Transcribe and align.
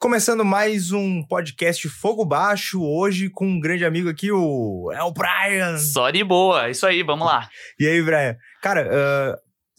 Começando 0.00 0.44
mais 0.44 0.92
um 0.92 1.24
podcast 1.24 1.88
Fogo 1.88 2.24
Baixo, 2.24 2.80
hoje 2.80 3.28
com 3.28 3.48
um 3.48 3.58
grande 3.58 3.84
amigo 3.84 4.08
aqui, 4.08 4.30
o 4.30 4.92
é 4.92 5.02
o 5.02 5.10
Brian. 5.10 5.76
Só 5.76 6.08
de 6.10 6.22
boa, 6.22 6.70
isso 6.70 6.86
aí, 6.86 7.02
vamos 7.02 7.26
lá. 7.26 7.48
E 7.80 7.84
aí, 7.84 8.00
Brian? 8.00 8.36
Cara, 8.62 8.88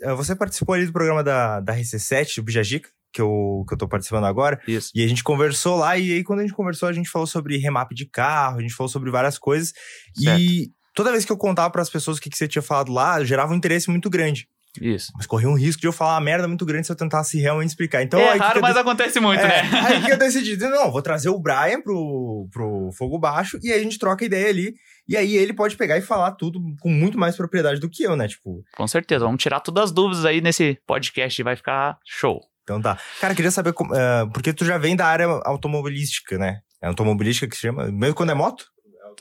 uh, 0.04 0.18
você 0.18 0.36
participou 0.36 0.76
ali 0.76 0.86
do 0.86 0.92
programa 0.92 1.24
da, 1.24 1.62
da 1.62 1.74
RC7, 1.74 2.36
do 2.36 2.44
Bijajica, 2.44 2.90
que 3.14 3.22
eu, 3.22 3.64
que 3.66 3.74
eu 3.74 3.78
tô 3.78 3.88
participando 3.88 4.26
agora. 4.26 4.60
Isso. 4.68 4.92
E 4.94 5.02
a 5.06 5.08
gente 5.08 5.24
conversou 5.24 5.78
lá, 5.78 5.98
e 5.98 6.12
aí 6.12 6.22
quando 6.22 6.40
a 6.40 6.42
gente 6.42 6.54
conversou, 6.54 6.90
a 6.90 6.94
gente 6.94 7.10
falou 7.10 7.26
sobre 7.26 7.56
remap 7.56 7.94
de 7.94 8.06
carro, 8.06 8.60
a 8.60 8.62
gente 8.62 8.74
falou 8.74 8.90
sobre 8.90 9.10
várias 9.10 9.38
coisas. 9.38 9.72
Certo. 10.14 10.38
E 10.38 10.70
toda 10.94 11.14
vez 11.14 11.24
que 11.24 11.32
eu 11.32 11.38
contava 11.38 11.70
para 11.70 11.82
as 11.82 11.90
pessoas 11.90 12.18
o 12.18 12.22
que, 12.22 12.30
que 12.30 12.38
você 12.38 12.46
tinha 12.46 12.62
falado 12.62 12.92
lá, 12.92 13.24
gerava 13.24 13.54
um 13.54 13.56
interesse 13.56 13.90
muito 13.90 14.10
grande. 14.10 14.50
Isso. 14.80 15.12
Mas 15.16 15.26
corria 15.26 15.50
um 15.50 15.56
risco 15.58 15.82
de 15.82 15.88
eu 15.88 15.92
falar 15.94 16.14
uma 16.16 16.22
merda 16.22 16.48
muito 16.48 16.66
grande 16.66 16.86
se 16.86 16.92
eu 16.92 16.96
tentasse 16.96 17.40
realmente 17.40 17.70
explicar. 17.70 18.04
Então, 18.04 18.20
é 18.20 18.36
raro, 18.36 18.62
mas 18.62 18.74
dec- 18.76 18.82
acontece 18.82 19.20
muito, 19.20 19.42
É, 19.42 19.64
né? 19.64 19.70
Aí 19.88 20.04
que 20.04 20.12
eu 20.12 20.18
decidi, 20.18 20.56
não, 20.58 20.92
vou 20.92 21.02
trazer 21.02 21.30
o 21.30 21.40
Brian 21.40 21.82
pro, 21.82 22.48
pro 22.52 22.90
Fogo 22.98 23.18
Baixo 23.18 23.58
e 23.64 23.72
aí 23.72 23.80
a 23.80 23.84
gente 23.84 23.98
troca 23.98 24.24
ideia 24.26 24.48
ali. 24.50 24.74
E 25.08 25.18
aí 25.18 25.36
ele 25.36 25.54
pode 25.54 25.76
pegar 25.76 25.98
e 25.98 26.02
falar 26.02 26.34
tudo 26.34 26.60
com 26.82 26.90
muito 26.90 27.18
mais 27.18 27.36
propriedade 27.36 27.80
do 27.80 27.90
que 27.90 28.04
eu, 28.04 28.16
né? 28.16 28.28
Tipo, 28.28 28.64
Com 28.76 28.88
certeza, 28.88 29.26
vamos 29.26 29.42
tirar 29.42 29.60
todas 29.60 29.86
as 29.86 29.92
dúvidas 29.92 30.24
aí 30.24 30.40
nesse 30.40 30.78
podcast, 30.86 31.42
vai 31.42 31.56
ficar 31.56 31.98
show. 32.06 32.40
então 32.64 32.80
tá. 32.80 32.96
Cara, 33.20 33.34
queria 33.34 33.50
saber, 33.50 33.74
como, 33.74 33.96
eh, 33.96 34.28
porque 34.32 34.54
tu 34.54 34.64
já 34.66 34.78
vem 34.78 34.96
da 34.96 35.08
área 35.08 35.26
automobilística, 35.46 36.38
né? 36.38 36.60
É 36.82 36.88
automobilística 36.88 37.48
que 37.48 37.56
se 37.56 37.62
chama, 37.64 37.88
mesmo 37.92 38.16
quando 38.16 38.30
é 38.32 38.36
moto? 38.36 38.66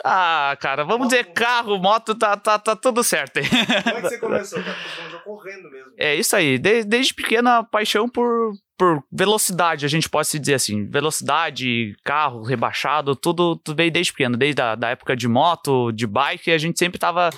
Ah, 0.05 0.57
cara, 0.61 0.85
vamos 0.85 1.09
dizer 1.09 1.25
carro, 1.33 1.79
moto, 1.79 2.15
tá, 2.15 2.37
tá, 2.37 2.59
tá 2.59 2.77
tudo 2.77 3.03
certo. 3.03 3.41
Como 3.41 3.97
é 3.97 4.01
que 4.01 4.09
você 4.09 4.19
começou? 4.21 4.63
Cara, 4.63 4.77
você 4.77 4.97
começou 4.97 5.21
correndo 5.21 5.71
mesmo. 5.71 5.93
É 5.97 6.15
isso 6.15 6.35
aí, 6.37 6.59
de- 6.59 6.85
desde 6.85 7.13
pequena 7.15 7.65
paixão 7.65 8.09
por, 8.09 8.53
por 8.79 9.03
velocidade, 9.11 9.85
a 9.85 9.89
gente 9.89 10.09
pode 10.09 10.29
se 10.29 10.39
dizer 10.39 10.55
assim, 10.55 10.87
velocidade, 10.89 11.97
carro, 12.05 12.43
rebaixado, 12.43 13.17
tudo, 13.17 13.57
tudo 13.57 13.77
veio 13.77 13.91
desde 13.91 14.13
pequeno, 14.13 14.37
desde 14.37 14.63
a 14.63 14.75
da 14.75 14.91
época 14.91 15.17
de 15.17 15.27
moto, 15.27 15.91
de 15.93 16.07
bike, 16.07 16.51
a 16.53 16.59
gente 16.59 16.79
sempre 16.79 16.99
tava, 16.99 17.31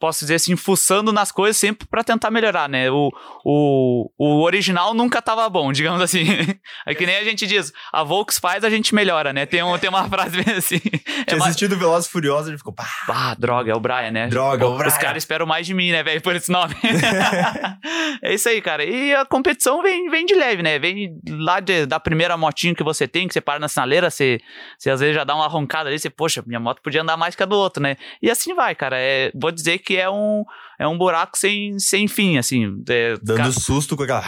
posso 0.00 0.20
dizer 0.20 0.36
assim, 0.36 0.56
fuçando 0.56 1.12
nas 1.12 1.30
coisas 1.30 1.56
sempre 1.56 1.86
pra 1.86 2.02
tentar 2.02 2.30
melhorar, 2.30 2.68
né? 2.68 2.90
O, 2.90 3.10
o, 3.44 4.10
o 4.18 4.42
original 4.42 4.94
nunca 4.94 5.20
tava 5.20 5.48
bom, 5.48 5.72
digamos 5.72 6.00
assim. 6.00 6.24
É 6.86 6.94
que 6.94 7.06
nem 7.06 7.16
a 7.16 7.24
gente 7.24 7.46
diz, 7.46 7.72
a 7.92 8.02
Volks 8.02 8.38
faz, 8.38 8.62
a 8.64 8.68
gente 8.68 8.94
melhora, 8.94 9.32
né? 9.32 9.46
Tem, 9.46 9.62
um, 9.62 9.78
tem 9.78 9.88
uma 9.88 10.04
frase 10.08 10.42
bem 10.42 10.54
assim. 10.56 10.76
É 10.76 11.24
Tinha 11.24 11.38
mais- 11.38 11.42
assistido 11.50 11.76
Velozes 11.78 12.08
e 12.08 12.12
Furiosos, 12.12 12.48
ele 12.48 12.58
ficou, 12.58 12.72
pá, 12.74 12.86
ah, 13.08 13.34
droga, 13.38 13.72
é 13.72 13.74
o 13.74 13.80
Brian, 13.80 14.10
né? 14.10 14.26
Droga, 14.28 14.64
é 14.64 14.66
o 14.68 14.72
Os 14.72 14.78
Brian. 14.78 14.90
caras 14.98 15.22
esperam 15.22 15.46
mais 15.46 15.66
de 15.66 15.72
mim, 15.72 15.90
né, 15.92 16.02
velho, 16.02 16.20
por 16.20 16.34
esse 16.36 16.50
nome. 16.52 16.74
é 18.22 18.34
isso 18.34 18.48
aí, 18.48 18.60
cara. 18.60 18.84
E 18.84 19.14
a 19.14 19.24
competição 19.24 19.82
vem, 19.82 20.08
vem 20.10 20.26
de 20.26 20.34
leve, 20.34 20.62
né? 20.62 20.78
Vem 20.78 21.18
lá 21.28 21.60
de- 21.60 21.86
da 21.86 21.98
primeira 22.00 22.36
motinho 22.36 22.74
que 22.74 22.82
você 22.82 23.06
tem, 23.08 23.26
que 23.28 23.34
você 23.34 23.40
para 23.40 23.58
na 23.58 23.68
sinaleira, 23.68 24.10
você, 24.10 24.40
você 24.78 24.90
às 24.90 25.00
vezes 25.00 25.14
já 25.14 25.24
dá 25.24 25.34
uma 25.34 25.46
roncada 25.48 25.88
ali, 25.88 25.98
você, 25.98 26.10
poxa, 26.10 26.42
minha 26.46 26.60
moto 26.60 26.82
podia 26.82 27.02
andar 27.02 27.16
mais 27.16 27.34
que 27.34 27.42
a 27.42 27.46
do 27.46 27.56
outro, 27.56 27.82
né? 27.82 27.96
E 28.22 28.30
assim 28.30 28.54
vai, 28.54 28.74
cara. 28.74 28.96
É, 28.98 29.30
vou 29.34 29.50
dizer 29.50 29.73
que 29.78 29.96
é 29.96 30.08
um, 30.10 30.44
é 30.78 30.86
um 30.88 30.96
buraco 30.98 31.36
sem, 31.38 31.78
sem 31.78 32.06
fim, 32.08 32.36
assim. 32.38 32.82
É, 32.88 33.16
dando 33.22 33.36
ca- 33.38 33.52
susto 33.52 33.96
com 33.96 34.02
aquela. 34.02 34.20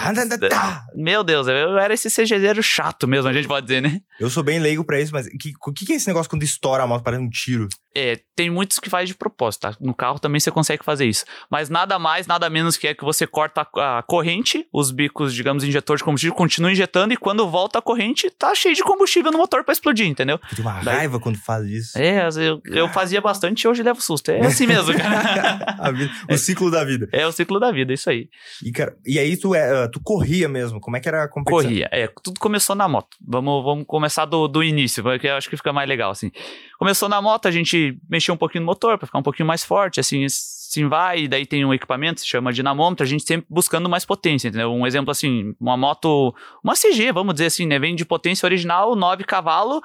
Tá. 0.49 0.85
Meu 0.95 1.23
Deus, 1.25 1.47
eu 1.49 1.79
era 1.79 1.93
esse 1.95 2.09
CGZero 2.11 2.63
chato 2.63 3.07
mesmo, 3.09 3.29
a 3.29 3.33
gente 3.33 3.49
pode 3.49 3.67
dizer, 3.67 3.81
né? 3.83 4.01
Eu 4.21 4.31
sou 4.31 4.43
bem 4.43 4.59
leigo 4.59 4.85
pra 4.85 5.01
isso, 5.01 5.13
mas 5.13 5.27
o 5.27 5.31
que, 5.73 5.87
que 5.87 5.93
é 5.93 5.97
esse 5.97 6.07
negócio 6.09 6.29
quando 6.31 6.43
estoura 6.43 6.83
a 6.83 6.87
moto 6.87 7.03
parece 7.03 7.23
um 7.23 7.29
tiro? 7.29 7.69
É, 7.95 8.21
tem 8.35 8.51
muitos 8.51 8.79
que 8.79 8.91
faz 8.91 9.09
de 9.09 9.15
propósito, 9.15 9.63
tá? 9.63 9.77
No 9.81 9.95
carro 9.95 10.19
também 10.19 10.39
você 10.39 10.51
consegue 10.51 10.85
fazer 10.85 11.07
isso. 11.07 11.25
Mas 11.51 11.71
nada 11.71 11.99
mais, 11.99 12.27
nada 12.27 12.51
menos 12.51 12.77
que 12.77 12.87
é 12.87 12.95
que 12.95 13.03
você 13.03 13.27
corta 13.27 13.67
a, 13.77 13.99
a 13.99 14.03
corrente, 14.03 14.67
os 14.71 14.91
bicos, 14.91 15.33
digamos, 15.33 15.65
injetor 15.65 15.97
de 15.97 16.05
combustível, 16.05 16.35
continua 16.37 16.71
injetando 16.71 17.15
e 17.15 17.17
quando 17.17 17.49
volta 17.49 17.79
a 17.79 17.83
corrente, 17.83 18.29
tá 18.31 18.55
cheio 18.55 18.75
de 18.75 18.83
combustível 18.83 19.33
no 19.33 19.39
motor 19.39 19.65
pra 19.65 19.73
explodir, 19.73 20.07
entendeu? 20.07 20.39
Eu 20.51 20.57
tenho 20.57 20.69
uma 20.69 20.83
Daí- 20.83 20.97
raiva 20.97 21.19
quando 21.19 21.39
faz 21.39 21.65
isso. 21.67 21.99
É, 21.99 22.29
eu, 22.37 22.61
eu 22.67 22.89
fazia 22.91 23.21
bastante 23.23 23.63
e 23.63 23.69
hoje 23.69 23.83
levo 23.83 24.01
susto. 24.03 24.31
É 24.31 24.45
assim 24.47 24.67
mesmo, 24.67 24.93
cara. 24.95 25.17
Vida- 25.93 26.13
o 26.31 26.37
ciclo 26.37 26.71
da 26.71 26.85
vida. 26.85 27.09
É 27.13 27.27
o 27.27 27.33
ciclo 27.33 27.59
da 27.61 27.71
vida, 27.71 27.93
isso 27.93 28.09
aí. 28.11 28.29
E, 28.65 28.73
cara, 28.73 28.97
e 29.05 29.19
aí 29.19 29.37
tu, 29.37 29.55
é, 29.55 29.85
ah, 29.85 29.89
tu 29.89 30.01
corria 30.01 30.49
mesmo? 30.49 30.81
Como 30.81 30.97
é 30.97 31.01
que 31.01 31.09
era 31.09 31.25
a 31.25 31.29
competição? 31.29 31.63
Corria. 31.63 31.89
É, 31.93 32.09
tudo 32.23 32.39
começou 32.41 32.75
na 32.75 32.89
moto. 32.89 33.17
Vamos, 33.27 33.65
vamos 33.65 33.85
começar 33.87 34.25
do, 34.25 34.49
do 34.49 34.63
início, 34.63 35.03
porque 35.03 35.27
eu 35.27 35.35
acho 35.37 35.49
que 35.49 35.57
fica 35.57 35.73
mais 35.73 35.89
legal, 35.89 36.11
assim. 36.11 36.31
Começou 36.79 37.09
na 37.09 37.21
moto, 37.23 37.47
a 37.47 37.51
gente 37.51 37.99
mexeu 38.09 38.35
um 38.35 38.39
pouquinho 38.39 38.63
no 38.63 38.67
motor 38.67 38.99
pra 38.99 39.07
ficar 39.07 39.19
um 39.19 39.23
pouquinho 39.23 39.47
mais 39.47 39.65
forte, 39.65 40.01
assim, 40.01 40.25
assim 40.25 40.89
vai, 40.89 41.21
e 41.21 41.29
daí 41.29 41.47
tem 41.47 41.65
um 41.65 41.73
equipamento, 41.73 42.21
se 42.21 42.27
chama 42.27 42.53
dinamômetro, 42.53 43.05
a 43.05 43.09
gente 43.09 43.25
sempre 43.25 43.47
buscando 43.49 43.89
mais 43.89 44.05
potência, 44.05 44.49
entendeu? 44.49 44.73
Um 44.73 44.87
exemplo 44.87 45.11
assim, 45.11 45.55
uma 45.61 45.77
moto, 45.77 46.35
uma 46.63 46.75
CG, 46.75 47.13
vamos 47.13 47.35
dizer 47.35 47.47
assim, 47.47 47.67
né? 47.67 47.79
Vem 47.79 47.95
de 47.95 48.05
potência 48.05 48.47
original, 48.47 48.95
9 48.95 49.25
cavalos, 49.25 49.81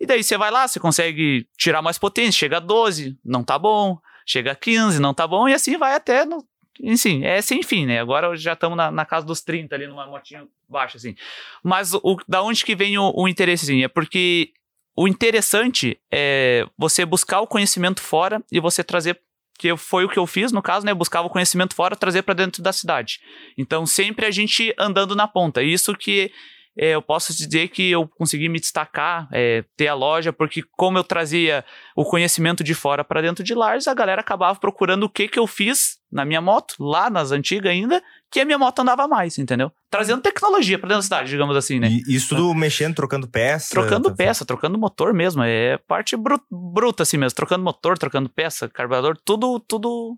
e 0.00 0.06
daí 0.06 0.22
você 0.22 0.38
vai 0.38 0.50
lá, 0.50 0.66
você 0.66 0.80
consegue 0.80 1.46
tirar 1.58 1.82
mais 1.82 1.98
potência, 1.98 2.32
chega 2.32 2.56
a 2.56 2.60
12, 2.60 3.18
não 3.22 3.44
tá 3.44 3.58
bom, 3.58 3.98
chega 4.26 4.52
a 4.52 4.54
15, 4.54 5.00
não 5.00 5.14
tá 5.14 5.26
bom, 5.26 5.48
e 5.48 5.54
assim 5.54 5.76
vai 5.76 5.94
até 5.94 6.24
no. 6.24 6.44
Enfim, 6.82 7.24
é 7.24 7.42
sem 7.42 7.62
fim, 7.62 7.84
né? 7.84 8.00
Agora 8.00 8.34
já 8.36 8.54
estamos 8.54 8.76
na, 8.76 8.90
na 8.90 9.04
casa 9.04 9.26
dos 9.26 9.42
30 9.42 9.74
ali, 9.74 9.86
numa 9.86 10.06
motinha 10.06 10.46
baixa, 10.68 10.96
assim. 10.96 11.14
Mas 11.62 11.92
o, 11.94 12.16
da 12.26 12.42
onde 12.42 12.64
que 12.64 12.74
vem 12.74 12.96
o, 12.96 13.12
o 13.14 13.28
interesse? 13.28 13.82
É 13.82 13.88
porque 13.88 14.52
o 14.96 15.06
interessante 15.06 16.00
é 16.10 16.66
você 16.78 17.04
buscar 17.04 17.40
o 17.40 17.46
conhecimento 17.46 18.00
fora 18.00 18.42
e 18.50 18.60
você 18.60 18.82
trazer 18.82 19.20
que 19.58 19.76
foi 19.76 20.06
o 20.06 20.08
que 20.08 20.18
eu 20.18 20.26
fiz 20.26 20.52
no 20.52 20.62
caso, 20.62 20.86
né? 20.86 20.94
Buscava 20.94 21.26
o 21.26 21.30
conhecimento 21.30 21.74
fora, 21.74 21.94
trazer 21.94 22.22
para 22.22 22.32
dentro 22.32 22.62
da 22.62 22.72
cidade. 22.72 23.20
Então 23.58 23.84
sempre 23.84 24.24
a 24.24 24.30
gente 24.30 24.74
andando 24.78 25.14
na 25.14 25.28
ponta. 25.28 25.62
Isso 25.62 25.94
que 25.94 26.32
é, 26.76 26.90
eu 26.94 27.02
posso 27.02 27.36
dizer 27.36 27.68
que 27.68 27.90
eu 27.90 28.06
consegui 28.08 28.48
me 28.48 28.60
destacar, 28.60 29.28
é, 29.32 29.64
ter 29.76 29.88
a 29.88 29.94
loja, 29.94 30.32
porque 30.32 30.62
como 30.76 30.98
eu 30.98 31.04
trazia 31.04 31.64
o 31.96 32.04
conhecimento 32.04 32.62
de 32.64 32.74
fora 32.74 33.04
para 33.04 33.20
dentro 33.20 33.42
de 33.44 33.54
Lars, 33.54 33.86
a 33.88 33.94
galera 33.94 34.20
acabava 34.20 34.58
procurando 34.58 35.04
o 35.04 35.08
que 35.10 35.28
que 35.28 35.38
eu 35.38 35.46
fiz 35.46 35.98
na 36.10 36.24
minha 36.24 36.40
moto, 36.40 36.74
lá 36.80 37.08
nas 37.08 37.30
antigas 37.30 37.70
ainda, 37.70 38.02
que 38.30 38.40
a 38.40 38.44
minha 38.44 38.58
moto 38.58 38.80
andava 38.80 39.06
mais, 39.06 39.38
entendeu? 39.38 39.70
Trazendo 39.88 40.20
tecnologia 40.22 40.78
para 40.78 40.88
dentro 40.88 40.98
da 41.00 41.02
cidade, 41.04 41.30
digamos 41.30 41.56
assim, 41.56 41.78
né? 41.78 41.88
E 41.88 42.16
isso 42.16 42.30
tudo 42.34 42.52
mexendo, 42.54 42.94
trocando 42.96 43.28
peça? 43.28 43.70
Trocando 43.70 44.08
tá- 44.10 44.16
peça, 44.16 44.44
trocando 44.44 44.76
motor 44.78 45.12
mesmo. 45.14 45.42
É 45.42 45.78
parte 45.78 46.16
bru- 46.16 46.40
bruta 46.50 47.04
assim 47.04 47.16
mesmo. 47.16 47.36
Trocando 47.36 47.62
motor, 47.64 47.96
trocando 47.96 48.28
peça, 48.28 48.68
carburador, 48.68 49.16
tudo, 49.24 49.60
tudo, 49.60 50.16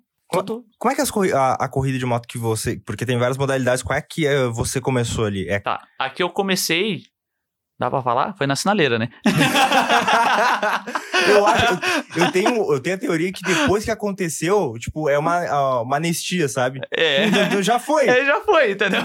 Como 0.79 0.93
é 0.93 0.95
que 0.95 1.01
é 1.01 1.07
corri- 1.07 1.33
a, 1.33 1.53
a 1.55 1.69
corrida 1.69 1.99
de 1.99 2.07
moto 2.07 2.27
que 2.27 2.39
você... 2.39 2.81
Porque 2.85 3.07
tem 3.07 3.19
várias 3.19 3.37
modalidades. 3.39 3.83
Qual 3.83 3.97
é 3.97 4.03
que 4.03 4.27
é, 4.27 4.47
você 4.47 4.81
começou 4.81 5.25
ali? 5.25 5.49
É... 5.49 5.61
Tá, 5.61 5.87
aqui 5.99 6.23
eu 6.23 6.31
comecei. 6.31 7.03
Dá 7.83 7.91
pra 7.91 8.01
falar? 8.01 8.33
Foi 8.39 8.47
na 8.47 8.55
sinaleira, 8.55 8.97
né? 8.97 9.09
eu 11.29 11.45
acho... 11.45 11.65
Eu, 12.17 12.25
eu 12.25 12.31
tenho, 12.31 12.73
eu 12.75 12.79
tenho 12.79 12.95
a 12.95 12.99
teoria 12.99 13.33
que 13.33 13.43
depois 13.43 13.85
que 13.85 13.91
aconteceu, 13.91 14.75
tipo, 14.79 15.09
é 15.09 15.19
uma, 15.19 15.81
uma 15.81 15.97
anistia, 15.97 16.49
sabe? 16.49 16.81
É. 16.97 17.27
Então 17.27 17.61
já 17.61 17.81
foi. 17.81 18.07
É, 18.07 18.25
já 18.25 18.41
foi, 18.43 18.71
entendeu? 18.71 19.01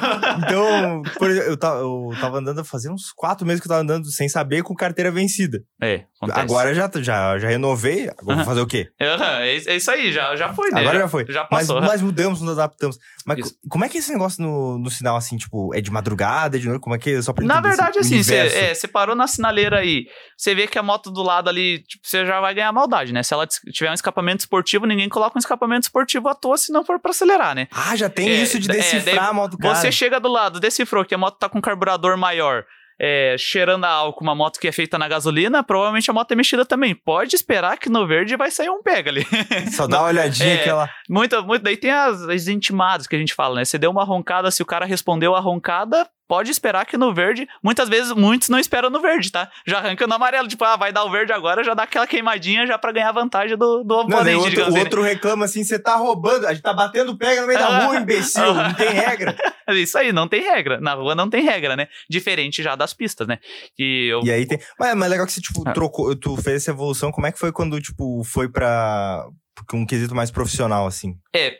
Então, 0.46 1.02
por 1.18 1.32
exemplo, 1.32 1.50
eu, 1.50 1.58
tava, 1.58 1.80
eu 1.80 2.12
tava 2.22 2.38
andando, 2.38 2.64
fazia 2.64 2.92
uns 2.92 3.12
quatro 3.12 3.48
meses 3.48 3.60
que 3.62 3.66
eu 3.68 3.70
tava 3.70 3.82
andando 3.82 4.06
sem 4.12 4.30
saber 4.30 4.62
com 4.62 4.76
carteira 4.76 5.10
vencida. 5.10 5.64
É, 5.82 6.04
acontece. 6.22 6.40
Agora 6.40 6.76
já, 6.76 6.88
já, 6.98 7.40
já 7.40 7.48
renovei, 7.48 8.12
agora 8.16 8.36
vou 8.36 8.46
fazer 8.46 8.62
o 8.62 8.68
quê? 8.68 8.90
É, 9.00 9.56
é 9.56 9.76
isso 9.76 9.90
aí, 9.90 10.12
já, 10.12 10.36
já 10.36 10.54
foi, 10.54 10.70
né? 10.70 10.82
Agora 10.82 11.00
já 11.00 11.08
foi. 11.08 11.26
Já 11.28 11.48
Mas, 11.52 11.68
passou. 11.68 11.82
mas 11.82 12.00
mudamos, 12.00 12.42
nos 12.42 12.52
adaptamos. 12.52 13.00
Mas 13.28 13.40
Isso. 13.40 13.54
co- 13.56 13.60
como 13.70 13.84
é 13.84 13.90
que 13.90 13.98
é 13.98 14.00
esse 14.00 14.12
negócio 14.14 14.42
no, 14.42 14.80
no 14.80 14.90
sinal, 14.90 15.18
assim, 15.18 15.36
tipo, 15.36 15.76
é 15.76 15.82
de 15.82 15.92
madrugada, 15.92 16.56
é 16.56 16.60
de 16.62 16.68
noite? 16.68 16.82
Como 16.82 16.96
é 16.96 16.98
que 16.98 17.10
é? 17.10 17.22
Só 17.22 17.34
pra 17.34 17.46
Na 17.46 17.60
verdade, 17.60 18.00
assim, 18.00 18.24
você 18.24 18.36
é, 18.38 18.74
você 18.74 18.88
parou 18.88 19.16
na 19.18 19.28
sinaleira 19.28 19.80
aí, 19.80 20.06
você 20.38 20.56
vê 20.56 20.66
que 20.66 20.80
a 20.80 20.84
moto 20.84 21.12
do 21.12 21.22
lado 21.22 21.50
ali, 21.50 21.80
tipo, 21.80 22.08
você 22.08 22.26
já 22.26 22.40
vai 22.40 22.54
ganhar 22.54 22.72
maldade, 22.72 23.12
né? 23.12 23.22
Se 23.24 23.34
ela 23.34 23.46
tiver 23.46 23.92
um 23.92 23.94
escapamento 23.94 24.40
esportivo, 24.40 24.86
ninguém 24.86 25.10
coloca 25.10 25.38
um 25.38 25.40
escapamento 25.40 25.84
esportivo 25.84 26.30
à 26.30 26.34
toa 26.36 26.58
se 26.58 26.72
não 26.72 26.86
for 26.86 27.00
pra 27.02 27.12
acelerar, 27.12 27.54
né? 27.54 27.68
Ah, 27.72 27.96
já 27.98 28.10
tem 28.10 28.30
É, 28.30 28.42
isso 28.44 28.58
de 28.60 28.72
é, 28.72 28.76
decifrar 28.76 29.28
a 29.30 29.34
moto 29.34 29.52
do 29.52 29.58
cara. 29.58 29.76
Você 29.76 29.92
chega 29.92 30.20
do 30.22 30.30
lado, 30.30 30.60
decifrou 30.62 31.04
que 31.04 31.14
a 31.14 31.18
moto 31.18 31.38
tá 31.38 31.50
com 31.50 31.60
carburador 31.62 32.16
maior, 32.18 32.64
é, 33.00 33.36
cheirando 33.38 33.86
a 33.86 33.90
álcool, 33.90 34.24
uma 34.24 34.34
moto 34.36 34.60
que 34.60 34.68
é 34.68 34.72
feita 34.72 34.98
na 34.98 35.08
gasolina, 35.08 35.64
provavelmente 35.64 36.10
a 36.10 36.14
moto 36.14 36.32
é 36.32 36.36
mexida 36.36 36.66
também. 36.66 36.96
Pode 36.96 37.36
esperar 37.36 37.78
que 37.78 37.90
no 37.90 38.08
verde 38.08 38.36
vai 38.36 38.50
sair 38.50 38.70
um 38.70 38.82
pega 38.82 39.10
ali. 39.12 39.26
Só 39.72 39.88
dá 39.88 40.00
uma 40.00 40.08
olhadinha 40.10 40.56
É. 40.56 40.62
aquela... 40.62 40.90
muito, 41.10 41.44
muito, 41.44 41.62
daí 41.64 41.78
tem 41.78 41.92
as, 41.92 42.24
as 42.24 42.48
intimadas 42.48 43.08
que 43.08 43.16
a 43.16 43.20
gente 43.20 43.34
fala, 43.34 43.56
né? 43.56 43.66
Você 43.66 43.78
deu 43.78 43.92
uma 43.92 44.04
roncada, 44.04 44.50
se 44.52 44.64
o 44.64 44.66
cara 44.66 44.86
respondeu 44.86 45.36
a 45.36 45.40
roncada, 45.40 46.08
pode 46.28 46.52
esperar 46.52 46.86
que 46.86 46.98
no 46.98 47.14
verde, 47.14 47.48
muitas 47.64 47.88
vezes 47.90 48.12
muitos 48.12 48.50
não 48.50 48.60
esperam 48.60 48.90
no 48.90 49.00
verde, 49.00 49.32
tá? 49.32 49.50
Já 49.66 49.78
arranca 49.80 50.06
no 50.08 50.14
amarelo, 50.14 50.48
tipo, 50.48 50.64
ah, 50.64 50.76
vai 50.76 50.92
dar 50.92 51.04
o 51.06 51.10
verde 51.12 51.32
agora, 51.32 51.64
já 51.64 51.74
dá 51.74 51.84
aquela 51.84 52.06
queimadinha 52.08 52.68
já 52.68 52.78
pra 52.78 52.92
ganhar 52.92 53.12
vantagem 53.12 53.58
do, 53.58 53.84
do 53.84 53.96
Não, 53.96 54.02
oponente, 54.02 54.36
o 54.38 54.40
outro, 54.42 54.62
o 54.62 54.66
assim, 54.68 54.80
outro 54.80 55.02
reclama 55.02 55.46
assim, 55.46 55.64
você 55.64 55.80
tá 55.80 55.96
roubando, 55.96 56.46
a 56.46 56.54
gente 56.54 56.64
tá 56.64 56.74
batendo 56.74 57.18
pega 57.18 57.42
no 57.42 57.48
meio 57.48 57.60
da 57.60 57.86
rua, 57.86 57.96
imbecil, 57.98 58.54
não 58.54 58.74
tem 58.74 58.90
regra. 58.90 59.32
né? 59.68 59.76
Isso 59.80 59.98
aí, 59.98 60.12
não 60.14 60.28
tem 60.28 60.42
regra. 60.42 60.80
Na 60.80 60.94
rua 60.94 61.14
não 61.14 61.30
tem 61.30 61.44
regra, 61.44 61.76
né? 61.76 61.88
Diferente 62.10 62.64
já 62.64 62.76
das 62.76 62.94
pistas, 62.94 63.28
né? 63.28 63.38
Que 63.76 64.08
eu, 64.08 64.22
E 64.24 64.32
aí 64.32 64.46
tem... 64.46 64.60
Mas, 64.80 64.96
mas 64.96 65.06
é 65.08 65.10
legal 65.10 65.26
que 65.26 65.34
você, 65.34 65.42
tipo, 65.42 65.64
Ah. 65.68 65.74
trocou, 65.74 66.16
tu 66.16 66.36
fez 66.38 66.58
essa 66.64 66.72
evolução, 66.72 67.12
como 67.12 67.28
é 67.28 67.32
que 67.32 67.40
foi 67.40 67.52
quando, 67.52 67.80
tipo, 67.82 68.24
foi 68.24 68.48
pra... 68.50 69.26
um 69.74 69.86
quesito 69.86 70.16
mais 70.16 70.32
profissional, 70.32 70.88
assim? 70.88 71.18
É, 71.36 71.58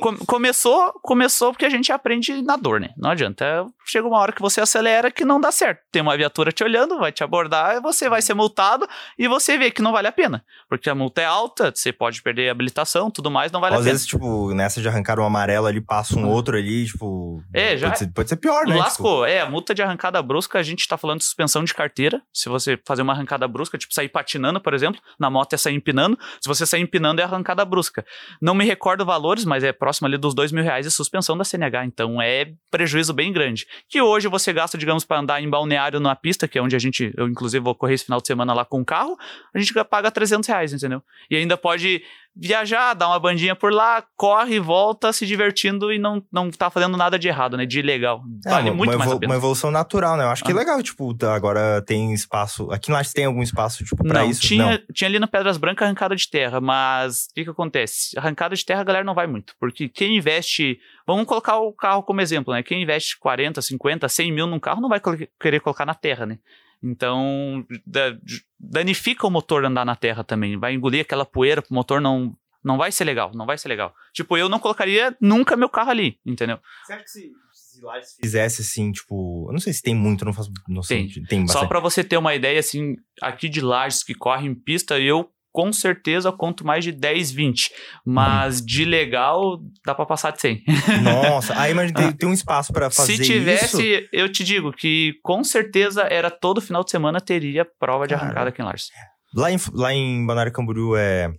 Com- 0.00 0.16
começou, 0.26 0.92
começou 1.02 1.52
porque 1.52 1.64
a 1.64 1.70
gente 1.70 1.90
aprende 1.92 2.42
na 2.42 2.56
dor, 2.56 2.80
né? 2.80 2.90
Não 2.96 3.10
adianta. 3.10 3.66
Chega 3.86 4.06
uma 4.06 4.18
hora 4.18 4.32
que 4.32 4.40
você 4.42 4.60
acelera 4.60 5.10
que 5.10 5.24
não 5.24 5.40
dá 5.40 5.50
certo. 5.52 5.80
Tem 5.92 6.02
uma 6.02 6.16
viatura 6.16 6.50
te 6.52 6.62
olhando, 6.64 6.98
vai 6.98 7.12
te 7.12 7.22
abordar, 7.22 7.80
você 7.80 8.08
vai 8.08 8.20
ser 8.20 8.34
multado 8.34 8.86
e 9.18 9.28
você 9.28 9.56
vê 9.56 9.70
que 9.70 9.80
não 9.82 9.92
vale 9.92 10.08
a 10.08 10.12
pena. 10.12 10.44
Porque 10.68 10.90
a 10.90 10.94
multa 10.94 11.20
é 11.22 11.24
alta, 11.24 11.72
você 11.74 11.92
pode 11.92 12.22
perder 12.22 12.48
a 12.48 12.52
habilitação, 12.52 13.10
tudo 13.10 13.30
mais, 13.30 13.52
não 13.52 13.60
vale 13.60 13.74
Às 13.74 13.80
a 13.80 13.84
pena. 13.84 13.92
vezes, 13.92 14.06
tipo, 14.06 14.52
nessa 14.54 14.80
de 14.80 14.88
arrancar 14.88 15.18
um 15.20 15.24
amarelo 15.24 15.66
ali, 15.66 15.80
passa 15.80 16.18
um 16.18 16.28
outro 16.28 16.56
ali, 16.56 16.86
tipo. 16.86 17.40
É, 17.54 17.76
já- 17.76 17.86
Pode 17.88 17.98
ser, 17.98 18.12
pode 18.12 18.28
ser 18.28 18.36
pior, 18.36 18.64
né? 18.66 18.72
Tipo, 18.72 18.78
Lascou. 18.84 19.26
É, 19.26 19.40
a 19.40 19.46
multa 19.48 19.74
de 19.74 19.82
arrancada 19.82 20.20
brusca, 20.22 20.58
a 20.58 20.62
gente 20.62 20.86
tá 20.88 20.96
falando 20.98 21.18
de 21.18 21.24
suspensão 21.24 21.62
de 21.64 21.72
carteira. 21.72 22.20
Se 22.32 22.48
você 22.48 22.78
fazer 22.86 23.02
uma 23.02 23.12
arrancada 23.12 23.46
brusca, 23.46 23.78
tipo 23.78 23.94
sair 23.94 24.08
patinando, 24.08 24.60
por 24.60 24.74
exemplo, 24.74 25.00
na 25.18 25.30
moto 25.30 25.52
é 25.52 25.56
sair 25.56 25.74
empinando. 25.74 26.18
Se 26.40 26.48
você 26.48 26.66
sair 26.66 26.80
empinando, 26.82 27.20
é 27.20 27.24
arrancada 27.24 27.64
brusca. 27.64 28.04
Não 28.42 28.54
me 28.54 28.64
recordo 28.64 29.04
valores, 29.04 29.44
mas 29.44 29.62
é 29.62 29.72
próximo 29.86 30.08
ali 30.08 30.18
dos 30.18 30.34
dois 30.34 30.50
mil 30.50 30.64
reais 30.64 30.84
de 30.84 30.90
suspensão 30.90 31.38
da 31.38 31.44
CNH. 31.44 31.84
Então 31.84 32.20
é 32.20 32.52
prejuízo 32.72 33.14
bem 33.14 33.32
grande. 33.32 33.68
Que 33.88 34.02
hoje 34.02 34.26
você 34.26 34.52
gasta, 34.52 34.76
digamos, 34.76 35.04
para 35.04 35.20
andar 35.20 35.40
em 35.40 35.48
balneário 35.48 36.00
na 36.00 36.16
pista, 36.16 36.48
que 36.48 36.58
é 36.58 36.62
onde 36.62 36.74
a 36.74 36.78
gente, 36.80 37.14
eu 37.16 37.28
inclusive 37.28 37.62
vou 37.62 37.72
correr 37.72 37.94
esse 37.94 38.04
final 38.04 38.20
de 38.20 38.26
semana 38.26 38.52
lá 38.52 38.64
com 38.64 38.80
o 38.80 38.84
carro, 38.84 39.16
a 39.54 39.58
gente 39.60 39.72
paga 39.84 40.10
300 40.10 40.48
reais, 40.48 40.72
entendeu? 40.72 41.00
E 41.30 41.36
ainda 41.36 41.56
pode 41.56 42.02
viajar, 42.36 42.92
dar 42.94 43.08
uma 43.08 43.18
bandinha 43.18 43.56
por 43.56 43.72
lá, 43.72 44.04
corre, 44.14 44.60
volta 44.60 45.12
se 45.12 45.24
divertindo 45.26 45.90
e 45.92 45.98
não, 45.98 46.22
não 46.30 46.50
tá 46.50 46.68
fazendo 46.70 46.96
nada 46.96 47.18
de 47.18 47.26
errado, 47.28 47.56
né? 47.56 47.64
De 47.64 47.78
ilegal. 47.78 48.22
É, 48.44 48.50
Vale 48.50 48.70
uma, 48.70 48.76
muito 48.76 48.90
uma 48.90 48.98
mais 48.98 49.12
a 49.12 49.18
pena. 49.18 49.32
uma 49.32 49.36
evolução 49.38 49.70
natural, 49.70 50.16
né? 50.16 50.24
Eu 50.24 50.28
acho 50.28 50.44
que 50.44 50.50
é 50.50 50.54
Ah. 50.54 50.58
legal, 50.58 50.82
tipo, 50.82 51.14
tá, 51.14 51.34
agora 51.34 51.82
tem 51.86 52.12
espaço. 52.12 52.70
Aqui 52.70 52.92
Lages 52.92 53.12
tem 53.12 53.24
algum 53.24 53.42
espaço, 53.42 53.84
tipo, 53.84 54.04
pra 54.04 54.20
não, 54.22 54.30
isso? 54.30 54.42
tinha, 54.42 54.72
Não. 54.72 54.78
tinha 54.92 55.08
ali 55.08 55.18
na 55.18 55.26
Pedras 55.26 55.56
Brancas 55.56 55.86
arrancada 55.86 56.14
de 56.14 56.28
terra, 56.28 56.60
mas 56.60 57.26
o 57.30 57.34
que, 57.34 57.44
que 57.44 57.50
acontece? 57.50 58.18
Arrancada 58.18 58.54
de 58.54 58.64
terra 58.64 58.82
a 58.82 58.84
galera 58.84 59.04
não 59.04 59.14
vai 59.14 59.26
muito, 59.26 59.54
porque 59.58 59.88
quem 59.88 60.16
investe. 60.16 60.78
Vamos 61.06 61.24
colocar 61.26 61.56
o 61.58 61.72
carro 61.72 62.02
como 62.02 62.20
exemplo, 62.20 62.52
né? 62.52 62.62
Quem 62.62 62.82
investe 62.82 63.18
40, 63.18 63.62
50, 63.62 64.08
100 64.08 64.32
mil 64.32 64.46
num 64.46 64.58
carro 64.60 64.80
não 64.80 64.88
vai 64.88 65.00
querer 65.40 65.60
colocar 65.60 65.86
na 65.86 65.94
terra, 65.94 66.26
né? 66.26 66.38
Então, 66.82 67.64
da- 67.86 68.16
danifica 68.58 69.26
o 69.26 69.30
motor 69.30 69.64
andar 69.64 69.84
na 69.84 69.96
terra 69.96 70.22
também. 70.24 70.56
Vai 70.58 70.74
engolir 70.74 71.00
aquela 71.00 71.24
poeira 71.24 71.62
pro 71.62 71.74
motor 71.74 72.00
não. 72.00 72.36
Não 72.64 72.76
vai 72.76 72.90
ser 72.90 73.04
legal, 73.04 73.30
não 73.32 73.46
vai 73.46 73.56
ser 73.56 73.68
legal. 73.68 73.94
Tipo, 74.12 74.36
eu 74.36 74.48
não 74.48 74.58
colocaria 74.58 75.16
nunca 75.20 75.56
meu 75.56 75.68
carro 75.68 75.90
ali, 75.90 76.18
entendeu? 76.26 76.58
Você 76.84 76.92
acha 76.94 77.04
que 77.04 77.10
se, 77.10 77.30
se 77.52 77.80
Lages 77.80 78.16
fizesse 78.20 78.62
assim, 78.62 78.90
tipo. 78.90 79.46
Eu 79.48 79.52
não 79.52 79.60
sei 79.60 79.72
se 79.72 79.82
tem 79.82 79.94
muito, 79.94 80.22
eu 80.22 80.26
não 80.26 80.32
faço 80.32 80.50
noção. 80.68 80.96
Tem. 80.96 81.06
de- 81.06 81.22
tem 81.28 81.46
Só 81.46 81.52
bastante. 81.54 81.68
pra 81.68 81.78
você 81.78 82.02
ter 82.02 82.16
uma 82.16 82.34
ideia, 82.34 82.58
assim, 82.58 82.96
aqui 83.22 83.48
de 83.48 83.60
Lages 83.60 84.02
que 84.02 84.14
corre 84.14 84.48
em 84.48 84.54
pista, 84.54 84.98
eu 84.98 85.30
com 85.56 85.72
certeza 85.72 86.30
conto 86.30 86.66
mais 86.66 86.84
de 86.84 86.92
10, 86.92 87.30
20. 87.32 87.70
Mas 88.04 88.60
de 88.60 88.84
legal, 88.84 89.58
dá 89.86 89.94
pra 89.94 90.04
passar 90.04 90.30
de 90.32 90.38
100. 90.42 90.62
Nossa, 91.02 91.58
aí 91.58 91.72
mas 91.72 91.90
tem, 91.92 92.12
tem 92.12 92.28
um 92.28 92.32
espaço 92.34 92.74
pra 92.74 92.90
fazer 92.90 93.16
Se 93.16 93.22
tivesse, 93.22 93.82
isso. 93.82 94.08
eu 94.12 94.30
te 94.30 94.44
digo 94.44 94.70
que 94.70 95.14
com 95.22 95.42
certeza 95.42 96.02
era 96.02 96.30
todo 96.30 96.60
final 96.60 96.84
de 96.84 96.90
semana 96.90 97.22
teria 97.22 97.66
prova 97.80 98.06
de 98.06 98.12
Cara. 98.12 98.26
arrancada 98.26 98.48
aqui 98.50 98.60
em 98.60 98.66
Lages. 98.66 98.88
Lá 99.34 99.50
em, 99.50 99.56
lá 99.72 99.94
em 99.94 100.26
Balneário 100.26 100.52
Camboriú 100.52 100.94
é. 100.94 101.30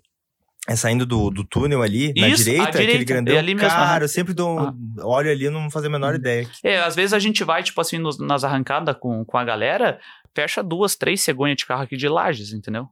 É 0.69 0.75
saindo 0.75 1.05
do, 1.05 1.29
do 1.29 1.45
túnel 1.45 1.81
ali, 1.83 2.11
na 2.17 2.27
Isso, 2.27 2.41
à 2.41 2.45
direita, 2.45 2.69
aquele 2.69 2.85
direita, 2.87 3.13
grandão. 3.13 3.35
é 3.35 3.37
ali 3.37 3.53
mesmo, 3.55 3.69
Cara, 3.69 4.03
eu 4.03 4.09
sempre 4.09 4.33
dou. 4.33 4.59
Ah. 4.59 4.73
Olho 5.03 5.31
ali 5.31 5.45
e 5.45 5.49
não 5.51 5.69
fazia 5.71 5.87
a 5.87 5.91
menor 5.91 6.13
ideia. 6.15 6.45
É, 6.61 6.79
às 6.79 6.93
vezes 6.93 7.13
a 7.13 7.19
gente 7.19 7.41
vai, 7.43 7.61
tipo 7.63 7.79
assim, 7.79 7.97
nos- 7.99 8.19
nas 8.19 8.43
arrancadas 8.43 8.97
com, 8.99 9.23
com 9.23 9.37
a 9.37 9.45
galera, 9.45 9.97
fecha 10.35 10.61
duas, 10.63 10.95
três 10.97 11.21
cegonhas 11.21 11.55
de 11.55 11.65
carro 11.67 11.83
aqui 11.83 11.95
de 11.95 12.09
Lages, 12.09 12.51
entendeu? 12.51 12.87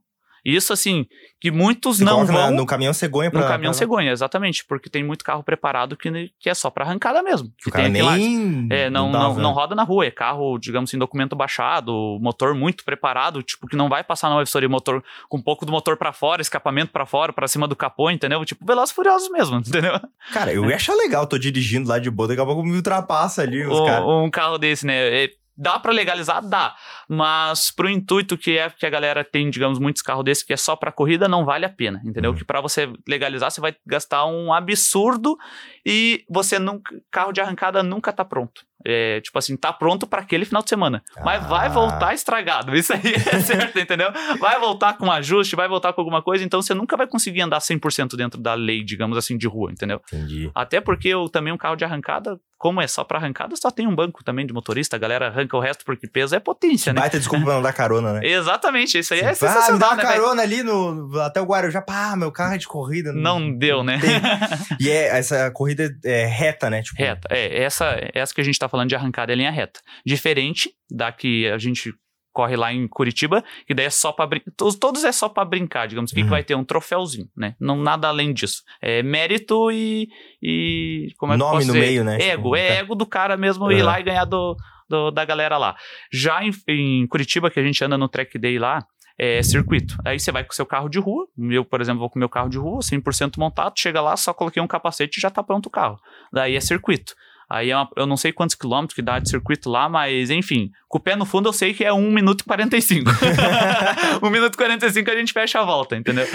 Isso, 0.46 0.72
assim, 0.72 1.08
que 1.42 1.50
muitos 1.50 1.98
Você 1.98 2.04
não 2.04 2.24
na- 2.24 2.32
vão... 2.32 2.52
no 2.52 2.66
caminhão 2.68 2.94
cegonha 2.94 3.32
pra. 3.32 3.42
No 3.42 3.48
caminhão 3.48 3.72
pra- 3.72 3.78
cegonha, 3.80 4.12
exatamente, 4.12 4.64
porque 4.68 4.90
tem 4.90 5.04
muito 5.04 5.24
carro 5.26 5.42
preparado 5.44 5.98
que, 5.98 6.30
que 6.40 6.50
é 6.50 6.54
só 6.54 6.70
pra 6.70 6.86
arrancada 6.86 7.24
mesmo. 7.24 7.48
Que 7.58 7.70
o 7.70 7.72
tem 7.72 7.82
cara 7.82 7.88
aqui 7.90 8.02
lá. 8.04 8.16
nem. 8.16 8.68
É, 8.70 8.90
não, 8.90 9.12
não, 9.12 9.34
não 9.36 9.50
né? 9.50 9.56
roda 9.56 9.74
na 9.74 9.84
rua, 9.84 10.06
é 10.06 10.12
carro, 10.12 10.60
digamos 10.60 10.90
assim, 10.90 10.98
documento 11.00 11.36
baixado, 11.36 12.20
motor 12.22 12.54
muito 12.54 12.86
preparado, 12.86 13.42
tipo, 13.42 13.66
que 13.68 13.76
não 13.76 13.90
vai 13.90 14.04
passar 14.04 14.30
na 14.30 14.40
vistoria, 14.40 14.70
motor 14.70 15.04
com 15.28 15.38
um 15.38 15.42
pouco 15.42 15.66
do 15.66 15.72
motor 15.72 15.98
pra 15.98 16.14
fora, 16.14 16.42
escapamento 16.42 16.92
pra 16.92 17.06
fora, 17.06 17.34
pra 17.34 17.48
cima 17.48 17.68
do 17.68 17.76
capô, 17.76 18.12
entendeu? 18.12 18.46
Tipo, 18.46 18.64
Velozes 18.66 18.92
e 18.92 18.96
Furiosos 18.96 19.30
mesmo, 19.32 19.58
entendeu? 19.66 20.00
Cara, 20.32 20.54
eu 20.54 20.64
ia 20.70 20.76
achar 20.76 20.94
legal, 20.94 21.26
tô 21.26 21.38
dirigindo 21.40 21.90
lá 21.90 21.98
de 21.98 22.12
boa, 22.12 22.28
daqui 22.28 22.42
a 22.42 22.46
pouco 22.46 22.62
me 22.64 22.76
ultrapassa 22.76 23.42
ali 23.42 23.66
os 23.66 23.80
Um- 23.80 23.86
caras. 23.86 24.06
um 24.08 24.30
carro 24.30 24.58
desse, 24.60 24.86
né? 24.86 25.24
É, 25.24 25.30
Dá 25.58 25.80
pra 25.80 25.92
legalizar? 25.92 26.42
Dá. 26.48 26.76
Mas 27.08 27.72
pro 27.72 27.90
intuito 27.90 28.38
que 28.38 28.58
é 28.58 28.70
que 28.70 28.86
a 28.86 28.90
galera 28.90 29.24
tem, 29.24 29.50
digamos, 29.50 29.80
muitos 29.80 30.02
carros 30.02 30.24
desses 30.26 30.44
que 30.44 30.54
é 30.54 30.58
só 30.58 30.76
pra 30.76 30.92
corrida, 30.92 31.28
não 31.28 31.46
vale 31.46 31.66
a 31.66 31.70
pena, 31.70 32.02
entendeu? 32.04 32.32
Uhum. 32.32 32.38
Que 32.38 32.44
pra 32.44 32.62
você 32.62 32.92
legalizar, 33.08 33.50
você 33.52 33.62
vai 33.62 33.76
gastar 33.86 34.26
um 34.26 34.52
absurdo 34.54 35.38
e 35.86 36.24
você 36.30 36.60
nunca. 36.60 36.94
Carro 37.12 37.32
de 37.32 37.42
arrancada 37.42 37.82
nunca 37.84 38.12
tá 38.12 38.26
pronto. 38.26 38.64
É, 38.88 39.20
tipo 39.22 39.40
assim, 39.40 39.58
tá 39.58 39.74
pronto 39.74 40.06
pra 40.06 40.22
aquele 40.22 40.46
final 40.46 40.62
de 40.62 40.70
semana. 40.70 41.02
Mas 41.24 41.44
vai 41.48 41.66
Ah. 41.68 41.70
voltar 41.70 42.14
estragado. 42.14 42.76
Isso 42.76 42.94
aí 42.94 43.02
é 43.34 43.40
certo, 43.74 43.80
entendeu? 43.80 44.12
Vai 44.40 44.60
voltar 44.60 44.96
com 44.96 45.12
ajuste, 45.12 45.56
vai 45.56 45.68
voltar 45.68 45.92
com 45.94 46.02
alguma 46.02 46.22
coisa, 46.22 46.44
então 46.44 46.62
você 46.62 46.74
nunca 46.76 46.96
vai 46.96 47.08
conseguir 47.08 47.42
andar 47.42 47.60
100% 47.62 48.16
dentro 48.16 48.40
da 48.40 48.54
lei, 48.54 48.84
digamos 48.84 49.18
assim, 49.18 49.38
de 49.40 49.48
rua, 49.48 49.72
entendeu? 49.72 50.00
Entendi. 50.14 50.52
Até 50.54 50.80
porque 50.80 51.08
eu 51.08 51.28
também 51.30 51.52
um 51.52 51.58
carro 51.58 51.76
de 51.76 51.84
arrancada, 51.84 52.40
como 52.58 52.82
é 52.82 52.88
só 52.88 53.04
pra 53.04 53.18
arrancada, 53.18 53.56
só 53.56 53.70
tem 53.70 53.88
um 53.88 53.96
banco 53.96 54.24
também 54.24 54.46
de 54.46 54.54
motorista, 54.54 54.96
a 54.96 55.00
galera 55.00 55.28
arranca 55.28 55.56
o 55.56 55.60
resto 55.60 55.84
porque 55.86 56.08
peso 56.08 56.36
é 56.36 56.40
potência, 56.40 56.94
né? 56.94 57.02
Baita 57.02 57.18
desculpa 57.18 57.46
pra 57.46 57.54
não 57.56 57.62
dar 57.62 57.74
carona, 57.74 58.14
né? 58.14 58.22
Exatamente, 58.26 58.98
isso 58.98 59.14
aí 59.14 59.20
é 59.20 59.34
Tipo, 59.34 59.46
ah, 59.46 59.50
me 59.50 59.54
dá 59.54 59.62
sensacional, 59.62 59.90
uma 59.90 59.96
né, 59.98 60.04
carona 60.04 60.42
ali 60.42 60.64
no, 60.64 61.20
até 61.20 61.42
o 61.42 61.46
Guarujá. 61.46 61.82
Pá, 61.82 62.16
meu 62.16 62.32
carro 62.32 62.56
é 62.56 62.58
de 62.58 62.68
corrida. 62.68 63.12
Não 63.14 63.56
deu, 63.56 63.84
né? 63.84 64.00
E 64.80 64.90
é, 64.90 65.18
essa 65.18 65.50
corrida 65.52 65.96
é 66.04 66.26
reta, 66.26 66.70
né? 66.70 66.82
Tipo, 66.82 67.02
Reta, 67.02 67.28
é, 67.32 67.64
essa, 67.64 67.98
essa 68.14 68.34
que 68.34 68.42
a 68.42 68.44
gente 68.44 68.58
tá 68.58 68.68
falando 68.68 68.90
de 68.90 68.96
arrancada 68.96 69.32
é 69.32 69.36
linha 69.36 69.52
reta. 69.52 69.80
Diferente 70.06 70.72
da 70.90 71.12
que 71.12 71.48
a 71.48 71.58
gente 71.58 71.94
corre 72.36 72.56
lá 72.58 72.74
em 72.74 72.86
Curitiba, 72.88 73.42
que 73.66 73.74
daí 73.74 73.86
é 73.86 73.90
só 73.90 74.12
pra 74.12 74.28
brincar. 74.28 74.52
Todos, 74.58 75.04
é 75.06 75.12
só 75.12 75.30
pra 75.30 75.46
brincar, 75.46 75.88
digamos. 75.88 76.12
Que, 76.12 76.18
que 76.18 76.24
Uhum. 76.24 76.30
vai 76.30 76.44
ter? 76.44 76.54
Um 76.56 76.66
troféuzinho, 76.66 77.30
né? 77.36 77.56
Não 77.60 77.78
nada 77.78 78.10
além 78.10 78.34
disso. 78.34 78.62
É 78.82 79.02
mérito 79.02 79.72
e. 79.72 80.10
e 80.42 81.08
como 81.18 81.32
é 81.34 81.36
que 81.36 81.40
nome 81.40 81.60
no 81.66 81.74
dizer? 81.74 81.80
meio, 81.80 82.04
né? 82.04 82.18
Ego, 82.22 82.44
Tipo, 82.44 82.56
é 82.58 82.68
tá. 82.68 82.74
ego 82.76 82.96
do 82.96 83.06
cara 83.06 83.38
mesmo 83.38 83.72
ir 83.72 83.80
Uhum. 83.80 83.86
lá 83.86 84.00
e 84.00 84.04
ganhar 84.04 84.26
do, 84.26 84.56
do- 84.90 85.12
da 85.12 85.24
galera 85.24 85.58
lá. 85.58 85.76
Já 86.12 86.44
em, 86.44 86.52
em 86.68 87.08
Curitiba, 87.08 87.50
que 87.50 87.60
a 87.60 87.64
gente 87.64 87.84
anda 87.84 87.98
no 87.98 88.08
track 88.10 88.38
day 88.38 88.60
lá, 88.60 88.84
é 89.18 89.42
circuito. 89.42 89.96
Aí 90.06 90.20
você 90.20 90.30
vai 90.32 90.44
com 90.44 90.52
o 90.52 90.56
seu 90.56 90.66
carro 90.66 90.90
de 90.90 91.00
rua. 91.00 91.26
Eu, 91.50 91.64
por 91.64 91.80
exemplo, 91.80 92.02
vou 92.02 92.10
com 92.10 92.20
o 92.20 92.20
meu 92.20 92.28
carro 92.28 92.50
de 92.50 92.58
rua, 92.58 92.82
100% 92.82 93.38
montado, 93.38 93.74
chega 93.78 94.02
lá, 94.02 94.18
só 94.18 94.34
coloquei 94.34 94.62
um 94.62 94.68
capacete 94.68 95.18
e 95.18 95.22
já 95.22 95.30
tá 95.30 95.42
pronto 95.42 95.68
o 95.68 95.70
carro. 95.70 95.98
Daí 96.34 96.54
é 96.56 96.60
circuito. 96.60 97.14
Aí 97.50 97.70
é 97.70 97.78
uma- 97.78 97.90
eu 97.96 98.06
não 98.06 98.18
sei 98.18 98.32
quantos 98.32 98.56
quilômetros 98.56 98.96
que 98.96 99.02
dá 99.02 99.20
de 99.20 99.30
circuito 99.30 99.70
lá, 99.70 99.88
mas 99.88 100.30
enfim, 100.30 100.72
com 100.88 100.98
o 100.98 101.02
pé 101.02 101.16
no 101.16 101.26
fundo 101.26 101.50
eu 101.50 101.54
sei 101.54 101.74
que 101.74 101.84
é 101.84 101.94
1 101.94 102.12
minuto 102.12 102.42
e 102.42 102.44
45. 102.46 103.10
1 104.22 104.30
minuto 104.30 104.54
e 104.54 104.58
45 104.58 105.10
a 105.12 105.16
gente 105.16 105.34
fecha 105.34 105.60
a 105.60 105.64
volta, 105.66 105.96
entendeu? 105.96 106.26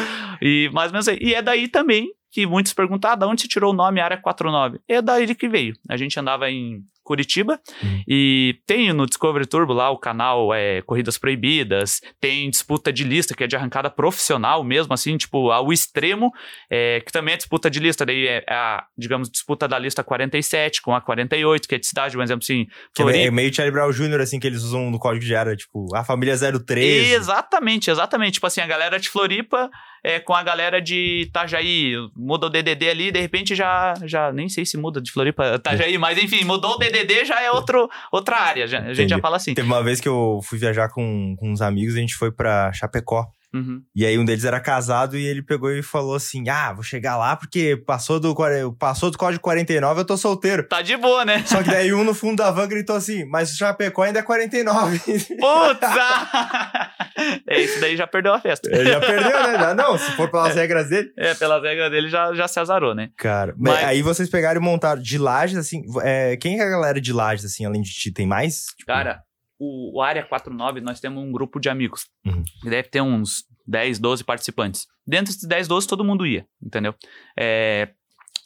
E, 0.40 0.70
mas 0.72 0.92
mesmo 0.92 1.10
assim, 1.10 1.18
e 1.20 1.34
é 1.34 1.42
daí 1.42 1.68
também 1.68 2.08
que 2.32 2.46
muitos 2.46 2.72
perguntam, 2.72 3.10
ah, 3.10 3.16
de 3.16 3.24
onde 3.26 3.42
você 3.42 3.48
tirou 3.48 3.72
o 3.72 3.76
nome 3.76 4.00
Área 4.00 4.16
49? 4.16 4.78
É 4.88 5.02
daí 5.02 5.34
que 5.34 5.48
veio. 5.48 5.74
A 5.88 5.96
gente 5.96 6.18
andava 6.18 6.48
em 6.48 6.80
Curitiba 7.10 7.58
Uhum. 7.82 8.02
e 8.06 8.60
tem 8.66 8.92
no 8.92 9.04
Discovery 9.04 9.44
Turbo 9.46 9.72
lá 9.72 9.90
o 9.90 9.98
canal 9.98 10.54
é, 10.54 10.80
Corridas 10.82 11.18
Proibidas, 11.18 12.00
tem 12.20 12.48
disputa 12.48 12.92
de 12.92 13.02
lista, 13.02 13.34
que 13.34 13.42
é 13.42 13.46
de 13.48 13.56
arrancada 13.56 13.90
profissional 13.90 14.62
mesmo, 14.62 14.94
assim, 14.94 15.16
tipo, 15.16 15.50
ao 15.50 15.72
extremo, 15.72 16.30
é, 16.70 17.00
que 17.04 17.10
também 17.10 17.34
é 17.34 17.36
disputa 17.36 17.68
de 17.68 17.80
lista, 17.80 18.06
daí 18.06 18.26
é 18.28 18.44
a, 18.48 18.84
digamos, 18.96 19.28
disputa 19.28 19.66
da 19.66 19.76
lista 19.78 20.04
47 20.04 20.82
com 20.82 20.94
a 20.94 21.00
48, 21.00 21.66
que 21.68 21.74
é 21.74 21.78
de 21.78 21.86
cidade, 21.86 22.14
por 22.14 22.22
exemplo, 22.22 22.42
assim, 22.44 22.66
é 22.70 23.02
Floripa. 23.02 23.24
é 23.24 23.30
meio 23.30 23.52
Charlie 23.52 23.72
Brown 23.72 23.90
Jr., 23.90 24.20
assim, 24.20 24.38
que 24.38 24.46
eles 24.46 24.62
usam 24.62 24.88
no 24.90 24.98
código 24.98 25.24
de 25.24 25.34
área, 25.34 25.56
tipo, 25.56 25.86
a 25.94 26.04
família 26.04 26.36
013. 26.36 27.12
Exatamente, 27.12 27.90
exatamente. 27.90 28.34
Tipo 28.34 28.46
assim, 28.46 28.60
a 28.60 28.66
galera 28.66 29.00
de 29.00 29.08
Floripa 29.08 29.68
é, 30.02 30.18
com 30.20 30.34
a 30.34 30.42
galera 30.42 30.80
de 30.80 31.22
Itajaí. 31.26 31.94
Muda 32.16 32.46
o 32.46 32.50
DDD 32.50 32.88
ali, 32.88 33.10
de 33.12 33.20
repente 33.20 33.54
já, 33.54 33.94
já 34.04 34.32
nem 34.32 34.48
sei 34.48 34.64
se 34.64 34.76
muda 34.76 35.00
de 35.00 35.10
Floripa 35.12 35.54
Itajaí, 35.56 35.96
mas 35.98 36.16
enfim, 36.18 36.44
mudou 36.44 36.74
o 36.74 36.78
DDD, 36.78 37.24
já 37.24 37.40
é 37.42 37.50
outro, 37.50 37.88
outra 38.12 38.36
área. 38.36 38.66
já- 38.66 38.80
a 38.80 38.94
gente 38.94 39.08
já 39.10 39.18
fala 39.18 39.36
assim. 39.36 39.54
Teve 39.54 39.66
uma 39.68 39.82
vez 39.82 40.00
que 40.00 40.08
eu 40.08 40.40
fui 40.44 40.58
viajar 40.58 40.88
com, 40.88 41.34
com 41.38 41.50
uns 41.50 41.60
amigos, 41.60 41.94
a 41.94 41.98
gente 41.98 42.14
foi 42.14 42.30
pra 42.32 42.72
Chapecó. 42.72 43.26
Uhum. 43.52 43.82
E 43.94 44.06
aí 44.06 44.18
um 44.18 44.24
deles 44.24 44.44
era 44.44 44.60
casado 44.60 45.16
e 45.16 45.24
ele 45.26 45.42
pegou 45.42 45.70
e 45.72 45.82
falou 45.82 46.14
assim: 46.14 46.48
Ah, 46.48 46.72
vou 46.72 46.82
chegar 46.82 47.16
lá 47.16 47.34
porque 47.36 47.76
passou 47.86 48.20
do, 48.20 48.34
passou 48.78 49.10
do 49.10 49.18
código 49.18 49.42
49, 49.42 50.00
eu 50.00 50.04
tô 50.04 50.16
solteiro. 50.16 50.66
Tá 50.68 50.82
de 50.82 50.96
boa, 50.96 51.24
né? 51.24 51.44
Só 51.46 51.62
que 51.62 51.70
daí 51.70 51.92
um 51.94 52.04
no 52.04 52.14
fundo 52.14 52.36
da 52.36 52.50
van 52.50 52.68
gritou 52.68 52.96
assim: 52.96 53.24
Mas 53.24 53.52
o 53.52 53.56
Chapecó 53.56 54.02
ainda 54.02 54.20
é 54.20 54.22
49. 54.22 54.98
Putz! 54.98 55.80
ah! 55.82 56.90
é, 57.48 57.60
isso 57.60 57.80
daí 57.80 57.96
já 57.96 58.06
perdeu 58.06 58.32
a 58.32 58.40
festa. 58.40 58.68
Ele 58.70 58.90
já 58.90 59.00
perdeu, 59.00 59.42
né? 59.42 59.58
Já 59.60 59.74
não, 59.74 59.98
se 59.98 60.10
for 60.12 60.30
pelas 60.30 60.54
regras 60.54 60.88
dele. 60.88 61.12
É, 61.18 61.34
pelas 61.34 61.62
regras 61.62 61.90
dele 61.90 62.08
já, 62.08 62.32
já 62.34 62.48
se 62.48 62.58
azarou, 62.58 62.94
né? 62.94 63.10
Cara, 63.16 63.54
Mas- 63.58 63.84
aí 63.84 64.00
vocês 64.02 64.28
pegaram 64.28 64.60
e 64.60 64.64
montaram 64.64 65.00
de 65.02 65.18
lajes, 65.18 65.56
assim. 65.58 65.82
é, 66.02 66.36
quem 66.36 66.58
é 66.58 66.62
a 66.62 66.68
galera 66.70 67.00
de 67.00 67.12
lajes, 67.12 67.44
assim, 67.44 67.64
além 67.64 67.82
de 67.82 67.90
ti? 67.90 68.12
Tem 68.12 68.26
mais? 68.26 68.66
Tipo, 68.76 68.86
Cara, 68.86 69.20
o, 69.60 69.98
o 69.98 70.02
Área 70.02 70.24
49, 70.24 70.80
nós 70.80 70.98
temos 71.00 71.22
um 71.22 71.30
grupo 71.30 71.60
de 71.60 71.68
amigos. 71.68 72.08
Uhum. 72.26 72.42
Que 72.62 72.70
deve 72.70 72.88
ter 72.88 73.02
uns 73.02 73.44
10, 73.66 73.98
12 73.98 74.24
participantes. 74.24 74.86
Dentro 75.06 75.26
desses 75.26 75.46
10, 75.46 75.68
12, 75.68 75.86
todo 75.86 76.02
mundo 76.02 76.26
ia, 76.26 76.46
entendeu? 76.62 76.94
É, 77.38 77.90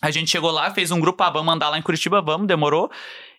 A 0.02 0.10
gente 0.10 0.30
chegou 0.30 0.50
lá, 0.50 0.70
fez 0.70 0.90
um 0.90 1.00
grupo, 1.00 1.22
ah, 1.22 1.30
vamos 1.30 1.54
andar 1.54 1.70
lá 1.70 1.78
em 1.78 1.82
Curitiba, 1.82 2.20
vamos, 2.20 2.46
demorou. 2.46 2.90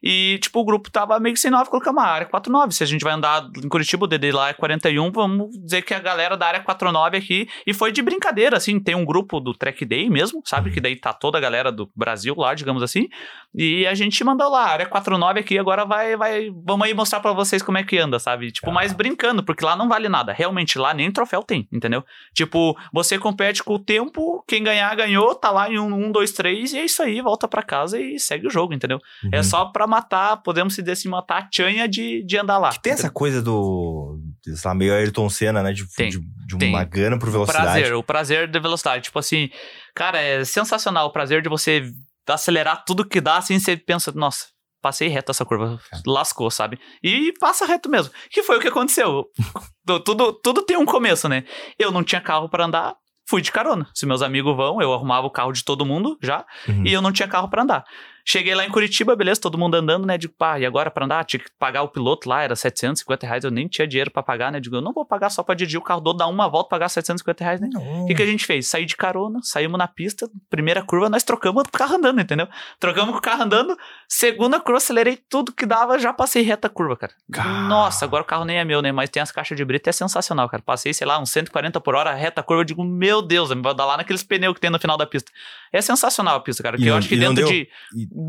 E, 0.06 0.38
tipo, 0.38 0.60
o 0.60 0.64
grupo 0.64 0.92
tava 0.92 1.20
meio 1.20 1.34
que 1.34 1.40
sem 1.42 1.50
9, 1.50 1.68
colocamos 1.68 2.04
a 2.04 2.06
área 2.06 2.28
49. 2.28 2.76
Se 2.76 2.84
a 2.84 2.86
gente 2.86 3.04
vai 3.04 3.14
andar 3.14 3.50
em 3.58 3.68
Curitiba, 3.68 4.06
o 4.06 4.08
DD 4.08 4.32
lá 4.32 4.50
é 4.50 4.54
41, 4.54 5.12
vamos 5.12 5.50
dizer 5.58 5.82
que 5.82 5.96
a 5.96 6.00
galera 6.00 6.38
da 6.38 6.46
área 6.46 6.60
49 6.60 7.18
aqui. 7.18 7.50
E 7.66 7.74
foi 7.74 7.92
de 7.92 8.04
brincadeira, 8.04 8.56
assim, 8.56 8.80
tem 8.80 8.94
um 8.94 9.04
grupo 9.04 9.40
do 9.40 9.52
Track 9.56 9.84
Day 9.84 10.08
mesmo, 10.08 10.44
sabe? 10.46 10.70
Que 10.70 10.80
daí 10.80 10.96
tá 10.96 11.12
toda 11.12 11.40
a 11.40 11.42
galera 11.42 11.72
do 11.72 11.90
Brasil 11.96 12.36
lá, 12.38 12.54
digamos 12.54 12.84
assim. 12.84 13.08
E 13.56 13.88
a 13.88 13.96
gente 13.96 14.24
mandou 14.24 14.52
lá, 14.52 14.66
área 14.66 14.86
49 14.86 15.40
aqui, 15.40 15.58
agora 15.58 15.86
vai, 15.86 16.16
vai, 16.16 16.52
vamos 16.64 16.86
aí 16.86 16.94
mostrar 16.94 17.20
para 17.20 17.34
vocês 17.34 17.64
como 17.64 17.80
é 17.80 17.84
que 17.84 17.98
anda, 17.98 18.20
sabe? 18.20 18.52
Tipo, 18.52 18.72
mais 18.72 18.94
brincando, 18.94 19.42
porque 19.44 19.66
lá 19.66 19.76
não 19.76 19.90
vale 19.90 20.08
nada. 20.08 20.32
Realmente, 20.34 20.78
lá 20.78 20.94
nem 20.94 21.12
troféu 21.12 21.42
tem, 21.42 21.68
entendeu? 21.72 22.04
Tipo, 22.32 22.78
você 22.94 23.18
compete 23.18 23.64
com 23.64 23.74
o 23.74 23.80
tempo, 23.80 24.44
quem 24.48 24.64
ganhar, 24.64 24.94
ganhou, 24.96 25.34
tá 25.34 25.50
lá 25.50 25.68
em 25.68 25.80
um, 25.80 25.92
um 25.92 26.12
dois, 26.12 26.32
três, 26.32 26.74
e 26.74 26.78
é 26.78 26.86
isso 26.86 27.02
aí, 27.02 27.22
volta 27.22 27.48
para 27.48 27.64
casa 27.64 28.00
e 28.00 28.20
segue 28.20 28.46
o 28.46 28.52
jogo, 28.52 28.72
entendeu? 28.72 29.00
Uhum. 29.24 29.30
É 29.34 29.42
só 29.42 29.66
pra 29.66 29.88
matar, 29.96 30.38
podemos 30.38 30.74
se 30.76 30.82
assim, 30.92 31.08
matar 31.10 31.44
a 31.44 31.50
chanha 31.52 31.88
de, 31.88 32.24
de 32.26 32.38
andar 32.38 32.58
lá. 32.58 32.70
Que 32.72 32.82
tem 32.82 32.94
essa 32.94 33.10
coisa 33.10 33.42
do. 33.42 34.20
Sei 34.44 34.54
lá, 34.64 34.74
meio 34.76 34.94
Ayrton 34.94 35.30
Senna, 35.30 35.64
né? 35.64 35.72
De, 35.74 35.88
Tem, 35.96 36.10
de, 36.10 36.20
de 36.20 36.58
tem. 36.58 36.70
uma 36.70 36.84
gana 36.84 37.18
por 37.18 37.30
velocidade. 37.30 37.66
Prazer, 37.66 37.94
o 37.96 38.04
prazer 38.04 38.48
da 38.52 38.60
velocidade. 38.60 39.04
Tipo 39.06 39.20
assim, 39.20 39.50
cara, 39.96 40.20
é 40.20 40.44
sensacional 40.44 41.08
o 41.08 41.12
prazer 41.12 41.42
de 41.42 41.50
você 41.50 41.92
acelerar 42.28 42.84
tudo 42.86 43.06
que 43.08 43.22
dá, 43.22 43.38
assim, 43.38 43.58
você 43.60 43.78
pensa, 43.78 44.12
nossa, 44.14 44.46
passei 44.82 45.08
reto 45.08 45.32
essa 45.32 45.46
curva, 45.46 45.80
lascou, 46.06 46.50
sabe? 46.52 46.80
E 47.04 47.34
passa 47.40 47.66
reto 47.66 47.90
mesmo. 47.90 48.12
Que 48.30 48.44
foi 48.44 48.58
o 48.58 48.60
que 48.62 48.68
aconteceu. 48.68 49.26
Tu- 49.86 50.00
tudo, 50.00 50.34
tudo 50.34 50.64
tem 50.64 50.78
um 50.78 50.86
começo, 50.86 51.30
né? 51.30 51.44
Eu 51.78 51.92
não 51.92 52.04
tinha 52.04 52.20
carro 52.20 52.50
pra 52.50 52.66
andar, 52.66 52.96
fui 53.30 53.40
de 53.42 53.52
carona. 53.52 53.88
Se 53.94 54.06
meus 54.08 54.24
amigos 54.24 54.56
vão, 54.56 54.82
eu 54.82 54.92
arrumava 54.92 55.28
o 55.28 55.32
carro 55.32 55.52
de 55.52 55.64
todo 55.64 55.86
mundo 55.86 56.18
já, 56.22 56.44
Uhum. 56.68 56.84
e 56.86 56.92
eu 56.92 57.02
não 57.04 57.12
tinha 57.12 57.28
carro 57.28 57.48
pra 57.50 57.62
andar. 57.62 57.84
Cheguei 58.28 58.56
lá 58.56 58.66
em 58.66 58.70
Curitiba, 58.72 59.16
beleza, 59.16 59.40
todo 59.40 59.56
mundo 59.58 59.76
andando, 59.76 60.06
né? 60.06 60.18
Digo, 60.18 60.34
pá, 60.38 60.60
e 60.60 60.66
agora 60.66 60.90
pra 60.90 61.06
andar? 61.06 61.24
Tinha 61.26 61.40
que 61.40 61.50
pagar 61.60 61.84
o 61.84 61.90
piloto 61.90 62.28
lá, 62.28 62.42
era 62.42 62.56
750 62.56 63.28
reais, 63.28 63.44
eu 63.44 63.52
nem 63.52 63.68
tinha 63.68 63.88
dinheiro 63.88 64.10
pra 64.10 64.24
pagar, 64.24 64.52
né? 64.52 64.60
Digo, 64.60 64.76
eu 64.76 64.82
não 64.82 64.92
vou 64.92 65.06
pagar 65.06 65.30
só 65.30 65.44
pra 65.44 65.54
dirigir 65.54 65.80
o 65.80 65.84
carro, 65.84 66.02
dou 66.02 66.14
dar 66.16 66.26
uma 66.28 66.50
volta, 66.50 66.70
pagar 66.70 66.90
750 66.90 67.44
reais, 67.44 67.62
né? 67.62 67.70
O 68.02 68.06
que, 68.08 68.16
que 68.16 68.24
a 68.24 68.26
gente 68.26 68.44
fez? 68.46 68.68
Saí 68.68 68.84
de 68.86 68.96
carona, 68.96 69.40
saímos 69.44 69.78
na 69.78 69.88
pista, 69.88 70.28
primeira 70.50 70.82
curva, 70.84 71.08
nós 71.08 71.24
trocamos 71.24 71.64
o 71.68 71.72
carro 71.72 71.96
andando, 71.98 72.20
entendeu? 72.20 72.48
Trocamos 72.80 73.12
com 73.12 73.20
o 73.20 73.22
carro 73.22 73.44
andando, 73.44 73.78
segunda 74.10 74.60
curva, 74.60 74.78
acelerei 74.78 75.18
tudo 75.30 75.52
que 75.54 75.66
dava, 75.66 76.00
já 76.00 76.12
passei 76.12 76.42
reta 76.42 76.68
curva, 76.68 76.98
cara. 76.98 77.14
Cara. 77.32 77.50
Nossa, 77.68 78.06
agora 78.06 78.24
o 78.24 78.26
carro 78.26 78.44
nem 78.44 78.58
é 78.58 78.66
meu, 78.66 78.82
né? 78.82 78.92
Mas 78.92 79.10
tem 79.12 79.22
as 79.22 79.32
caixas 79.32 79.56
de 79.56 79.64
brita, 79.64 79.92
é 79.92 79.94
sensacional, 79.94 80.50
cara. 80.50 80.64
Passei, 80.64 80.94
sei 80.94 81.06
lá, 81.06 81.20
uns 81.20 81.30
140 81.30 81.80
por 81.80 81.94
hora, 81.94 82.14
reta 82.14 82.42
curva, 82.42 82.62
eu 82.62 82.66
digo, 82.66 82.84
meu 82.84 83.22
Deus, 83.22 83.50
vai 83.50 83.76
dar 83.76 83.86
lá 83.86 83.98
naqueles 83.98 84.24
pneus 84.24 84.56
que 84.56 84.62
tem 84.62 84.70
no 84.72 84.80
final 84.80 84.98
da 84.98 85.06
pista. 85.06 85.32
É 85.72 85.80
sensacional 85.82 86.38
a 86.38 86.40
pista, 86.40 86.64
cara. 86.64 86.76
E 86.78 86.80
Que 86.80 86.88
eu 86.88 86.96
acho 86.96 87.08
que 87.08 87.16
e 87.16 87.20
dentro 87.20 87.36
deu? 87.36 87.48
de 87.48 87.68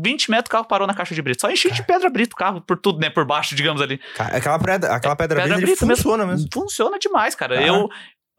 20 0.03 0.29
metros 0.31 0.47
o 0.47 0.51
carro 0.51 0.65
parou 0.65 0.85
na 0.87 0.93
caixa 0.93 1.15
de 1.15 1.21
brita. 1.21 1.39
Só 1.41 1.51
enchi 1.51 1.71
de 1.71 1.83
pedra 1.83 2.09
brita 2.09 2.33
o 2.33 2.37
carro, 2.37 2.61
por 2.61 2.77
tudo, 2.77 2.99
né? 2.99 3.09
Por 3.09 3.25
baixo, 3.25 3.55
digamos 3.55 3.81
ali. 3.81 3.99
Aquela 4.19 4.59
pedra, 4.59 4.93
aquela 4.93 5.15
pedra, 5.15 5.41
pedra 5.41 5.55
brita, 5.55 5.67
brita 5.71 5.85
mesmo. 5.85 6.03
funciona 6.03 6.25
mesmo. 6.25 6.47
Funciona 6.53 6.99
demais, 6.99 7.35
cara. 7.35 7.59
Ah. 7.59 7.63
Eu, 7.63 7.87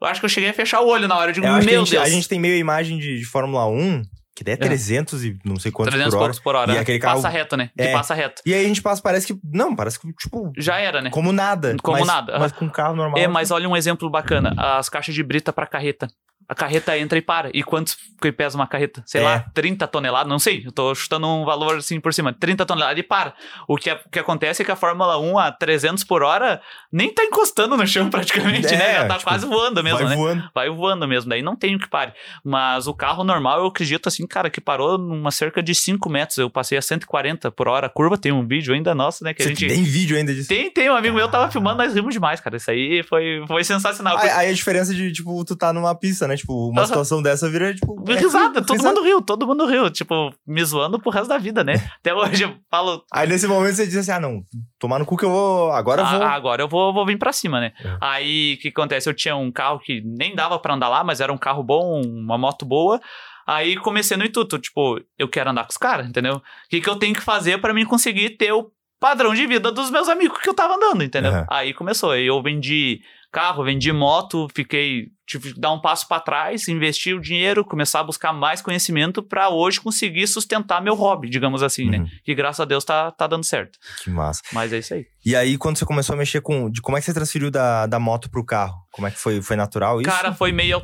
eu 0.01 0.07
acho 0.07 0.19
que 0.21 0.25
eu 0.25 0.29
cheguei 0.29 0.49
a 0.49 0.53
fechar 0.53 0.81
o 0.81 0.87
olho 0.87 1.07
na 1.07 1.17
hora. 1.17 1.29
Eu 1.31 1.33
digo, 1.33 1.45
Eu 1.47 1.53
acho 1.53 1.67
que 1.67 1.73
a 1.73 1.77
meu 1.77 1.85
gente, 1.85 1.91
Deus. 1.95 2.03
a 2.05 2.09
gente 2.09 2.29
tem 2.29 2.39
meio 2.39 2.55
imagem 2.55 2.97
de, 2.99 3.19
de 3.19 3.25
Fórmula 3.25 3.65
1, 3.67 4.01
que 4.35 4.43
daí 4.43 4.53
é 4.53 4.57
300 4.57 5.25
e 5.25 5.37
não 5.43 5.59
sei 5.59 5.71
quantos 5.71 5.93
300 5.93 6.13
por 6.15 6.23
hora. 6.23 6.33
por 6.43 6.55
hora. 6.55 6.71
E 6.71 6.75
né? 6.75 6.81
aquele 6.81 6.99
carro- 6.99 7.15
Passa 7.21 7.29
reto, 7.29 7.57
né? 7.57 7.69
Que 7.77 7.83
É. 7.83 7.91
passa 7.91 8.13
reto. 8.13 8.41
E 8.45 8.53
aí 8.53 8.63
a 8.63 8.67
gente 8.67 8.81
passa, 8.81 9.01
parece 9.01 9.27
que. 9.27 9.39
Não, 9.43 9.75
parece 9.75 9.99
que, 9.99 10.07
tipo, 10.13 10.51
Já 10.57 10.77
era, 10.79 11.01
né? 11.01 11.09
como 11.09 11.31
nada. 11.33 11.75
Como 11.83 11.97
mas, 11.97 12.07
nada, 12.07 12.39
Mas 12.39 12.51
com 12.53 12.69
carro 12.69 12.95
normal. 12.95 13.17
É, 13.19 13.27
mas 13.27 13.51
olha 13.51 13.67
um 13.67 13.75
exemplo 13.75 14.09
bacana. 14.09 14.53
As 14.57 14.87
caixas 14.87 15.13
de 15.13 15.23
brita 15.23 15.51
pra 15.51 15.65
carreta. 15.67 16.07
A 16.49 16.55
carreta 16.55 16.97
entra 16.97 17.15
e 17.17 17.21
para. 17.21 17.51
E 17.53 17.61
quantos 17.61 17.95
que 18.19 18.31
pesa 18.31 18.57
uma 18.57 18.65
carreta? 18.65 19.03
Sei 19.05 19.21
É. 19.21 19.23
lá, 19.23 19.45
30 19.53 19.87
toneladas? 19.87 20.27
Não 20.27 20.39
sei. 20.39 20.63
Eu 20.65 20.71
tô 20.71 20.95
chutando 20.95 21.27
um 21.27 21.45
valor 21.45 21.77
assim 21.77 21.99
por 21.99 22.11
cima. 22.11 22.33
30 22.33 22.65
toneladas 22.65 22.97
e 22.97 23.03
para. 23.03 23.35
O 23.67 23.77
que, 23.77 23.91
o 23.91 24.09
que 24.11 24.17
acontece 24.17 24.63
é 24.63 24.65
que 24.65 24.71
a 24.71 24.75
Fórmula 24.75 25.19
1 25.19 25.37
a 25.37 25.51
300 25.51 26.03
por 26.03 26.23
hora 26.23 26.59
nem 26.91 27.13
tá 27.13 27.23
encostando 27.23 27.77
no 27.77 27.85
chão 27.85 28.09
praticamente, 28.11 28.73
É, 28.73 28.77
né? 28.77 28.93
Já 28.95 29.05
tá 29.07 29.13
tipo, 29.19 29.29
quase 29.29 29.45
voando 29.45 29.83
mesmo, 29.83 29.99
vai 29.99 30.09
né? 30.09 30.15
voando. 30.15 30.49
Vai 30.55 30.69
voando 30.71 31.07
mesmo, 31.07 31.29
daí 31.29 31.43
não 31.43 31.55
tem 31.55 31.75
o 31.75 31.79
que 31.79 31.87
pare. 31.87 32.13
Mas 32.43 32.87
o 32.87 32.95
carro 32.95 33.23
normal, 33.23 33.59
eu 33.59 33.67
acredito 33.67 34.07
assim, 34.07 34.25
cara, 34.25 34.49
que 34.49 34.59
parou 34.59 34.97
numa 34.97 35.29
cerca 35.29 35.61
de 35.61 35.75
5 35.75 36.09
metros. 36.09 36.39
Eu 36.39 36.49
passei 36.49 36.77
a 36.79 36.81
140 36.81 37.51
por 37.51 37.67
hora 37.67 37.85
a 37.85 37.89
curva, 37.89 38.17
tem 38.17 38.31
um 38.31 38.47
vídeo 38.47 38.73
ainda 38.73 38.95
nosso, 38.95 39.23
né? 39.23 39.35
Que 39.35 39.43
a 39.43 39.45
Você 39.45 39.49
gente. 39.53 39.67
tem 39.67 39.83
vídeo 39.83 40.17
ainda 40.17 40.33
disso. 40.33 40.49
Tem, 40.49 40.71
tem, 40.71 40.89
um 40.89 40.95
amigo 40.95 41.15
meu 41.15 41.27
tava 41.29 41.51
filmando, 41.51 41.77
nós 41.83 41.93
rimos 41.93 42.13
demais, 42.13 42.39
cara. 42.41 42.57
Isso 42.57 42.71
aí 42.71 43.03
foi, 43.03 43.43
foi 43.47 43.63
sensacional. 43.63 44.17
Aí, 44.17 44.29
aí 44.29 44.49
a 44.49 44.53
diferença 44.53 44.95
de, 44.95 45.11
tipo, 45.11 45.45
tu 45.45 45.55
tá 45.55 45.71
numa 45.71 45.93
pista, 45.93 46.27
né? 46.27 46.38
Tipo, 46.39 46.69
uma 46.69 46.85
situação 46.85 47.21
dessa 47.21 47.49
vira, 47.49 47.73
tipo. 47.73 47.95
é 48.09 48.15
Risada, 48.15 48.61
todo 48.61 48.75
risada. 48.77 48.95
mundo 48.95 49.03
riu, 49.05 49.21
todo 49.21 49.47
mundo 49.47 49.65
riu. 49.65 49.89
Tipo, 49.89 50.33
me 50.45 50.63
zoando 50.63 50.99
pro 50.99 51.11
resto 51.11 51.27
da 51.29 51.37
vida, 51.37 51.63
né? 51.63 51.73
Até 51.99 52.13
hoje 52.13 52.43
eu 52.43 52.55
falo. 52.69 53.03
Aí 53.11 53.27
nesse 53.27 53.47
momento 53.47 53.75
você 53.75 53.85
diz 53.85 53.97
assim: 53.97 54.11
ah, 54.11 54.19
não, 54.19 54.41
tomar 54.79 54.99
no 54.99 55.05
cu 55.05 55.15
que 55.17 55.25
eu 55.25 55.29
vou. 55.31 55.71
Agora 55.71 56.01
eu 56.01 56.05
vou. 56.05 56.21
"Ah, 56.21 56.31
agora 56.33 56.61
eu 56.63 56.67
vou, 56.67 56.93
vou 56.93 57.05
vir 57.05 57.17
pra 57.17 57.31
cima, 57.33 57.59
né? 57.59 57.71
É. 57.83 57.97
Aí 58.01 58.55
o 58.55 58.61
que 58.61 58.67
acontece? 58.69 59.07
Eu 59.09 59.13
tinha 59.13 59.35
um 59.35 59.51
carro 59.51 59.79
que 59.79 60.01
nem 60.03 60.35
dava 60.35 60.57
pra 60.59 60.73
andar 60.73 60.89
lá, 60.89 61.03
mas 61.03 61.19
era 61.21 61.31
um 61.31 61.37
carro 61.37 61.63
bom, 61.63 62.01
uma 62.03 62.37
moto 62.37 62.65
boa. 62.65 62.99
Aí 63.47 63.75
comecei 63.77 64.15
no 64.15 64.23
intuito, 64.25 64.59
tipo, 64.59 64.99
eu 65.17 65.27
quero 65.27 65.49
andar 65.49 65.63
com 65.63 65.71
os 65.71 65.77
caras, 65.77 66.07
entendeu? 66.07 66.35
O 66.35 66.41
que, 66.69 66.79
que 66.79 66.89
eu 66.89 66.95
tenho 66.97 67.15
que 67.15 67.21
fazer 67.21 67.59
pra 67.59 67.73
mim 67.73 67.83
conseguir 67.83 68.31
ter 68.37 68.51
o 68.51 68.71
padrão 68.99 69.33
de 69.33 69.47
vida 69.47 69.71
dos 69.71 69.89
meus 69.89 70.07
amigos 70.07 70.37
que 70.39 70.47
eu 70.49 70.53
tava 70.53 70.75
andando, 70.75 71.03
entendeu? 71.03 71.31
Aham. 71.31 71.45
Aí 71.49 71.73
começou. 71.73 72.11
Aí 72.11 72.27
eu 72.27 72.39
vendi 72.43 73.01
carro, 73.31 73.63
vendi 73.63 73.91
moto, 73.91 74.47
fiquei. 74.53 75.07
Tive 75.27 75.53
que 75.53 75.59
dar 75.59 75.71
um 75.71 75.79
passo 75.79 76.07
pra 76.07 76.19
trás, 76.19 76.67
investir 76.67 77.15
o 77.15 77.21
dinheiro, 77.21 77.63
começar 77.63 77.99
a 77.99 78.03
buscar 78.03 78.33
mais 78.33 78.61
conhecimento 78.63 79.21
pra 79.21 79.49
hoje 79.49 79.79
conseguir 79.79 80.25
sustentar 80.25 80.81
meu 80.81 80.95
hobby, 80.95 81.29
digamos 81.29 81.61
assim, 81.61 81.87
né? 81.87 81.99
Uhum. 81.99 82.07
Que 82.23 82.33
graças 82.33 82.59
a 82.59 82.65
Deus 82.65 82.83
tá, 82.83 83.11
tá 83.11 83.27
dando 83.27 83.43
certo. 83.43 83.77
Que 84.03 84.09
massa. 84.09 84.41
Mas 84.51 84.73
é 84.73 84.79
isso 84.79 84.93
aí. 84.95 85.05
E 85.23 85.35
aí, 85.35 85.55
quando 85.57 85.77
você 85.77 85.85
começou 85.85 86.15
a 86.15 86.17
mexer 86.17 86.41
com. 86.41 86.69
De 86.71 86.81
como 86.81 86.97
é 86.97 86.99
que 86.99 87.05
você 87.05 87.13
transferiu 87.13 87.51
da, 87.51 87.85
da 87.85 87.99
moto 87.99 88.27
pro 88.29 88.43
carro? 88.43 88.75
Como 88.91 89.07
é 89.07 89.11
que 89.11 89.19
foi? 89.19 89.39
Foi 89.41 89.55
natural 89.55 90.01
isso? 90.01 90.09
Cara, 90.09 90.33
foi 90.33 90.51
meio. 90.51 90.81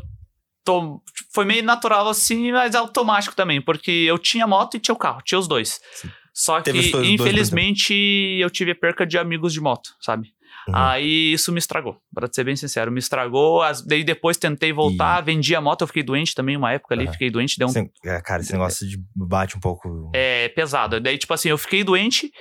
Foi 1.34 1.46
meio 1.46 1.64
natural 1.64 2.08
assim, 2.08 2.52
mas 2.52 2.74
automático 2.76 3.36
também, 3.36 3.62
porque 3.62 3.92
eu 3.92 4.18
tinha 4.18 4.48
moto 4.48 4.76
e 4.78 4.80
tinha 4.80 4.96
o 4.96 4.98
carro, 4.98 5.22
tinha 5.24 5.38
os 5.38 5.48
dois. 5.48 5.80
Sim. 5.94 6.10
Só 6.34 6.58
que, 6.58 6.66
Teve 6.66 6.80
os 6.80 6.92
dois- 6.92 7.08
dois, 7.08 7.20
infelizmente, 7.22 7.94
eu 8.40 8.50
tive 8.50 8.74
perca 8.76 9.06
de 9.06 9.18
amigos 9.18 9.54
de 9.54 9.62
moto, 9.62 9.92
sabe? 10.02 10.34
Uhum. 10.68 10.76
Aí 10.76 11.34
isso 11.34 11.52
me 11.52 11.60
estragou, 11.60 11.98
pra 12.14 12.28
ser 12.32 12.44
bem 12.44 12.56
sincero, 12.56 12.92
me 12.92 13.00
estragou. 13.00 13.62
As- 13.62 13.86
Daí 13.86 14.04
depois 14.04 14.38
tentei 14.38 14.74
voltar, 14.74 15.22
vendi 15.22 15.56
a 15.56 15.62
moto, 15.62 15.82
eu 15.82 15.88
fiquei 15.88 16.04
doente 16.04 16.34
também 16.34 16.58
uma 16.58 16.72
época 16.72 16.96
ali, 16.96 17.04
Aham. 17.06 17.12
fiquei 17.14 17.30
doente, 17.30 17.58
deu 17.58 17.68
um 17.68 17.90
é, 18.06 18.22
cara, 18.22 18.42
esse 18.42 18.52
negócio 18.52 18.88
de 18.88 18.98
bate 19.16 19.56
um 19.56 19.60
pouco. 19.60 20.12
é 20.14 20.50
pesado. 20.50 21.00
Daí, 21.00 21.18
tipo 21.18 21.34
assim, 21.34 21.50
eu 21.50 21.58
fiquei 21.58 21.84
doente, 21.84 22.32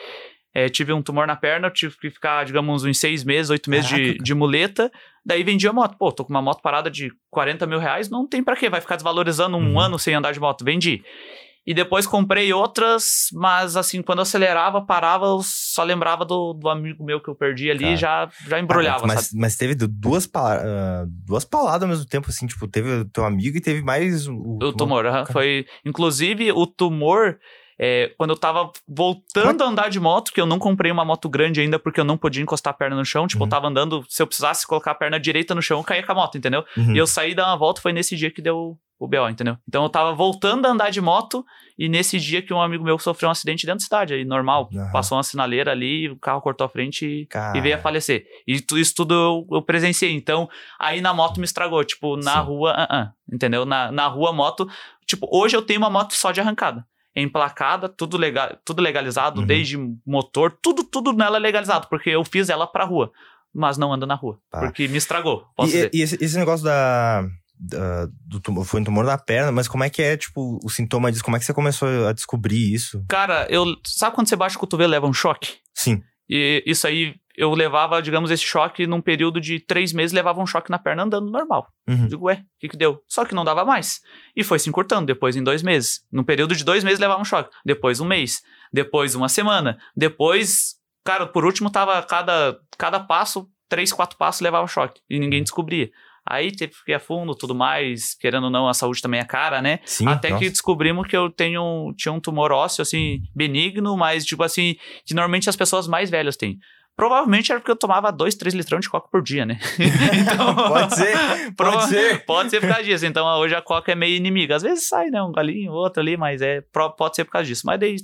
é, 0.55 0.69
tive 0.69 0.93
um 0.93 1.03
tumor 1.03 1.27
na 1.27 1.37
perna, 1.37 1.67
eu 1.67 1.73
tive 1.73 1.97
que 1.99 2.11
ficar, 2.11 2.45
digamos, 2.45 2.85
uns 2.85 2.99
seis 2.99 3.25
meses, 3.25 3.51
oito 3.51 3.69
meses 3.69 3.89
de, 3.89 3.97
Caraca, 4.03 4.23
de 4.23 4.35
muleta. 4.35 4.93
Daí 5.27 5.43
vendi 5.43 5.67
a 5.67 5.73
moto. 5.73 5.97
Pô, 5.99 6.13
tô 6.13 6.25
com 6.25 6.31
uma 6.33 6.41
moto 6.43 6.63
parada 6.63 6.91
de 6.91 7.11
40 7.31 7.67
mil 7.67 7.79
reais, 7.79 8.09
não 8.11 8.27
tem 8.29 8.43
pra 8.45 8.55
quê, 8.57 8.69
vai 8.71 8.81
ficar 8.81 8.95
desvalorizando 8.97 9.57
um 9.57 9.73
Uhum. 9.73 9.81
ano 9.81 9.99
sem 9.99 10.15
andar 10.15 10.33
de 10.33 10.39
moto. 10.41 10.65
Vendi. 10.65 11.03
E 11.67 11.73
depois 11.73 12.07
comprei 12.07 12.53
outras, 12.53 13.29
mas 13.33 13.75
assim, 13.77 14.03
quando 14.03 14.19
eu 14.19 14.23
acelerava, 14.25 14.83
parava, 14.83 15.25
eu 15.27 15.41
só 15.43 15.83
lembrava 15.83 16.25
do, 16.25 16.53
do 16.53 16.69
amigo 16.69 17.03
meu 17.05 17.21
que 17.23 17.29
eu 17.31 17.35
perdi 17.35 17.71
ali 17.71 17.95
e 17.95 17.97
já, 17.97 18.29
já 18.47 18.61
embrulhava, 18.61 19.07
mas, 19.07 19.29
sabe? 19.29 19.41
mas 19.41 19.57
teve 19.57 19.75
du- 19.75 19.89
duas, 19.89 20.27
pa- 20.27 20.57
ah, 20.63 21.05
duas 21.09 21.45
pauladas 21.45 21.83
ao 21.83 21.89
mesmo 21.89 22.05
tempo, 22.05 22.29
assim, 22.29 22.47
tipo, 22.47 22.69
teve 22.69 22.91
o 22.91 23.05
teu 23.07 23.25
amigo 23.25 23.57
e 23.57 23.61
teve 23.63 23.81
mais 23.83 24.29
o, 24.29 24.59
O 24.63 24.73
tumor, 24.75 25.07
aham, 25.07 25.25
foi. 25.27 25.65
Inclusive, 25.87 26.53
o 26.53 26.67
tumor. 26.67 27.39
é, 27.79 28.13
quando 28.17 28.31
eu 28.31 28.37
tava 28.39 28.71
voltando 28.87 29.65
a 29.65 29.67
andar 29.67 29.89
de 29.91 29.99
moto, 29.99 30.33
que 30.33 30.41
eu 30.41 30.47
não 30.47 30.59
comprei 30.61 30.93
uma 30.93 31.05
moto 31.05 31.29
grande 31.29 31.61
ainda 31.61 31.77
porque 31.79 31.99
eu 31.99 32.05
não 32.05 32.17
podia 32.17 32.43
encostar 32.43 32.73
a 32.73 32.77
perna 32.77 32.95
no 32.95 33.05
chão. 33.05 33.27
Tipo, 33.27 33.43
Uhum. 33.43 33.47
eu 33.47 33.51
tava 33.51 33.67
andando, 33.69 34.05
se 34.09 34.23
eu 34.23 34.27
precisasse 34.27 34.67
colocar 34.67 34.93
a 34.93 34.95
perna 34.95 35.19
direita 35.19 35.55
no 35.57 35.63
chão, 35.63 35.79
eu 35.81 35.85
caía 35.85 36.05
com 36.05 36.13
a 36.13 36.15
moto, 36.15 36.39
entendeu? 36.39 36.65
Uhum. 36.77 36.95
E 36.95 36.99
eu 36.99 37.07
saí 37.07 37.35
dar 37.35 37.47
uma 37.49 37.57
volta, 37.57 37.81
foi 37.81 37.93
nesse 37.93 38.15
dia 38.17 38.31
que 38.31 38.41
deu 38.41 38.79
o 39.05 39.09
BO, 39.09 39.29
entendeu? 39.29 39.57
Então 39.69 39.83
eu 39.83 39.89
tava 39.89 40.13
voltando 40.15 40.67
a 40.67 40.71
andar 40.71 40.91
de 40.91 41.01
moto 41.01 41.45
e 41.79 41.89
nesse 41.89 42.19
dia 42.21 42.41
que 42.43 42.53
um 42.55 42.61
amigo 42.61 42.85
meu 42.85 42.99
sofreu 42.99 43.29
um 43.29 43.33
acidente 43.33 43.67
dentro 43.67 43.81
da 43.81 43.85
cidade, 43.85 44.15
aí 44.15 44.25
normal, 44.25 44.71
Aham. 44.75 44.91
passou 44.93 45.17
uma 45.17 45.23
sinaleira 45.25 45.73
ali, 45.73 46.09
o 46.09 46.17
carro 46.17 46.41
cortou 46.41 46.65
a 46.65 46.69
frente 46.69 47.05
e, 47.07 47.29
e 47.57 47.61
veio 47.61 47.75
a 47.75 47.79
falecer. 47.79 48.25
E 48.47 48.61
tu- 48.61 48.79
isso 48.79 48.95
tudo 48.95 49.15
eu, 49.15 49.47
eu 49.57 49.63
presenciei. 49.63 50.13
Então, 50.13 50.49
aí 50.79 51.01
na 51.01 51.13
moto 51.13 51.39
me 51.39 51.45
estragou, 51.45 51.83
tipo, 51.85 52.17
na 52.17 52.41
Sim. 52.41 52.47
rua, 52.47 52.73
ah, 52.77 52.87
ah, 52.91 53.13
entendeu? 53.33 53.65
Na, 53.65 53.91
na 53.91 54.07
rua, 54.07 54.33
moto, 54.33 54.69
tipo, 55.07 55.29
hoje 55.33 55.57
eu 55.57 55.63
tenho 55.63 55.79
uma 55.81 55.91
moto 55.91 56.13
só 56.15 56.31
de 56.33 56.41
arrancada. 56.41 56.87
Emplacada, 57.17 57.89
tudo, 57.89 58.17
legal, 58.17 58.57
tudo 58.65 58.83
legalizado, 58.83 59.41
Uhum. 59.41 59.47
desde 59.47 59.77
motor, 60.07 60.51
tudo, 60.61 60.83
tudo 60.85 61.13
nela 61.13 61.37
é 61.37 61.41
legalizado, 61.41 61.87
porque 61.89 62.11
eu 62.11 62.25
fiz 62.25 62.49
ela 62.49 62.67
pra 62.67 62.85
rua, 62.85 63.13
mas 63.53 63.79
não 63.79 63.93
anda 63.93 64.05
na 64.05 64.15
rua, 64.17 64.39
Tá. 64.51 64.59
porque 64.61 64.89
me 64.89 64.97
estragou, 64.99 65.47
posso 65.57 65.71
E, 65.71 65.75
dizer. 65.75 65.91
e 65.95 66.03
esse, 66.03 66.25
esse 66.25 66.37
negócio 66.37 66.65
da, 66.65 67.25
da- 67.69 68.07
do 68.27 68.41
tumor, 68.41 68.65
foi 68.65 68.81
um 68.81 68.85
tumor 68.85 69.05
na 69.05 69.17
perna, 69.19 69.51
mas 69.53 69.67
como 69.69 69.85
é 69.85 69.91
que 69.91 70.03
é, 70.03 70.17
tipo, 70.17 70.59
o 70.65 70.69
sintoma 70.71 71.11
disso? 71.11 71.25
Como 71.25 71.37
é 71.37 71.41
que 71.41 71.45
você 71.47 71.55
começou 71.55 72.07
a 72.07 72.13
descobrir 72.13 72.73
isso? 72.75 73.05
Cara, 73.09 73.47
eu. 73.51 73.65
Sabe 73.85 74.15
quando 74.15 74.29
você 74.29 74.37
baixa 74.37 74.57
o 74.57 74.61
cotovelo 74.61 74.91
leva 74.91 75.07
um 75.07 75.13
choque? 75.13 75.57
Sim. 75.75 76.03
E 76.29 76.63
isso 76.67 76.87
aí 76.87 77.15
eu 77.37 77.53
levava, 77.53 78.01
digamos, 78.01 78.31
esse 78.31 78.45
choque 78.45 78.87
num 78.87 79.01
período 79.01 79.41
de 79.41 79.59
três 79.59 79.93
meses, 79.93 80.13
levava 80.15 80.41
um 80.41 80.47
choque 80.47 80.71
na 80.71 80.79
perna 80.79 81.03
andando 81.03 81.29
normal. 81.31 81.67
Uhum. 81.89 82.07
Digo, 82.07 82.27
ué, 82.27 82.35
o 82.37 82.45
que 82.61 82.69
que 82.69 82.77
deu? 82.77 83.01
Só 83.09 83.25
que 83.25 83.35
não 83.35 83.45
dava 83.45 83.65
mais. 83.65 84.01
E 84.37 84.45
foi 84.45 84.59
se 84.61 84.69
encurtando, 84.69 85.07
depois 85.07 85.35
em 85.35 85.43
dois 85.43 85.61
meses. 85.63 86.01
Num 86.13 86.23
período 86.23 86.55
de 86.55 86.65
dois 86.65 86.85
meses 86.85 87.01
levava 87.01 87.21
um 87.21 87.25
choque. 87.25 87.51
Depois 87.67 87.99
um 87.99 88.05
mês. 88.07 88.41
Depois 88.73 89.15
uma 89.17 89.29
semana. 89.29 89.77
Depois, 89.97 90.77
cara, 91.05 91.27
por 91.27 91.45
último 91.45 91.71
tava 91.71 92.01
cada, 92.05 92.57
cada 92.79 93.01
passo, 93.01 93.49
três, 93.69 93.93
quatro 93.93 94.17
passos 94.17 94.41
levava 94.41 94.67
choque. 94.69 95.01
E 95.11 95.19
ninguém 95.19 95.43
descobria. 95.43 95.91
Aí 96.27 96.51
teve 96.51 96.73
que 96.85 96.93
ir 96.93 96.95
a 96.95 97.01
fundo, 97.01 97.35
tudo 97.35 97.55
mais, 97.55 98.15
querendo 98.15 98.45
ou 98.45 98.51
não, 98.51 98.67
a 98.67 98.75
saúde 98.75 99.03
também 99.03 99.21
é 99.21 99.25
cara, 99.25 99.61
né? 99.61 99.81
Sim, 99.85 100.07
Até 100.09 100.31
nossa. 100.31 100.43
que 100.43 100.51
descobrimos 100.51 101.07
que 101.07 101.17
eu 101.17 101.31
tenho, 101.31 101.93
tinha 101.97 102.13
um 102.13 102.21
tumor 102.21 102.51
ósseo, 102.51 102.83
assim, 102.83 103.23
benigno, 103.35 103.97
mas, 103.97 104.25
tipo 104.25 104.43
assim, 104.43 104.77
que 105.05 105.15
normalmente 105.15 105.51
as 105.51 105.57
pessoas 105.57 105.87
mais 105.87 106.11
velhas 106.11 106.37
têm. 106.37 106.59
Provavelmente 106.97 107.51
era 107.51 107.61
porque 107.61 107.71
eu 107.73 107.77
tomava 107.77 108.13
2, 108.13 108.35
3 108.37 108.55
litrão 108.55 108.79
de 108.79 108.89
coca 108.89 109.09
por 109.11 109.21
dia, 109.23 109.45
né? 109.45 109.59
então, 110.21 110.55
Pode 110.55 110.95
ser, 110.95 111.17
prova- 111.57 111.79
pode 111.79 111.89
ser. 111.89 112.25
Pode 112.25 112.51
ser 112.51 112.61
por 112.61 112.69
causa 112.69 112.85
disso. 112.85 113.05
Então, 113.05 113.27
hoje 113.39 113.55
a 113.55 113.61
coca 113.61 113.91
é 113.93 113.95
meio 113.95 114.17
inimiga. 114.17 114.55
Às 114.57 114.63
vezes 114.63 114.87
sai, 114.89 115.07
né? 115.11 115.21
Um 115.23 115.33
galinho, 115.33 115.73
outro 115.73 116.01
ali, 116.01 116.17
mas 116.17 116.41
é, 116.41 116.63
pode 116.97 117.17
ser 117.17 117.25
por 117.25 117.33
causa 117.33 117.47
disso. 117.49 117.63
Mas 117.67 117.81
daí, 117.81 117.97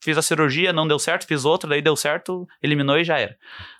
fiz 0.00 0.16
a 0.16 0.22
cirurgia, 0.22 0.72
não 0.72 0.88
deu 0.88 0.98
certo, 0.98 1.26
fiz 1.26 1.44
outra, 1.44 1.68
daí 1.68 1.82
deu 1.82 1.94
certo, 1.96 2.46
eliminou 2.62 2.98
e 2.98 3.04
já 3.04 3.18
era. 3.18 3.36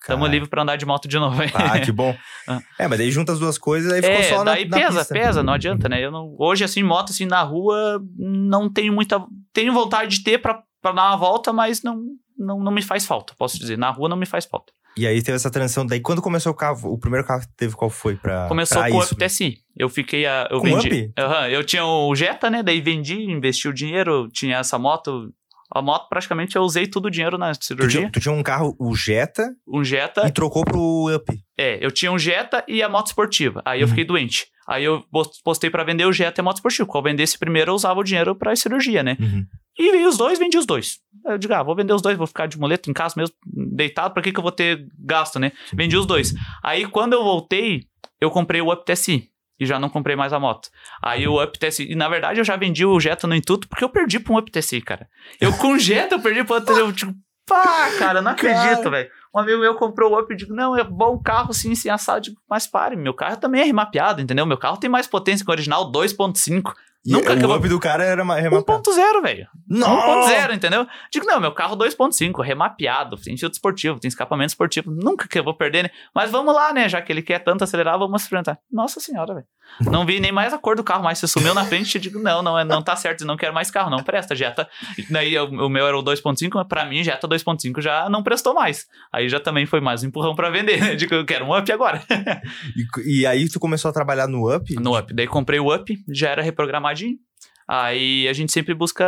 Tamo 0.06 0.22
Cara. 0.24 0.32
livre 0.32 0.48
pra 0.48 0.62
andar 0.62 0.76
de 0.76 0.84
moto 0.84 1.08
de 1.08 1.18
novo. 1.18 1.40
Ah, 1.54 1.78
que 1.80 1.92
bom. 1.92 2.14
Ah. 2.48 2.58
É, 2.78 2.88
mas 2.88 2.98
daí 2.98 3.10
junta 3.12 3.32
as 3.32 3.38
duas 3.38 3.56
coisas, 3.58 3.92
aí 3.92 4.02
ficou 4.02 4.16
É, 4.18 4.22
só 4.24 4.38
na, 4.42 4.52
daí 4.54 4.68
na 4.68 4.76
pesa, 4.76 4.98
pista. 5.00 5.14
pesa, 5.14 5.42
não 5.42 5.52
adianta, 5.52 5.88
né? 5.88 6.04
Eu 6.04 6.10
não, 6.10 6.34
hoje, 6.38 6.64
assim, 6.64 6.82
moto, 6.82 7.10
assim, 7.10 7.24
na 7.26 7.42
rua, 7.42 8.02
não 8.18 8.68
tenho 8.68 8.92
muita... 8.92 9.22
Tenho 9.52 9.72
vontade 9.72 10.18
de 10.18 10.24
ter 10.24 10.38
pra 10.38 10.62
dar 10.82 10.92
uma 10.92 11.16
volta, 11.16 11.52
mas 11.52 11.82
não, 11.82 12.02
não, 12.40 12.58
não 12.60 12.72
me 12.72 12.82
faz 12.82 13.04
falta, 13.06 13.34
posso 13.38 13.58
dizer. 13.58 13.76
Na 13.78 13.90
rua 13.90 14.08
não 14.08 14.16
me 14.16 14.26
faz 14.26 14.44
falta. 14.46 14.72
E 14.96 15.06
aí 15.06 15.22
teve 15.22 15.36
essa 15.36 15.50
transição. 15.50 15.86
Daí 15.86 16.00
quando 16.00 16.20
começou 16.20 16.50
o 16.52 16.54
carro, 16.54 16.92
o 16.92 16.98
primeiro 16.98 17.24
carro 17.26 17.42
que 17.42 17.48
teve 17.56 17.76
qual 17.76 17.88
foi 17.90 18.16
pra 18.16 18.48
Começou 18.48 18.78
pra 18.82 18.90
com 18.90 18.96
o? 18.96 19.02
Up 19.02 19.14
TSI. 19.16 19.58
Eu 19.76 19.88
fiquei 19.88 20.26
a. 20.26 20.48
Eu 20.50 20.58
Com 20.60 20.64
vendi. 20.66 20.88
Up? 20.88 21.12
Aham, 21.18 21.48
eu 21.48 21.64
tinha 21.64 21.84
o 21.86 22.14
Jetta, 22.14 22.50
né? 22.50 22.62
Daí 22.62 22.80
vendi, 22.80 23.14
investi 23.30 23.68
o 23.68 23.72
dinheiro, 23.72 24.28
tinha 24.32 24.56
essa 24.58 24.78
moto. 24.78 25.32
A 25.72 25.80
moto, 25.80 26.08
praticamente, 26.08 26.56
eu 26.56 26.62
usei 26.62 26.88
todo 26.88 27.06
o 27.06 27.10
dinheiro 27.10 27.38
na 27.38 27.52
Tu 27.54 27.64
cirurgia. 27.64 28.00
tinha, 28.00 28.10
tu 28.10 28.18
tinha 28.18 28.34
um 28.34 28.42
carro, 28.42 28.74
o 28.80 28.92
Jetta, 28.96 29.48
Um 29.68 29.84
Jetta. 29.84 30.26
e 30.26 30.32
trocou 30.32 30.64
pro 30.64 31.06
Up. 31.14 31.32
É, 31.56 31.78
eu 31.84 31.92
tinha 31.92 32.10
um 32.10 32.18
Jetta 32.18 32.64
e 32.66 32.82
a 32.82 32.88
moto 32.88 33.06
esportiva. 33.06 33.62
Aí 33.64 33.80
eu 33.80 33.84
Uhum. 33.84 33.90
fiquei 33.90 34.04
doente. 34.04 34.46
Aí 34.68 34.82
eu 34.84 35.04
pos- 35.12 35.40
postei 35.44 35.70
pra 35.70 35.84
vender 35.84 36.04
o 36.06 36.12
Jetta 36.12 36.40
e 36.40 36.42
a 36.42 36.44
moto 36.44 36.56
esportiva. 36.56 36.88
Eu 36.92 37.02
vendesse 37.02 37.38
primeiro, 37.38 37.70
eu 37.70 37.74
usava 37.76 38.00
o 38.00 38.02
dinheiro 38.04 38.34
pra 38.34 38.56
cirurgia, 38.56 39.04
né? 39.04 39.16
Uhum. 39.20 39.44
E 39.80 40.06
os 40.06 40.18
dois, 40.18 40.38
vendi 40.38 40.58
os 40.58 40.66
dois. 40.66 40.98
Eu 41.24 41.38
digo, 41.38 41.54
ah, 41.54 41.62
vou 41.62 41.74
vender 41.74 41.94
os 41.94 42.02
dois, 42.02 42.18
vou 42.18 42.26
ficar 42.26 42.46
de 42.46 42.58
muleta 42.58 42.90
em 42.90 42.92
casa 42.92 43.14
mesmo, 43.16 43.34
deitado, 43.46 44.12
pra 44.12 44.22
que, 44.22 44.30
que 44.30 44.38
eu 44.38 44.42
vou 44.42 44.52
ter 44.52 44.86
gasto, 44.98 45.38
né? 45.38 45.52
Vendi 45.72 45.96
os 45.96 46.04
dois. 46.04 46.34
Aí 46.62 46.86
quando 46.86 47.14
eu 47.14 47.24
voltei, 47.24 47.86
eu 48.20 48.30
comprei 48.30 48.60
o 48.60 48.70
Up 48.70 48.84
TSI. 48.84 49.30
E 49.58 49.66
já 49.66 49.78
não 49.78 49.90
comprei 49.90 50.16
mais 50.16 50.32
a 50.32 50.40
moto. 50.40 50.70
Aí 51.02 51.28
o 51.28 51.42
Up 51.42 51.58
TSI. 51.58 51.92
E 51.92 51.94
na 51.94 52.08
verdade 52.08 52.40
eu 52.40 52.44
já 52.44 52.56
vendi 52.56 52.84
o 52.84 52.98
Jetta 52.98 53.26
no 53.26 53.34
Intuito 53.34 53.68
porque 53.68 53.84
eu 53.84 53.90
perdi 53.90 54.18
pra 54.18 54.32
um 54.32 54.38
Up 54.38 54.50
TSI, 54.50 54.80
cara. 54.80 55.06
Eu 55.38 55.52
com 55.52 55.72
o 55.72 55.78
Jetta 55.78 56.14
eu 56.14 56.20
perdi 56.20 56.44
pra 56.44 56.56
outro. 56.56 56.74
Eu 56.74 56.92
tipo, 56.92 57.14
pá, 57.46 57.90
cara, 57.98 58.22
não 58.22 58.32
acredito, 58.32 58.90
velho. 58.90 59.10
Um 59.34 59.38
amigo 59.38 59.60
meu 59.60 59.74
comprou 59.74 60.12
o 60.12 60.18
Up 60.18 60.32
e 60.32 60.36
digo, 60.36 60.54
não, 60.54 60.76
é 60.76 60.82
bom 60.82 61.18
carro 61.18 61.52
sim, 61.52 61.74
sim, 61.74 61.90
assado. 61.90 62.18
Eu 62.18 62.22
digo, 62.22 62.36
mas 62.48 62.66
pare, 62.66 62.96
meu 62.96 63.12
carro 63.12 63.36
também 63.36 63.60
é 63.60 63.64
remapeado, 63.64 64.20
entendeu? 64.22 64.46
Meu 64.46 64.56
carro 64.58 64.78
tem 64.78 64.88
mais 64.88 65.06
potência 65.06 65.44
que 65.44 65.50
o 65.50 65.52
original 65.52 65.92
2.5. 65.92 66.72
E 67.04 67.12
Nunca 67.12 67.34
que 67.34 67.42
eu 67.42 67.48
o 67.48 67.56
Up 67.56 67.66
do 67.68 67.80
cara 67.80 68.04
era 68.04 68.22
ma- 68.24 68.36
remapado. 68.36 68.82
1.0, 68.82 69.22
velho. 69.22 69.46
Nossa! 69.66 70.28
1.0, 70.34 70.54
entendeu? 70.54 70.86
Digo, 71.10 71.24
não, 71.24 71.40
meu 71.40 71.52
carro 71.52 71.74
2.5, 71.76 72.42
remapeado, 72.44 73.16
tem 73.16 73.36
filtro 73.38 73.56
esportivo, 73.56 73.98
tem 73.98 74.08
escapamento 74.08 74.50
esportivo. 74.50 74.90
Nunca 74.90 75.26
que 75.26 75.38
eu 75.38 75.44
vou 75.44 75.56
perder, 75.56 75.84
né? 75.84 75.90
Mas 76.14 76.30
vamos 76.30 76.54
lá, 76.54 76.72
né? 76.74 76.88
Já 76.90 77.00
que 77.00 77.10
ele 77.10 77.22
quer 77.22 77.38
tanto 77.38 77.64
acelerar, 77.64 77.98
vamos 77.98 78.22
experimentar. 78.22 78.58
Nossa 78.70 79.00
senhora, 79.00 79.32
velho. 79.34 79.46
Não 79.80 80.04
vi 80.04 80.20
nem 80.20 80.30
mais 80.32 80.52
a 80.52 80.58
cor 80.58 80.76
do 80.76 80.84
carro, 80.84 81.02
mas 81.04 81.18
se 81.18 81.26
sumiu 81.28 81.54
na 81.54 81.64
frente, 81.64 81.94
eu 81.94 82.00
digo, 82.00 82.18
não, 82.18 82.42
não, 82.42 82.58
é- 82.58 82.64
não 82.64 82.82
tá 82.82 82.94
certo, 82.96 83.24
não 83.24 83.36
quero 83.36 83.54
mais 83.54 83.70
carro, 83.70 83.90
não 83.90 84.02
presta, 84.02 84.34
Jetta. 84.34 84.68
Daí 85.10 85.38
o, 85.38 85.44
o 85.66 85.68
meu 85.68 85.86
era 85.86 85.96
o 85.98 86.02
2.5, 86.02 86.50
mas 86.54 86.66
pra 86.66 86.84
mim, 86.84 87.02
Jetta 87.02 87.26
2.5 87.28 87.80
já 87.80 88.08
não 88.10 88.22
prestou 88.22 88.54
mais. 88.54 88.86
Aí 89.12 89.28
já 89.28 89.40
também 89.40 89.66
foi 89.66 89.80
mais 89.80 90.02
um 90.02 90.08
empurrão 90.08 90.34
pra 90.34 90.50
vender, 90.50 90.80
né? 90.80 90.94
Digo, 90.94 91.14
eu 91.14 91.24
quero 91.24 91.44
um 91.44 91.56
up 91.56 91.70
agora. 91.72 92.02
E, 93.04 93.20
e 93.20 93.26
aí 93.26 93.48
tu 93.48 93.58
começou 93.58 93.88
a 93.88 93.92
trabalhar 93.92 94.26
no 94.26 94.54
Up? 94.54 94.74
No 94.76 94.96
up. 94.98 95.12
Daí 95.14 95.26
comprei 95.26 95.58
o 95.60 95.74
up, 95.74 95.96
já 96.08 96.28
era 96.30 96.42
reprogramadinho. 96.42 97.16
Aí 97.68 98.26
a 98.28 98.32
gente 98.32 98.52
sempre 98.52 98.74
busca 98.74 99.04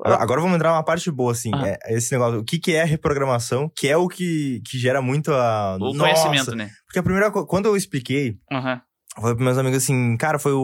Agora 0.00 0.22
agora 0.22 0.40
vamos 0.40 0.54
entrar 0.56 0.70
numa 0.70 0.84
parte 0.84 1.10
boa, 1.10 1.32
assim. 1.32 1.50
É, 1.64 1.96
esse 1.96 2.12
negócio, 2.12 2.38
o 2.38 2.44
que, 2.44 2.58
que 2.58 2.72
é 2.72 2.84
reprogramação, 2.84 3.68
que 3.76 3.88
é 3.88 3.96
o 3.96 4.06
que, 4.06 4.60
que 4.64 4.78
gera 4.78 5.02
muito 5.02 5.32
a. 5.32 5.76
o 5.80 5.92
Nossa! 5.92 5.98
conhecimento, 5.98 6.54
né? 6.54 6.70
Porque 6.86 7.00
a 7.00 7.02
primeira 7.02 7.30
co- 7.32 7.44
quando 7.46 7.66
eu 7.66 7.76
expliquei, 7.76 8.36
Aham. 8.52 8.80
Eu 9.18 9.22
falei 9.22 9.36
pros 9.36 9.44
meus 9.44 9.58
amigos 9.58 9.82
assim, 9.82 10.16
cara, 10.16 10.38
foi 10.38 10.52
o, 10.52 10.60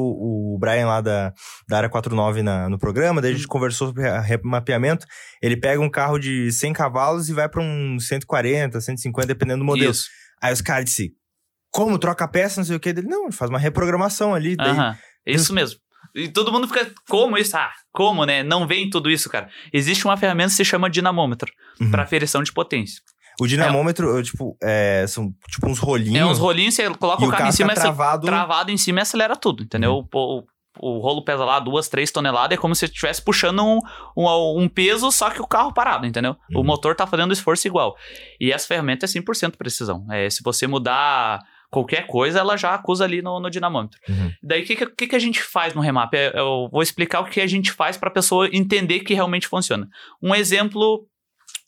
o 0.55 0.59
Brian 0.59 0.87
lá 0.87 1.01
da, 1.01 1.33
da 1.69 1.77
área 1.77 1.89
49 1.89 2.43
na, 2.43 2.69
no 2.69 2.79
programa, 2.79 3.21
daí 3.21 3.31
a 3.31 3.33
Uhum. 3.33 3.39
gente 3.39 3.49
conversou 3.49 3.89
sobre 3.89 4.05
remapeamento. 4.21 5.07
Ele 5.43 5.57
pega 5.57 5.81
um 5.81 5.91
carro 5.91 6.19
de 6.19 6.51
100 6.53 6.73
cavalos 6.73 7.29
e 7.29 7.33
vai 7.35 7.49
pra 7.49 7.61
um 7.61 7.99
140, 7.99 8.81
150, 8.81 9.27
dependendo 9.27 9.59
do 9.59 9.65
modelo. 9.65 9.91
Isso. 9.91 10.07
Aí 10.43 10.53
os 10.53 10.61
caras 10.61 10.85
disseram, 10.87 11.11
como 11.71 11.99
troca 11.99 12.25
a 12.25 12.29
peça, 12.29 12.61
não 12.61 12.65
sei 12.65 12.77
o 12.77 12.81
que. 12.81 12.93
Dele, 12.93 13.09
não, 13.09 13.25
ele 13.25 13.33
faz 13.33 13.51
uma 13.51 13.59
reprogramação 13.59 14.35
ali. 14.35 14.57
Daí, 14.57 14.69
Aham, 14.71 14.97
isso 15.27 15.53
mesmo. 15.53 15.81
E 16.15 16.29
todo 16.29 16.53
mundo 16.53 16.69
fica, 16.69 16.89
como 17.09 17.37
isso? 17.37 17.57
Ah, 17.57 17.73
como, 17.93 18.25
né? 18.25 18.43
Não 18.45 18.67
vem 18.69 18.89
tudo 18.89 19.11
isso, 19.11 19.29
cara. 19.29 19.49
Existe 19.73 20.05
uma 20.05 20.17
ferramenta 20.17 20.51
que 20.51 20.57
se 20.57 20.65
chama 20.65 20.89
dinamômetro, 20.89 21.51
Uhum. 21.81 21.91
para 21.91 22.05
aferição 22.05 22.43
de 22.43 22.53
potência. 22.53 23.01
O 23.41 23.47
dinamômetro, 23.47 24.17
eu, 24.17 24.23
tipo, 24.23 24.57
é, 24.63 25.05
são 25.09 25.33
tipo 25.49 25.69
uns 25.69 25.79
rolinhos. 25.79 26.21
É 26.21 26.25
uns 26.25 26.39
rolinhos, 26.39 26.75
você 26.75 26.89
coloca 26.95 27.25
o 27.25 27.31
carro 27.31 27.49
em 27.49 27.53
cima, 27.53 27.73
essa- 27.73 27.83
travado. 27.83 28.27
travado 28.27 28.71
em 28.71 28.77
cima 28.77 29.01
e 29.01 29.03
acelera 29.03 29.35
tudo, 29.37 29.63
entendeu? 29.65 29.95
Uhum. 29.97 30.09
O, 30.13 30.39
o- 30.39 30.45
o 30.81 30.99
rolo 30.99 31.25
pesa 31.25 31.45
lá 31.45 31.61
duas, 31.61 31.89
três 31.89 32.11
toneladas, 32.11 32.57
é 32.59 32.61
como 32.61 32.75
se 32.75 32.81
você 32.81 32.87
estivesse 32.87 33.23
puxando 33.23 33.65
um, 33.65 33.79
um, 34.17 34.61
um 34.63 34.69
peso, 34.69 35.11
só 35.13 35.31
que 35.31 35.41
o 35.41 35.47
carro 35.47 35.73
parado, 35.73 36.05
entendeu? 36.07 36.37
O 36.53 36.59
Uhum. 36.59 36.65
motor 36.65 36.97
tá 36.97 37.07
fazendo 37.07 37.33
esforço 37.33 37.67
igual. 37.69 37.97
E 38.41 38.51
essa 38.53 38.67
ferramenta 38.67 39.07
é 39.07 39.09
100% 39.09 39.57
precisão. 39.57 40.05
É, 40.11 40.29
se 40.29 40.43
você 40.43 40.67
mudar 40.67 41.41
qualquer 41.71 42.07
coisa, 42.07 42.39
ela 42.41 42.57
já 42.57 42.75
acusa 42.75 43.05
ali 43.05 43.21
no, 43.23 43.39
no 43.41 43.51
dinamômetro. 43.51 43.99
Uhum. 44.09 44.31
Daí, 44.43 44.63
o 44.63 44.65
que, 44.65 44.75
que, 44.77 44.87
que 44.87 45.07
que 45.09 45.17
a 45.17 45.19
gente 45.21 45.43
faz 45.43 45.75
no 45.75 45.81
remap? 45.81 46.13
É, 46.15 46.33
Eu 46.39 46.69
vou 46.71 46.83
explicar 46.83 47.21
o 47.21 47.25
que 47.25 47.41
a 47.41 47.47
gente 47.49 47.71
faz 47.73 47.97
para 47.97 48.09
a 48.09 48.13
pessoa 48.13 48.49
entender 48.53 49.01
que 49.01 49.15
realmente 49.15 49.47
funciona. 49.49 49.89
Um 50.23 50.35
exemplo, 50.35 51.05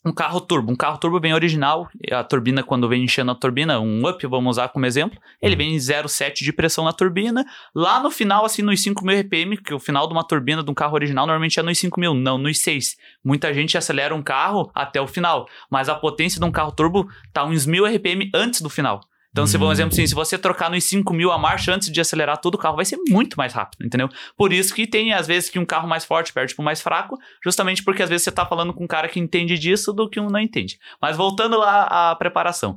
um 0.07 0.13
carro 0.13 0.39
turbo. 0.39 0.71
Um 0.71 0.75
carro 0.75 0.97
turbo 0.97 1.19
bem 1.19 1.33
original. 1.33 1.89
A 2.11 2.23
turbina, 2.23 2.63
quando 2.63 2.87
vem 2.87 3.03
enchendo 3.03 3.31
a 3.31 3.35
turbina, 3.35 3.79
um 3.79 4.07
up, 4.07 4.25
vamos 4.25 4.51
usar 4.51 4.69
como 4.69 4.85
exemplo, 4.85 5.19
ele 5.41 5.55
vem 5.55 5.73
em 5.73 5.77
0,7 5.77 6.43
de 6.43 6.53
pressão 6.53 6.85
na 6.85 6.93
turbina. 6.93 7.45
Lá 7.75 7.99
no 7.99 8.09
final, 8.09 8.45
assim, 8.45 8.61
nos 8.61 8.81
5.000 8.81 9.21
RPM, 9.21 9.57
que 9.57 9.73
o 9.73 9.79
final 9.79 10.07
de 10.07 10.13
uma 10.13 10.25
turbina 10.25 10.63
de 10.63 10.71
um 10.71 10.73
carro 10.73 10.93
original 10.93 11.25
normalmente 11.25 11.59
é 11.59 11.63
nos 11.63 11.77
5.000, 11.77 12.13
não 12.13 12.37
nos 12.37 12.59
6. 12.59 12.95
Muita 13.23 13.53
gente 13.53 13.77
acelera 13.77 14.15
um 14.15 14.21
carro 14.21 14.71
até 14.73 15.01
o 15.01 15.07
final, 15.07 15.47
mas 15.69 15.89
a 15.89 15.95
potência 15.95 16.39
de 16.39 16.45
um 16.45 16.51
carro 16.51 16.71
turbo 16.71 17.07
tá 17.33 17.43
uns 17.43 17.67
1.000 17.67 17.95
RPM 17.95 18.31
antes 18.33 18.61
do 18.61 18.69
final. 18.69 19.01
Então, 19.37 19.45
se, 19.45 19.55
por 19.59 19.67
Hum. 19.67 19.71
exemplo, 19.71 19.93
assim, 19.93 20.07
se 20.07 20.15
você 20.15 20.35
trocar 20.35 20.67
nos 20.71 20.83
5 20.85 21.13
mil 21.13 21.31
a 21.31 21.37
marcha 21.37 21.71
antes 21.71 21.91
de 21.91 22.01
acelerar 22.01 22.39
tudo, 22.39 22.55
o 22.55 22.57
carro 22.57 22.75
vai 22.75 22.85
ser 22.85 22.97
muito 23.07 23.35
mais 23.37 23.53
rápido, 23.53 23.85
entendeu? 23.85 24.09
Por 24.35 24.51
isso 24.51 24.73
que 24.73 24.87
tem, 24.87 25.13
às 25.13 25.27
vezes, 25.27 25.47
que 25.47 25.59
um 25.59 25.65
carro 25.65 25.87
mais 25.87 26.03
forte 26.03 26.33
perde 26.33 26.55
pro 26.55 26.65
mais 26.65 26.81
fraco, 26.81 27.19
justamente 27.43 27.83
porque 27.83 28.01
às 28.01 28.09
vezes 28.09 28.23
você 28.23 28.31
tá 28.31 28.47
falando 28.47 28.73
com 28.73 28.83
um 28.85 28.87
cara 28.87 29.07
que 29.07 29.19
entende 29.19 29.55
disso 29.59 29.93
do 29.93 30.09
que 30.09 30.19
um 30.19 30.25
não 30.25 30.39
entende. 30.39 30.79
Mas 30.99 31.15
voltando 31.15 31.55
lá 31.55 31.83
à 31.83 32.15
preparação. 32.15 32.75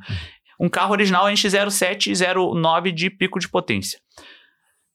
Um 0.61 0.69
carro 0.69 0.93
original 0.93 1.31
enche 1.31 1.49
0,7 1.49 2.09
e 2.09 2.13
0,9 2.13 2.93
de 2.93 3.09
pico 3.09 3.39
de 3.39 3.49
potência. 3.49 3.99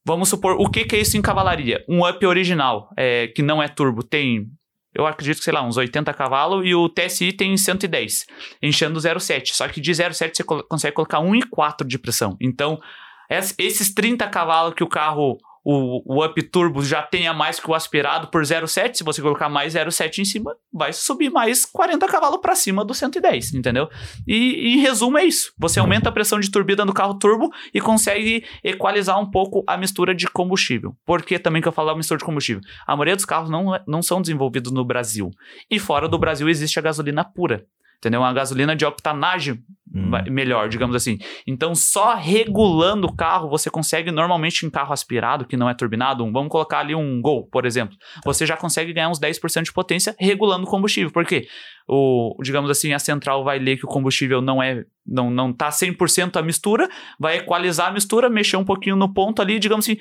Vamos 0.06 0.30
supor, 0.30 0.58
o 0.60 0.70
que, 0.70 0.86
que 0.86 0.96
é 0.96 1.00
isso 1.00 1.18
em 1.18 1.22
cavalaria? 1.24 1.84
Um 1.90 2.08
up 2.08 2.24
original, 2.28 2.90
é, 2.96 3.28
que 3.30 3.42
não 3.42 3.64
é 3.64 3.68
turbo, 3.68 4.04
tem, 4.04 4.46
eu 4.96 5.06
acredito 5.06 5.38
que, 5.40 5.44
sei 5.44 5.54
lá, 5.54 5.62
uns 5.62 5.78
80 5.78 6.14
cavalos, 6.14 6.66
e 6.66 6.74
o 6.74 6.88
TSI 6.90 7.34
tem 7.34 7.56
110, 7.58 8.26
enchendo 8.62 9.00
0,7. 9.00 9.54
Só 9.54 9.68
que 9.68 9.82
de 9.82 9.92
0,7 9.92 10.36
você 10.38 10.44
consegue 10.44 10.96
colocar 10.96 11.20
1,4 11.20 11.86
de 11.86 12.00
pressão. 12.00 12.38
Então, 12.42 12.80
es- 13.30 13.54
esses 13.58 13.94
30 13.94 14.28
cavalos 14.28 14.74
que 14.74 14.84
o 14.84 14.88
carro, 14.88 15.38
o, 15.66 16.02
o 16.06 16.24
up 16.24 16.40
turbo 16.44 16.84
já 16.84 17.02
tem 17.02 17.28
a 17.28 17.34
mais 17.34 17.60
que 17.60 17.68
o 17.68 17.74
aspirado 17.74 18.28
por 18.28 18.44
0,7, 18.44 18.94
se 18.98 19.04
você 19.04 19.20
colocar 19.20 19.50
mais 19.50 19.74
0,7 19.74 20.20
em 20.20 20.26
cima, 20.26 20.56
vai 20.72 20.94
subir 20.94 21.32
mais 21.32 21.66
40 21.66 22.06
cavalos 22.08 22.40
para 22.40 22.54
cima 22.56 22.86
do 22.86 22.94
110, 22.94 23.56
entendeu? 23.56 23.90
E 24.28 24.76
em 24.76 24.78
resumo 24.78 25.18
é 25.18 25.26
isso. 25.26 25.52
Você 25.58 25.80
aumenta 25.80 26.10
a 26.10 26.12
pressão 26.12 26.40
de 26.40 26.52
turbina 26.52 26.86
do 26.86 26.94
carro 26.94 27.16
turbo 27.16 27.50
e 27.74 27.82
consegue 27.82 28.46
equalizar 28.64 29.20
um 29.20 29.30
pouco 29.30 29.64
a 29.68 29.76
mistura 29.76 30.14
de 30.14 30.28
combustível. 30.28 30.96
Por 31.04 31.24
que 31.24 31.40
também 31.40 31.64
que 31.64 31.68
eu 31.68 31.72
falo 31.72 31.90
a 31.90 31.98
mistura 31.98 32.20
de 32.20 32.26
combustível? 32.26 32.62
A 32.86 32.96
maioria 32.96 33.16
dos 33.16 33.26
carros 33.26 33.50
não, 33.50 33.74
é- 33.74 33.84
não 33.88 34.04
são 34.04 34.22
desenvolvidos 34.22 34.72
no 34.72 34.86
Brasil. 34.86 35.32
E 35.70 35.80
fora 35.80 36.08
do 36.08 36.20
Brasil 36.20 36.48
existe 36.48 36.78
a 36.78 36.82
gasolina 36.84 37.24
pura. 37.24 37.66
Entendeu? 37.98 38.20
Uma 38.22 38.34
gasolina 38.34 38.76
de 38.76 38.86
octanagem 38.86 39.64
hum. 39.96 40.12
melhor, 40.30 40.68
digamos 40.68 40.96
assim. 40.96 41.18
Então, 41.48 41.74
só 41.74 42.16
regulando 42.16 43.08
o 43.08 43.16
carro, 43.16 43.50
você 43.50 43.70
consegue, 43.70 44.12
normalmente 44.12 44.66
em 44.66 44.70
carro 44.70 44.92
aspirado, 44.92 45.46
que 45.46 45.56
não 45.56 45.70
é 45.70 45.74
turbinado, 45.74 46.24
um, 46.24 46.32
vamos 46.32 46.50
colocar 46.50 46.80
ali 46.80 46.94
um 46.94 47.22
Gol, 47.22 47.48
por 47.48 47.66
exemplo, 47.66 47.96
tá. 47.98 48.22
você 48.26 48.46
já 48.46 48.58
consegue 48.58 48.92
ganhar 48.92 49.10
uns 49.10 49.20
10% 49.20 49.64
de 49.64 49.74
potência 49.74 50.16
regulando 50.20 50.66
o 50.66 50.70
combustível. 50.70 51.12
Por 51.12 51.26
quê? 51.26 51.48
O, 51.88 52.36
digamos 52.42 52.70
assim, 52.70 52.94
a 52.94 53.00
central 53.00 53.44
vai 53.44 53.60
ler 53.60 53.78
que 53.78 53.86
o 53.86 53.88
combustível 53.88 54.42
não 54.42 54.62
é 54.62 54.84
não, 55.06 55.30
não 55.30 55.54
tá 55.54 55.70
100% 55.70 56.36
a 56.38 56.42
mistura, 56.42 56.90
vai 57.20 57.38
equalizar 57.38 57.90
a 57.90 57.92
mistura, 57.92 58.30
mexer 58.30 58.58
um 58.58 58.66
pouquinho 58.66 58.96
no 58.96 59.14
ponto 59.14 59.42
ali, 59.42 59.60
digamos 59.60 59.86
assim, 59.86 59.98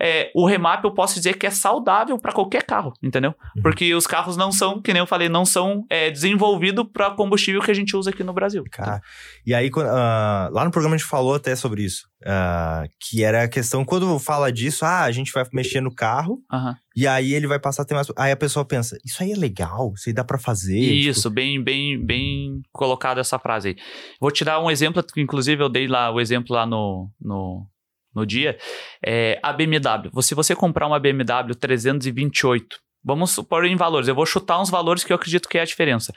é, 0.00 0.30
o 0.34 0.46
remap 0.46 0.84
eu 0.84 0.92
posso 0.92 1.14
dizer 1.14 1.34
que 1.34 1.46
é 1.46 1.50
saudável 1.50 2.18
para 2.18 2.32
qualquer 2.32 2.64
carro, 2.64 2.92
entendeu? 3.02 3.34
Uhum. 3.56 3.62
Porque 3.62 3.94
os 3.94 4.06
carros 4.06 4.36
não 4.36 4.50
são, 4.50 4.80
que 4.80 4.92
nem 4.92 5.00
eu 5.00 5.06
falei, 5.06 5.28
não 5.28 5.44
são 5.44 5.84
é, 5.90 6.10
desenvolvidos 6.10 6.86
para 6.92 7.10
combustível 7.10 7.60
que 7.60 7.70
a 7.70 7.74
gente 7.74 7.96
usa 7.96 8.10
aqui 8.10 8.24
no 8.24 8.32
Brasil. 8.32 8.64
Cara, 8.70 9.00
e 9.46 9.54
aí, 9.54 9.68
uh, 9.68 10.52
lá 10.52 10.64
no 10.64 10.70
programa 10.70 10.94
a 10.94 10.98
gente 10.98 11.08
falou 11.08 11.34
até 11.34 11.54
sobre 11.56 11.82
isso. 11.82 12.06
Uh, 12.22 12.88
que 12.98 13.22
era 13.22 13.42
a 13.42 13.48
questão, 13.48 13.84
quando 13.84 14.18
fala 14.18 14.50
disso, 14.50 14.84
ah, 14.84 15.02
a 15.02 15.12
gente 15.12 15.30
vai 15.30 15.44
mexer 15.52 15.82
no 15.82 15.94
carro, 15.94 16.38
uhum. 16.50 16.74
e 16.96 17.06
aí 17.06 17.34
ele 17.34 17.46
vai 17.46 17.58
passar 17.58 17.82
a 17.82 17.84
ter 17.84 17.94
mais. 17.94 18.06
Aí 18.16 18.32
a 18.32 18.36
pessoa 18.36 18.64
pensa, 18.64 18.96
isso 19.04 19.22
aí 19.22 19.32
é 19.32 19.36
legal, 19.36 19.92
isso 19.94 20.08
aí 20.08 20.14
dá 20.14 20.24
para 20.24 20.38
fazer. 20.38 20.78
Isso, 20.78 21.22
tipo... 21.22 21.34
bem, 21.34 21.62
bem, 21.62 22.02
bem 22.02 22.62
colocado 22.72 23.20
essa 23.20 23.38
frase 23.38 23.68
aí. 23.68 23.76
Vou 24.18 24.30
te 24.30 24.42
dar 24.42 24.58
um 24.58 24.70
exemplo, 24.70 25.04
inclusive 25.18 25.62
eu 25.62 25.68
dei 25.68 25.86
lá 25.86 26.10
o 26.10 26.18
exemplo 26.18 26.56
lá 26.56 26.64
no, 26.64 27.10
no, 27.20 27.66
no 28.14 28.24
dia, 28.24 28.56
é 29.04 29.38
a 29.42 29.52
BMW. 29.52 30.22
Se 30.22 30.34
você 30.34 30.54
comprar 30.54 30.86
uma 30.86 30.98
BMW 30.98 31.54
328, 31.58 32.78
vamos 33.02 33.30
supor 33.30 33.64
em 33.64 33.76
valores, 33.76 34.08
eu 34.08 34.14
vou 34.14 34.26
chutar 34.26 34.60
uns 34.60 34.70
valores 34.70 35.04
que 35.04 35.12
eu 35.12 35.16
acredito 35.16 35.48
que 35.48 35.58
é 35.58 35.62
a 35.62 35.66
diferença. 35.66 36.12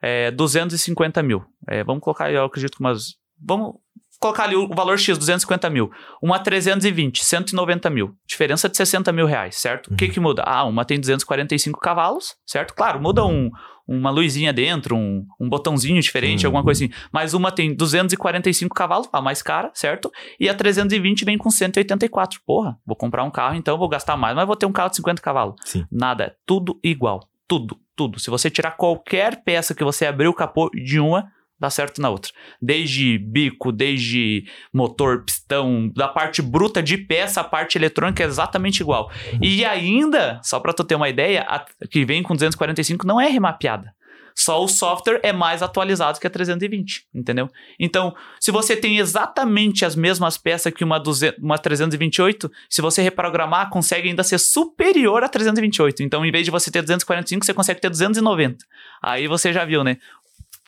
É 0.00 0.30
250 0.30 1.22
mil. 1.22 1.44
É, 1.68 1.84
vamos 1.84 2.02
colocar, 2.02 2.32
eu 2.32 2.44
acredito 2.44 2.76
que 2.76 2.80
umas. 2.80 3.14
Vamos 3.38 3.76
colocar 4.22 4.44
ali 4.44 4.54
o 4.54 4.68
valor 4.68 4.98
X, 4.98 5.18
250 5.18 5.68
mil. 5.68 5.90
Uma 6.22 6.38
320, 6.38 7.24
190 7.24 7.90
mil. 7.90 8.14
Diferença 8.24 8.68
de 8.68 8.76
60 8.76 9.12
mil 9.12 9.26
reais, 9.26 9.56
certo? 9.56 9.88
Uhum. 9.88 9.94
O 9.94 9.96
que 9.96 10.08
que 10.08 10.20
muda? 10.20 10.44
Ah, 10.46 10.64
uma 10.64 10.84
tem 10.84 10.98
245 10.98 11.80
cavalos, 11.80 12.36
certo? 12.46 12.72
Claro, 12.72 13.00
muda 13.00 13.26
um, 13.26 13.50
uma 13.86 14.10
luzinha 14.10 14.52
dentro, 14.52 14.96
um, 14.96 15.26
um 15.40 15.48
botãozinho 15.48 16.00
diferente, 16.00 16.46
uhum. 16.46 16.48
alguma 16.48 16.62
coisa 16.62 16.84
assim. 16.84 16.94
Mas 17.12 17.34
uma 17.34 17.50
tem 17.50 17.74
245 17.74 18.72
cavalos, 18.72 19.08
a 19.12 19.20
mais 19.20 19.42
cara, 19.42 19.72
certo? 19.74 20.10
E 20.38 20.48
a 20.48 20.54
320 20.54 21.24
vem 21.24 21.36
com 21.36 21.50
184. 21.50 22.40
Porra, 22.46 22.78
vou 22.86 22.94
comprar 22.94 23.24
um 23.24 23.30
carro, 23.30 23.56
então 23.56 23.76
vou 23.76 23.88
gastar 23.88 24.16
mais, 24.16 24.36
mas 24.36 24.46
vou 24.46 24.56
ter 24.56 24.66
um 24.66 24.72
carro 24.72 24.90
de 24.90 24.96
50 24.96 25.20
cavalos. 25.20 25.56
Sim. 25.64 25.84
Nada, 25.90 26.24
é 26.24 26.34
tudo 26.46 26.78
igual. 26.82 27.28
Tudo, 27.48 27.76
tudo. 27.96 28.20
Se 28.20 28.30
você 28.30 28.48
tirar 28.48 28.72
qualquer 28.72 29.42
peça 29.42 29.74
que 29.74 29.82
você 29.82 30.06
abrir 30.06 30.28
o 30.28 30.32
capô 30.32 30.70
de 30.70 31.00
uma, 31.00 31.28
dá 31.62 31.70
certo 31.70 32.02
na 32.02 32.10
outra. 32.10 32.32
Desde 32.60 33.16
bico, 33.18 33.70
desde 33.70 34.44
motor, 34.72 35.24
pistão, 35.24 35.88
da 35.94 36.08
parte 36.08 36.42
bruta 36.42 36.82
de 36.82 36.98
peça, 36.98 37.40
a 37.40 37.44
parte 37.44 37.78
eletrônica 37.78 38.20
é 38.20 38.26
exatamente 38.26 38.80
igual. 38.80 39.12
Uhum. 39.32 39.38
E 39.40 39.64
ainda, 39.64 40.40
só 40.42 40.58
para 40.58 40.72
tu 40.72 40.82
ter 40.82 40.96
uma 40.96 41.08
ideia, 41.08 41.42
a 41.42 41.64
que 41.88 42.04
vem 42.04 42.20
com 42.20 42.34
245 42.34 43.06
não 43.06 43.20
é 43.20 43.28
remapeada. 43.28 43.94
Só 44.34 44.62
o 44.64 44.68
software 44.68 45.20
é 45.22 45.32
mais 45.32 45.62
atualizado 45.62 46.18
que 46.18 46.26
a 46.26 46.30
320, 46.30 47.06
entendeu? 47.14 47.50
Então, 47.78 48.14
se 48.40 48.50
você 48.50 48.74
tem 48.74 48.98
exatamente 48.98 49.84
as 49.84 49.94
mesmas 49.94 50.38
peças 50.38 50.72
que 50.72 50.82
uma, 50.82 50.98
200, 50.98 51.42
uma 51.42 51.58
328, 51.58 52.50
se 52.68 52.80
você 52.80 53.02
reprogramar, 53.02 53.68
consegue 53.70 54.08
ainda 54.08 54.22
ser 54.22 54.38
superior 54.38 55.22
a 55.22 55.28
328. 55.28 56.02
Então, 56.02 56.24
em 56.24 56.32
vez 56.32 56.44
de 56.44 56.50
você 56.50 56.70
ter 56.70 56.80
245, 56.80 57.44
você 57.44 57.54
consegue 57.54 57.80
ter 57.80 57.90
290. 57.90 58.64
Aí 59.02 59.26
você 59.26 59.52
já 59.52 59.64
viu, 59.64 59.84
né? 59.84 59.98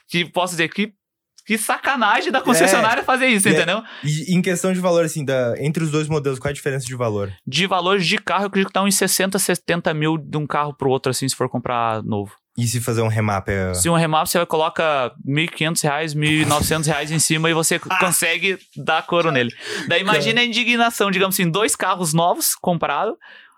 Que 0.08 0.24
posso 0.24 0.52
dizer 0.52 0.68
que 0.68 0.92
que 1.46 1.58
sacanagem 1.58 2.32
da 2.32 2.40
concessionária 2.40 3.02
é, 3.02 3.04
fazer 3.04 3.26
isso, 3.26 3.48
é, 3.48 3.52
entendeu? 3.52 3.82
E 4.02 4.34
em 4.34 4.40
questão 4.40 4.72
de 4.72 4.80
valor, 4.80 5.04
assim, 5.04 5.24
da, 5.24 5.54
entre 5.58 5.84
os 5.84 5.90
dois 5.90 6.08
modelos, 6.08 6.38
qual 6.38 6.48
é 6.48 6.52
a 6.52 6.54
diferença 6.54 6.86
de 6.86 6.94
valor? 6.94 7.32
De 7.46 7.66
valor 7.66 7.98
de 7.98 8.16
carro, 8.16 8.44
eu 8.44 8.46
acredito 8.46 8.68
que 8.68 8.72
tá 8.72 8.82
uns 8.82 8.94
60, 8.94 9.38
70 9.38 9.92
mil 9.92 10.16
de 10.16 10.38
um 10.38 10.46
carro 10.46 10.72
pro 10.72 10.88
outro, 10.88 11.10
assim, 11.10 11.28
se 11.28 11.36
for 11.36 11.48
comprar 11.48 12.02
novo. 12.02 12.32
E 12.56 12.68
se 12.68 12.80
fazer 12.80 13.02
um 13.02 13.08
remap? 13.08 13.48
É... 13.48 13.74
Se 13.74 13.90
um 13.90 13.94
remap, 13.94 14.26
você 14.26 14.46
coloca 14.46 15.12
R$ 15.26 15.46
1.500, 15.48 16.14
R$ 16.14 16.44
1.900 16.46 17.10
em 17.10 17.18
cima 17.18 17.50
e 17.50 17.52
você 17.52 17.80
consegue 18.00 18.56
dar 18.76 19.02
couro 19.02 19.32
nele. 19.32 19.50
Daí 19.88 20.00
imagina 20.00 20.40
a 20.40 20.44
indignação, 20.44 21.10
digamos 21.10 21.34
assim, 21.34 21.50
dois 21.50 21.74
carros 21.74 22.14
novos 22.14 22.54
comprados, 22.54 23.16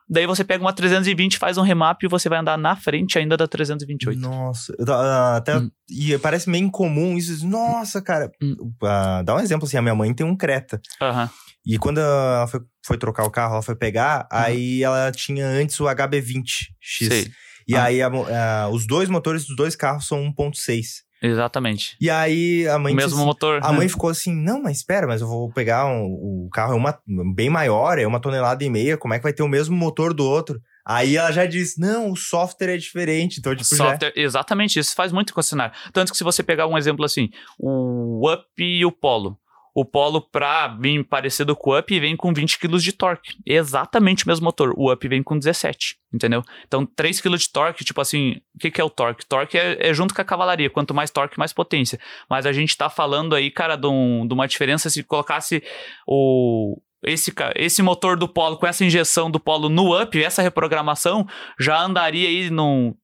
Daí 0.09 0.27
você 0.27 0.45
pega 0.45 0.63
uma 0.63 0.73
320, 0.73 1.37
faz 1.37 1.59
um 1.59 1.63
remap 1.63 2.03
e 2.03 2.09
você 2.09 2.29
vai 2.29 2.39
andar 2.39 2.57
na 2.57 2.77
frente 2.77 3.19
ainda 3.19 3.37
da 3.37 3.49
328. 3.49 4.19
Nossa, 4.21 4.75
ah, 4.89 5.37
até. 5.37 5.59
Hum. 5.59 5.71
E 5.91 6.17
parece 6.19 6.49
meio 6.49 6.65
incomum 6.65 7.17
isso. 7.17 7.47
Nossa, 7.47 8.01
cara. 8.01 8.31
Hum. 8.41 8.57
Uh, 8.61 9.25
dá 9.25 9.35
um 9.35 9.41
exemplo 9.41 9.67
assim: 9.67 9.77
a 9.77 9.83
minha 9.83 9.95
mãe 9.95 10.15
tem 10.15 10.25
um 10.25 10.37
Creta. 10.37 10.81
Uhum. 11.03 11.29
E 11.67 11.79
quando 11.79 11.99
ela 11.99 12.47
foi, 12.47 12.61
foi, 12.85 12.97
trocar 12.97 13.25
o 13.25 13.31
carro, 13.31 13.55
ela 13.55 13.63
foi 13.63 13.75
pegar, 13.75 14.29
uhum. 14.33 14.39
aí 14.39 14.85
ela 14.85 15.11
tinha 15.11 15.47
antes 15.47 15.81
o 15.81 15.85
HB20X. 15.85 17.09
Sei. 17.09 17.31
E 17.67 17.75
ah. 17.75 17.85
aí 17.85 18.01
a, 18.01 18.07
a, 18.07 18.69
os 18.69 18.87
dois 18.87 19.09
motores 19.09 19.45
dos 19.45 19.57
dois 19.57 19.75
carros 19.75 20.07
são 20.07 20.23
1.6. 20.33 21.06
Exatamente. 21.23 21.97
E 22.01 22.11
aí 22.11 22.67
a 22.69 22.79
mãe. 22.79 22.93
O 22.93 22.97
mesmo 22.97 23.25
motor. 23.25 23.61
A 23.63 23.71
né? 23.71 23.79
mãe 23.79 23.89
ficou 23.89 24.11
assim: 24.11 24.35
não, 24.35 24.63
mas 24.63 24.79
espera, 24.79 25.07
mas 25.07 25.21
eu 25.21 25.27
vou 25.27 25.51
pegar 25.51 25.87
um, 25.87 26.05
o 26.05 26.49
carro, 26.53 26.75
é 26.75 26.77
uma 26.77 26.99
bem 27.35 27.49
maior, 27.49 27.99
é 27.99 28.07
uma 28.07 28.21
tonelada 28.21 28.63
e 28.63 28.69
meia, 28.69 28.97
como 28.97 29.15
é 29.15 29.19
que 29.19 29.23
vai 29.23 29.33
ter 29.33 29.43
o 29.43 29.49
mesmo 29.49 29.77
motor 29.77 30.13
do 30.13 30.25
outro? 30.25 30.61
Aí 30.87 31.17
ela 31.17 31.33
já 31.33 31.47
disse: 31.47 31.81
não, 31.81 32.11
o 32.11 32.17
software 32.17 32.75
é 32.75 32.77
diferente. 32.77 33.41
Então, 33.41 33.55
tipo, 33.55 33.65
software, 33.65 34.13
já... 34.15 34.23
Exatamente, 34.23 34.79
isso 34.79 34.95
faz 34.95 35.11
muito 35.11 35.33
com 35.35 35.41
o 35.41 35.43
cenário. 35.43 35.75
Tanto 35.93 36.13
que 36.13 36.19
se 36.19 36.25
você 36.25 36.43
pegar 36.43 36.67
um 36.67 36.79
exemplo 36.79 37.05
assim, 37.05 37.29
o 37.59 38.31
Up 38.31 38.45
e 38.59 38.85
o 38.85 38.93
Polo. 38.93 39.39
O 39.77 39.85
Polo, 39.85 40.23
pra 40.23 40.69
vir 40.69 41.05
parecido 41.05 41.55
com 41.55 41.69
o 41.69 41.79
Up, 41.79 42.01
vem 42.01 42.17
com 42.17 42.33
20 42.33 42.59
kg 42.59 42.79
de 42.79 42.93
torque. 42.93 43.37
Exatamente 43.45 44.25
o 44.25 44.29
mesmo 44.29 44.47
motor. 44.47 44.73
O 44.75 44.91
Up 44.91 45.07
vem 45.07 45.23
com 45.23 45.39
17, 45.39 45.99
entendeu? 46.15 46.43
Então, 46.67 46.87
3 46.87 47.21
kg 47.21 47.37
de 47.37 47.51
torque, 47.51 47.85
tipo 47.85 48.01
assim, 48.01 48.41
o 48.55 48.59
que, 48.59 48.71
que 48.71 48.81
é 48.81 48.85
o 48.85 48.89
torque? 48.89 49.27
Torque 49.27 49.59
é, 49.59 49.91
é, 49.91 49.93
junto 49.93 50.15
com 50.15 50.23
a 50.23 50.25
cavalaria. 50.25 50.71
Quanto 50.71 50.95
mais 50.95 51.11
torque, 51.11 51.39
mais 51.39 51.53
potência. 51.53 52.01
Mas 52.27 52.47
a 52.47 52.55
gente 52.55 52.75
tá 52.75 52.89
falando 52.89 53.35
aí, 53.35 53.51
cara, 53.51 53.77
de, 53.77 53.87
um, 53.87 54.27
de 54.27 54.33
uma 54.33 54.49
diferença 54.49 54.89
se 54.89 55.03
colocasse 55.03 55.63
o, 56.07 56.81
esse, 57.05 57.31
esse 57.55 57.83
motor 57.83 58.17
do 58.17 58.27
Polo 58.27 58.57
com 58.57 58.67
essa 58.67 58.83
injeção 58.83 59.31
do 59.31 59.39
Polo 59.39 59.69
no 59.69 60.01
up, 60.01 60.25
essa 60.25 60.41
reprogramação, 60.41 61.27
já 61.61 61.79
andaria 61.83 62.31
aí 62.31 62.49
num 62.49 62.95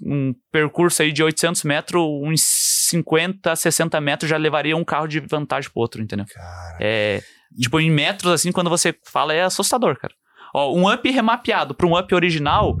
um 0.00 0.34
percurso 0.52 1.02
aí 1.02 1.12
de 1.12 1.22
800 1.22 1.62
metros, 1.64 2.02
uns 2.02 2.42
50, 2.88 3.54
60 3.56 4.00
metros 4.00 4.30
já 4.30 4.36
levaria 4.36 4.76
um 4.76 4.84
carro 4.84 5.06
de 5.06 5.20
vantagem 5.20 5.70
pro 5.70 5.80
outro, 5.80 6.02
entendeu? 6.02 6.26
Cara. 6.26 6.78
É, 6.80 7.22
tipo, 7.58 7.80
em 7.80 7.90
metros, 7.90 8.32
assim, 8.32 8.52
quando 8.52 8.70
você 8.70 8.94
fala, 9.04 9.32
é 9.34 9.42
assustador, 9.42 9.98
cara. 9.98 10.14
Ó, 10.54 10.74
um 10.74 10.90
up 10.92 11.08
remapeado 11.10 11.74
para 11.74 11.86
um 11.86 11.98
up 11.98 12.14
original, 12.14 12.76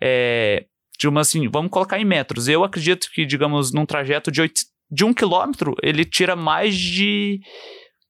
é, 0.00 0.66
de 0.98 1.08
uma 1.08 1.20
assim, 1.20 1.48
vamos 1.48 1.70
colocar 1.70 1.98
em 1.98 2.04
metros. 2.04 2.48
Eu 2.48 2.64
acredito 2.64 3.08
que, 3.12 3.24
digamos, 3.24 3.72
num 3.72 3.86
trajeto 3.86 4.30
de, 4.30 4.40
8, 4.40 4.60
de 4.90 5.04
um 5.04 5.12
quilômetro, 5.12 5.74
ele 5.82 6.04
tira 6.04 6.36
mais 6.36 6.76
de. 6.76 7.40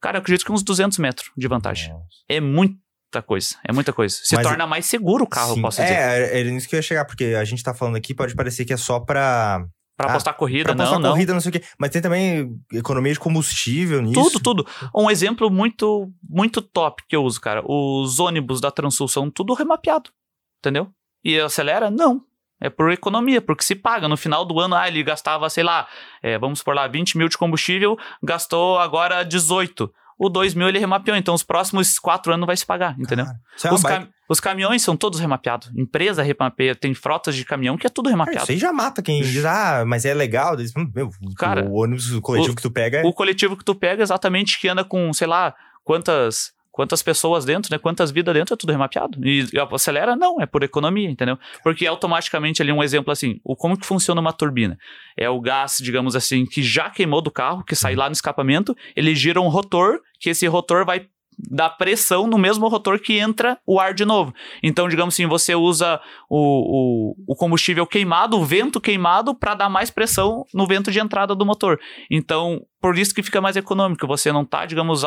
Cara, 0.00 0.18
eu 0.18 0.20
acredito 0.20 0.44
que 0.44 0.52
uns 0.52 0.62
200 0.62 0.98
metros 0.98 1.30
de 1.36 1.48
vantagem. 1.48 1.92
Nossa. 1.92 2.06
É 2.28 2.40
muito 2.40 2.76
muita 3.14 3.22
coisa. 3.22 3.56
É 3.66 3.72
muita 3.72 3.92
coisa. 3.92 4.16
Se 4.22 4.34
Mas, 4.34 4.46
torna 4.46 4.66
mais 4.66 4.86
seguro 4.86 5.24
o 5.24 5.26
carro, 5.26 5.54
sim. 5.54 5.62
posso 5.62 5.80
dizer. 5.80 5.94
É, 5.94 6.40
é 6.40 6.44
nisso 6.44 6.68
que 6.68 6.74
eu 6.74 6.78
ia 6.78 6.82
chegar, 6.82 7.04
porque 7.04 7.36
a 7.38 7.44
gente 7.44 7.62
tá 7.62 7.72
falando 7.74 7.96
aqui, 7.96 8.14
pode 8.14 8.34
parecer 8.34 8.64
que 8.64 8.72
é 8.72 8.76
só 8.76 9.00
pra. 9.00 9.64
Pra 9.96 10.10
apostar 10.10 10.34
ah, 10.34 10.36
corrida, 10.36 10.64
pra 10.64 10.72
apostar 10.72 10.98
não, 10.98 11.10
corrida, 11.10 11.30
não. 11.30 11.36
não 11.36 11.40
sei 11.40 11.50
o 11.50 11.52
quê. 11.52 11.62
Mas 11.78 11.90
tem 11.90 12.02
também 12.02 12.52
economia 12.72 13.12
de 13.12 13.20
combustível 13.20 14.02
nisso. 14.02 14.20
Tudo, 14.20 14.40
tudo. 14.40 14.66
Um 14.92 15.08
exemplo 15.08 15.48
muito, 15.48 16.10
muito 16.28 16.60
top 16.60 17.04
que 17.08 17.14
eu 17.14 17.22
uso, 17.22 17.40
cara. 17.40 17.62
Os 17.64 18.18
ônibus 18.18 18.60
da 18.60 18.72
Transul 18.72 19.06
são 19.06 19.30
tudo 19.30 19.54
remapeado. 19.54 20.10
Entendeu? 20.58 20.88
E 21.22 21.38
acelera? 21.38 21.92
Não. 21.92 22.22
É 22.60 22.68
por 22.68 22.90
economia, 22.90 23.40
porque 23.40 23.62
se 23.62 23.76
paga. 23.76 24.08
No 24.08 24.16
final 24.16 24.44
do 24.44 24.58
ano, 24.58 24.74
ah, 24.74 24.88
ele 24.88 25.00
gastava, 25.04 25.48
sei 25.48 25.62
lá, 25.62 25.86
é, 26.20 26.36
vamos 26.38 26.60
por 26.60 26.74
lá, 26.74 26.88
20 26.88 27.16
mil 27.16 27.28
de 27.28 27.38
combustível, 27.38 27.96
gastou 28.20 28.80
agora 28.80 29.22
18 29.22 29.92
o 30.18 30.28
2 30.28 30.54
mil 30.54 30.68
ele 30.68 30.78
remapeou. 30.78 31.16
Então, 31.16 31.34
os 31.34 31.42
próximos 31.42 31.98
quatro 31.98 32.32
anos 32.32 32.46
vai 32.46 32.56
se 32.56 32.64
pagar, 32.64 32.98
entendeu? 32.98 33.24
Cara, 33.24 33.38
é 33.64 33.72
os, 33.72 33.82
cam 33.82 34.08
os, 34.28 34.40
caminhões 34.40 34.82
são 34.82 34.96
todos 34.96 35.20
remapeados. 35.20 35.70
Empresa 35.76 36.22
remapeia, 36.22 36.74
tem 36.74 36.94
frotas 36.94 37.34
de 37.34 37.44
caminhão 37.44 37.76
que 37.76 37.86
é 37.86 37.90
tudo 37.90 38.08
remapeado. 38.08 38.38
Cara, 38.38 38.44
isso 38.44 38.52
aí 38.52 38.58
já 38.58 38.72
mata 38.72 39.02
quem 39.02 39.22
diz, 39.22 39.44
ah, 39.44 39.84
mas 39.86 40.04
é 40.04 40.14
legal. 40.14 40.56
Diz, 40.56 40.72
meu, 40.94 41.10
Cara, 41.36 41.64
o 41.64 41.74
ônibus, 41.74 42.12
o 42.12 42.20
coletivo 42.20 42.52
o, 42.52 42.56
que 42.56 42.62
tu 42.62 42.70
pega 42.70 42.98
é... 42.98 43.02
O 43.04 43.12
coletivo 43.12 43.56
que 43.56 43.64
tu 43.64 43.74
pega 43.74 44.02
exatamente 44.02 44.60
que 44.60 44.68
anda 44.68 44.84
com, 44.84 45.12
sei 45.12 45.26
lá, 45.26 45.54
quantas 45.82 46.52
quantas 46.74 47.04
pessoas 47.04 47.44
dentro, 47.44 47.72
né? 47.72 47.78
Quantas 47.78 48.10
vidas 48.10 48.34
dentro, 48.34 48.52
é 48.52 48.56
tudo 48.56 48.72
remapeado. 48.72 49.16
E, 49.24 49.46
acelera? 49.72 50.16
Não, 50.16 50.40
é 50.40 50.44
por 50.46 50.64
economia, 50.64 51.08
entendeu? 51.08 51.38
Porque 51.62 51.86
automaticamente 51.86 52.60
ali 52.60 52.72
um 52.72 52.82
exemplo 52.82 53.12
assim, 53.12 53.40
o 53.44 53.54
como 53.54 53.78
que 53.78 53.86
funciona 53.86 54.20
uma 54.20 54.32
turbina? 54.32 54.76
É 55.16 55.30
o 55.30 55.40
gás, 55.40 55.78
digamos 55.80 56.16
assim, 56.16 56.44
que 56.44 56.64
já 56.64 56.90
queimou 56.90 57.22
do 57.22 57.30
carro, 57.30 57.62
que 57.62 57.76
sai 57.76 57.92
uhum. 57.92 58.00
lá 58.00 58.06
no 58.08 58.12
escapamento, 58.12 58.76
ele 58.96 59.14
gira 59.14 59.40
um 59.40 59.46
rotor, 59.46 60.00
que 60.18 60.30
esse 60.30 60.48
rotor 60.48 60.84
vai 60.84 61.06
dar 61.38 61.70
pressão 61.70 62.26
no 62.26 62.38
mesmo 62.38 62.68
rotor 62.68 62.98
que 62.98 63.18
entra 63.18 63.58
o 63.66 63.80
ar 63.80 63.94
de 63.94 64.04
novo. 64.04 64.34
Então, 64.62 64.88
digamos 64.88 65.14
assim, 65.14 65.26
você 65.26 65.54
usa 65.54 66.00
o, 66.28 67.14
o, 67.28 67.32
o 67.32 67.36
combustível 67.36 67.86
queimado, 67.86 68.38
o 68.38 68.44
vento 68.44 68.80
queimado, 68.80 69.34
para 69.34 69.54
dar 69.54 69.68
mais 69.68 69.90
pressão 69.90 70.44
no 70.52 70.66
vento 70.66 70.90
de 70.90 70.98
entrada 70.98 71.34
do 71.34 71.46
motor. 71.46 71.78
Então, 72.10 72.62
por 72.80 72.98
isso 72.98 73.14
que 73.14 73.22
fica 73.22 73.40
mais 73.40 73.56
econômico. 73.56 74.06
Você 74.06 74.30
não 74.30 74.44
tá, 74.44 74.66
digamos, 74.66 75.02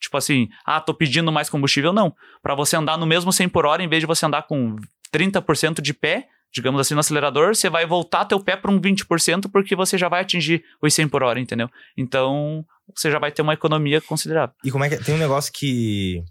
tipo 0.00 0.16
assim, 0.16 0.48
ah, 0.64 0.80
tô 0.80 0.92
pedindo 0.92 1.30
mais 1.30 1.48
combustível, 1.48 1.92
não. 1.92 2.14
Para 2.42 2.54
você 2.54 2.76
andar 2.76 2.96
no 2.98 3.06
mesmo 3.06 3.32
100 3.32 3.48
por 3.48 3.66
hora, 3.66 3.82
em 3.82 3.88
vez 3.88 4.00
de 4.00 4.06
você 4.06 4.26
andar 4.26 4.42
com 4.42 4.76
30% 5.12 5.80
de 5.80 5.94
pé, 5.94 6.28
digamos 6.52 6.80
assim, 6.80 6.94
no 6.94 7.00
acelerador, 7.00 7.54
você 7.54 7.70
vai 7.70 7.86
voltar 7.86 8.24
teu 8.24 8.38
pé 8.38 8.56
para 8.56 8.70
um 8.70 8.80
20% 8.80 9.50
porque 9.50 9.74
você 9.74 9.96
já 9.96 10.08
vai 10.08 10.20
atingir 10.20 10.62
os 10.82 10.92
100 10.92 11.08
por 11.08 11.22
hora, 11.22 11.40
entendeu? 11.40 11.68
Então, 11.96 12.64
você 12.94 13.10
já 13.10 13.18
vai 13.18 13.32
ter 13.32 13.42
uma 13.42 13.54
economia 13.54 14.00
considerável. 14.00 14.54
E 14.64 14.70
como 14.70 14.84
é 14.84 14.88
que 14.88 14.96
tem 14.96 15.14
um 15.14 15.18
negócio 15.18 15.52
que 15.52 16.22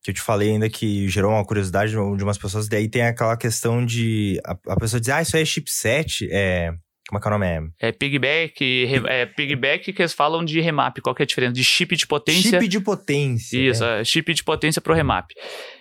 que 0.00 0.12
eu 0.12 0.14
te 0.14 0.20
falei 0.20 0.52
ainda 0.52 0.70
que 0.70 1.08
gerou 1.08 1.32
uma 1.32 1.44
curiosidade 1.44 1.90
de 1.90 1.98
umas 1.98 2.38
pessoas, 2.38 2.68
daí 2.68 2.88
tem 2.88 3.02
aquela 3.02 3.36
questão 3.36 3.84
de 3.84 4.40
a, 4.44 4.56
a 4.68 4.76
pessoa 4.76 5.00
dizer, 5.00 5.12
ah, 5.12 5.22
isso 5.22 5.36
aí 5.36 5.42
é 5.42 5.44
chipset, 5.44 6.28
é 6.30 6.72
como 7.08 7.18
é 7.18 7.22
que 7.22 7.26
é 7.26 7.30
o 7.30 7.38
nome? 7.38 7.70
É, 7.80 7.88
é 7.88 7.92
pigback, 7.92 8.86
é 9.06 9.24
pigback 9.24 9.94
que 9.94 10.02
eles 10.02 10.12
falam 10.12 10.44
de 10.44 10.60
remap. 10.60 11.00
Qual 11.00 11.14
que 11.14 11.22
é 11.22 11.24
a 11.24 11.26
diferença? 11.26 11.54
De 11.54 11.64
chip 11.64 11.96
de 11.96 12.06
potência. 12.06 12.50
Chip 12.50 12.68
de 12.68 12.80
potência. 12.80 13.58
Isso, 13.58 13.82
é. 13.82 14.04
chip 14.04 14.34
de 14.34 14.44
potência 14.44 14.82
pro 14.82 14.92
remap. 14.92 15.30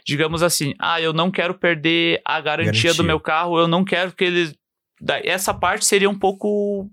Digamos 0.08 0.42
assim, 0.42 0.74
ah, 0.80 1.02
eu 1.02 1.12
não 1.12 1.30
quero 1.30 1.54
perder 1.54 2.22
a 2.24 2.40
garantia, 2.40 2.72
garantia. 2.72 2.94
do 2.94 3.04
meu 3.04 3.20
carro, 3.20 3.60
eu 3.60 3.68
não 3.68 3.84
quero 3.84 4.14
que 4.14 4.24
ele. 4.24 4.56
Essa 5.24 5.54
parte 5.54 5.86
seria 5.86 6.10
um 6.10 6.18
pouco 6.18 6.90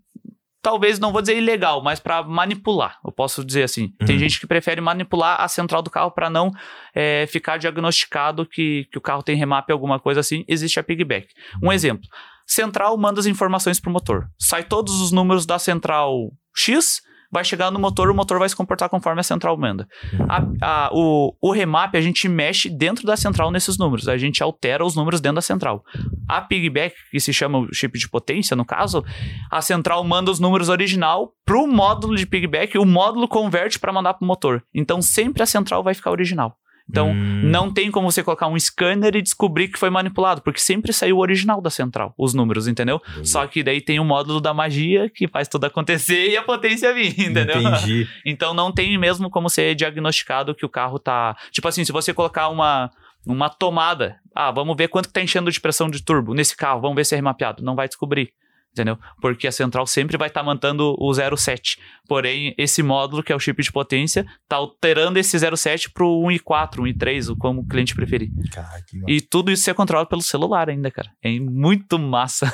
talvez 0.64 0.98
não 0.98 1.12
vou 1.12 1.20
dizer 1.20 1.36
ilegal, 1.36 1.82
mas 1.82 2.00
para 2.00 2.22
manipular, 2.22 2.98
eu 3.04 3.12
posso 3.12 3.44
dizer 3.44 3.64
assim. 3.64 3.92
Uhum. 4.00 4.06
Tem 4.06 4.18
gente 4.18 4.40
que 4.40 4.46
prefere 4.46 4.80
manipular 4.80 5.40
a 5.40 5.46
central 5.46 5.82
do 5.82 5.90
carro 5.90 6.10
para 6.10 6.30
não 6.30 6.50
é, 6.94 7.26
ficar 7.28 7.58
diagnosticado 7.58 8.46
que, 8.46 8.88
que 8.90 8.96
o 8.96 9.00
carro 9.00 9.22
tem 9.22 9.36
remap 9.36 9.70
alguma 9.70 10.00
coisa 10.00 10.20
assim. 10.20 10.42
Existe 10.48 10.80
a 10.80 10.82
pigback. 10.82 11.28
Um 11.62 11.66
uhum. 11.66 11.72
exemplo: 11.72 12.08
central 12.46 12.96
manda 12.96 13.20
as 13.20 13.26
informações 13.26 13.78
para 13.78 13.90
o 13.90 13.92
motor. 13.92 14.26
Sai 14.38 14.64
todos 14.64 15.02
os 15.02 15.12
números 15.12 15.44
da 15.44 15.58
central 15.58 16.32
X 16.56 17.02
vai 17.34 17.44
chegar 17.44 17.72
no 17.72 17.80
motor, 17.80 18.08
o 18.08 18.14
motor 18.14 18.38
vai 18.38 18.48
se 18.48 18.54
comportar 18.54 18.88
conforme 18.88 19.18
a 19.18 19.24
central 19.24 19.56
manda. 19.56 19.88
A, 20.28 20.86
a, 20.86 20.90
o, 20.92 21.34
o 21.42 21.50
remap, 21.50 21.96
a 21.96 22.00
gente 22.00 22.28
mexe 22.28 22.70
dentro 22.70 23.04
da 23.04 23.16
central 23.16 23.50
nesses 23.50 23.76
números, 23.76 24.06
a 24.06 24.16
gente 24.16 24.40
altera 24.40 24.84
os 24.84 24.94
números 24.94 25.20
dentro 25.20 25.34
da 25.34 25.42
central. 25.42 25.84
A 26.28 26.40
pigback, 26.40 26.94
que 27.10 27.18
se 27.18 27.32
chama 27.32 27.58
o 27.58 27.74
chip 27.74 27.98
de 27.98 28.08
potência, 28.08 28.56
no 28.56 28.64
caso, 28.64 29.04
a 29.50 29.60
central 29.60 30.04
manda 30.04 30.30
os 30.30 30.38
números 30.38 30.68
original 30.68 31.32
para 31.44 31.58
o 31.58 31.66
módulo 31.66 32.14
de 32.16 32.24
pigback, 32.24 32.78
o 32.78 32.86
módulo 32.86 33.26
converte 33.26 33.80
para 33.80 33.92
mandar 33.92 34.14
para 34.14 34.24
o 34.24 34.28
motor. 34.28 34.62
Então 34.72 35.02
sempre 35.02 35.42
a 35.42 35.46
central 35.46 35.82
vai 35.82 35.92
ficar 35.92 36.12
original. 36.12 36.56
Então, 36.88 37.10
hum. 37.10 37.40
não 37.44 37.72
tem 37.72 37.90
como 37.90 38.10
você 38.10 38.22
colocar 38.22 38.46
um 38.46 38.58
scanner 38.58 39.16
e 39.16 39.22
descobrir 39.22 39.68
que 39.68 39.78
foi 39.78 39.88
manipulado, 39.88 40.42
porque 40.42 40.60
sempre 40.60 40.92
saiu 40.92 41.16
o 41.16 41.20
original 41.20 41.60
da 41.60 41.70
central, 41.70 42.14
os 42.16 42.34
números, 42.34 42.68
entendeu? 42.68 43.00
Entendi. 43.10 43.28
Só 43.28 43.46
que 43.46 43.62
daí 43.62 43.80
tem 43.80 43.98
o 43.98 44.04
módulo 44.04 44.40
da 44.40 44.52
magia 44.52 45.08
que 45.08 45.26
faz 45.26 45.48
tudo 45.48 45.64
acontecer 45.64 46.28
e 46.30 46.36
a 46.36 46.42
potência 46.42 46.92
vir, 46.92 47.18
entendeu? 47.18 47.60
Entendi. 47.60 48.08
Então, 48.26 48.54
não 48.54 48.72
tem 48.72 48.96
mesmo 48.98 49.30
como 49.30 49.48
ser 49.48 49.74
diagnosticado 49.74 50.54
que 50.54 50.64
o 50.64 50.68
carro 50.68 50.98
tá. 50.98 51.36
Tipo 51.50 51.68
assim, 51.68 51.84
se 51.84 51.92
você 51.92 52.12
colocar 52.12 52.48
uma, 52.48 52.90
uma 53.26 53.48
tomada, 53.48 54.16
ah, 54.34 54.50
vamos 54.50 54.76
ver 54.76 54.88
quanto 54.88 55.08
que 55.08 55.12
tá 55.12 55.22
enchendo 55.22 55.50
de 55.50 55.60
pressão 55.60 55.88
de 55.88 56.02
turbo 56.02 56.34
nesse 56.34 56.56
carro, 56.56 56.80
vamos 56.80 56.96
ver 56.96 57.04
se 57.04 57.14
é 57.14 57.16
remapeado. 57.16 57.62
Não 57.62 57.74
vai 57.74 57.86
descobrir 57.88 58.32
entendeu? 58.74 58.98
Porque 59.20 59.46
a 59.46 59.52
central 59.52 59.86
sempre 59.86 60.18
vai 60.18 60.26
estar 60.28 60.40
tá 60.40 60.46
mantendo 60.46 60.96
o 60.98 61.14
07. 61.14 61.78
Porém, 62.08 62.54
esse 62.58 62.82
módulo, 62.82 63.22
que 63.22 63.32
é 63.32 63.36
o 63.36 63.38
chip 63.38 63.62
de 63.62 63.72
potência, 63.72 64.26
está 64.42 64.56
alterando 64.56 65.18
esse 65.18 65.38
07 65.38 65.90
para 65.90 66.04
o 66.04 66.24
1.4, 66.24 66.80
1.3, 66.80 67.36
como 67.38 67.60
o 67.60 67.66
cliente 67.66 67.94
preferir. 67.94 68.30
Cara, 68.52 68.68
e 69.06 69.20
tudo 69.20 69.52
isso 69.52 69.70
é 69.70 69.74
controlado 69.74 70.08
pelo 70.08 70.20
celular 70.20 70.68
ainda, 70.68 70.90
cara. 70.90 71.10
É 71.22 71.38
muito 71.38 71.98
massa. 71.98 72.52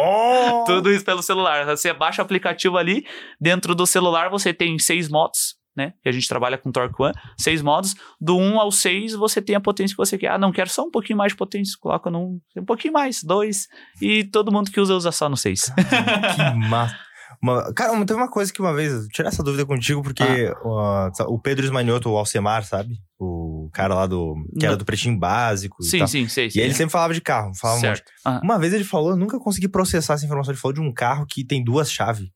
tudo 0.66 0.92
isso 0.92 1.04
pelo 1.04 1.22
celular. 1.22 1.64
Você 1.64 1.92
baixa 1.92 2.20
o 2.20 2.24
aplicativo 2.24 2.76
ali, 2.76 3.04
dentro 3.40 3.74
do 3.74 3.86
celular 3.86 4.28
você 4.28 4.52
tem 4.52 4.78
seis 4.78 5.08
motos, 5.08 5.56
né? 5.76 5.94
Que 6.02 6.08
a 6.08 6.12
gente 6.12 6.28
trabalha 6.28 6.56
com 6.56 6.70
Torque 6.70 7.02
One, 7.02 7.14
seis 7.38 7.62
modos. 7.62 7.94
Do 8.20 8.36
1 8.36 8.60
ao 8.60 8.70
6, 8.70 9.14
você 9.14 9.42
tem 9.42 9.56
a 9.56 9.60
potência 9.60 9.94
que 9.94 10.02
você 10.02 10.16
quer. 10.16 10.28
Ah, 10.28 10.38
não 10.38 10.52
quero 10.52 10.70
só 10.70 10.82
um 10.82 10.90
pouquinho 10.90 11.18
mais 11.18 11.32
de 11.32 11.36
potência. 11.36 11.76
Coloca 11.80 12.10
num. 12.10 12.40
Um 12.56 12.64
pouquinho 12.64 12.92
mais, 12.92 13.22
dois. 13.22 13.66
E 14.00 14.24
todo 14.24 14.52
mundo 14.52 14.70
que 14.70 14.80
usa, 14.80 14.94
usa 14.94 15.12
só 15.12 15.28
no 15.28 15.36
6. 15.36 15.72
que 15.74 16.54
massa. 16.68 16.96
Uma, 17.42 17.72
cara, 17.74 17.92
teve 18.06 18.18
uma 18.18 18.30
coisa 18.30 18.52
que 18.52 18.60
uma 18.60 18.72
vez, 18.72 19.06
tirar 19.08 19.28
essa 19.28 19.42
dúvida 19.42 19.66
contigo, 19.66 20.02
porque 20.02 20.22
ah. 20.22 21.10
uh, 21.20 21.24
o 21.34 21.38
Pedro 21.38 21.64
Esmanioto, 21.64 22.08
o 22.08 22.16
Alcemar, 22.16 22.64
sabe? 22.64 22.94
O 23.18 23.68
cara 23.72 23.94
lá 23.94 24.06
do. 24.06 24.34
que 24.58 24.64
era 24.64 24.76
do 24.76 24.84
pretinho 24.84 25.18
básico. 25.18 25.82
Sim, 25.82 26.06
sim, 26.06 26.28
sei. 26.28 26.48
E 26.54 26.60
ele 26.60 26.72
sempre 26.72 26.92
falava 26.92 27.12
de 27.12 27.20
carro. 27.20 27.52
Falava 27.54 27.80
certo. 27.80 28.10
Um 28.26 28.38
Uma 28.44 28.58
vez 28.58 28.72
ele 28.72 28.84
falou, 28.84 29.10
eu 29.10 29.16
nunca 29.16 29.38
consegui 29.38 29.68
processar 29.68 30.14
essa 30.14 30.24
informação. 30.24 30.52
Ele 30.52 30.60
falou 30.60 30.74
de 30.74 30.80
um 30.80 30.92
carro 30.92 31.26
que 31.28 31.44
tem 31.44 31.62
duas 31.62 31.90
chaves. 31.90 32.28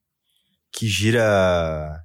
Que 0.72 0.86
gira 0.86 1.98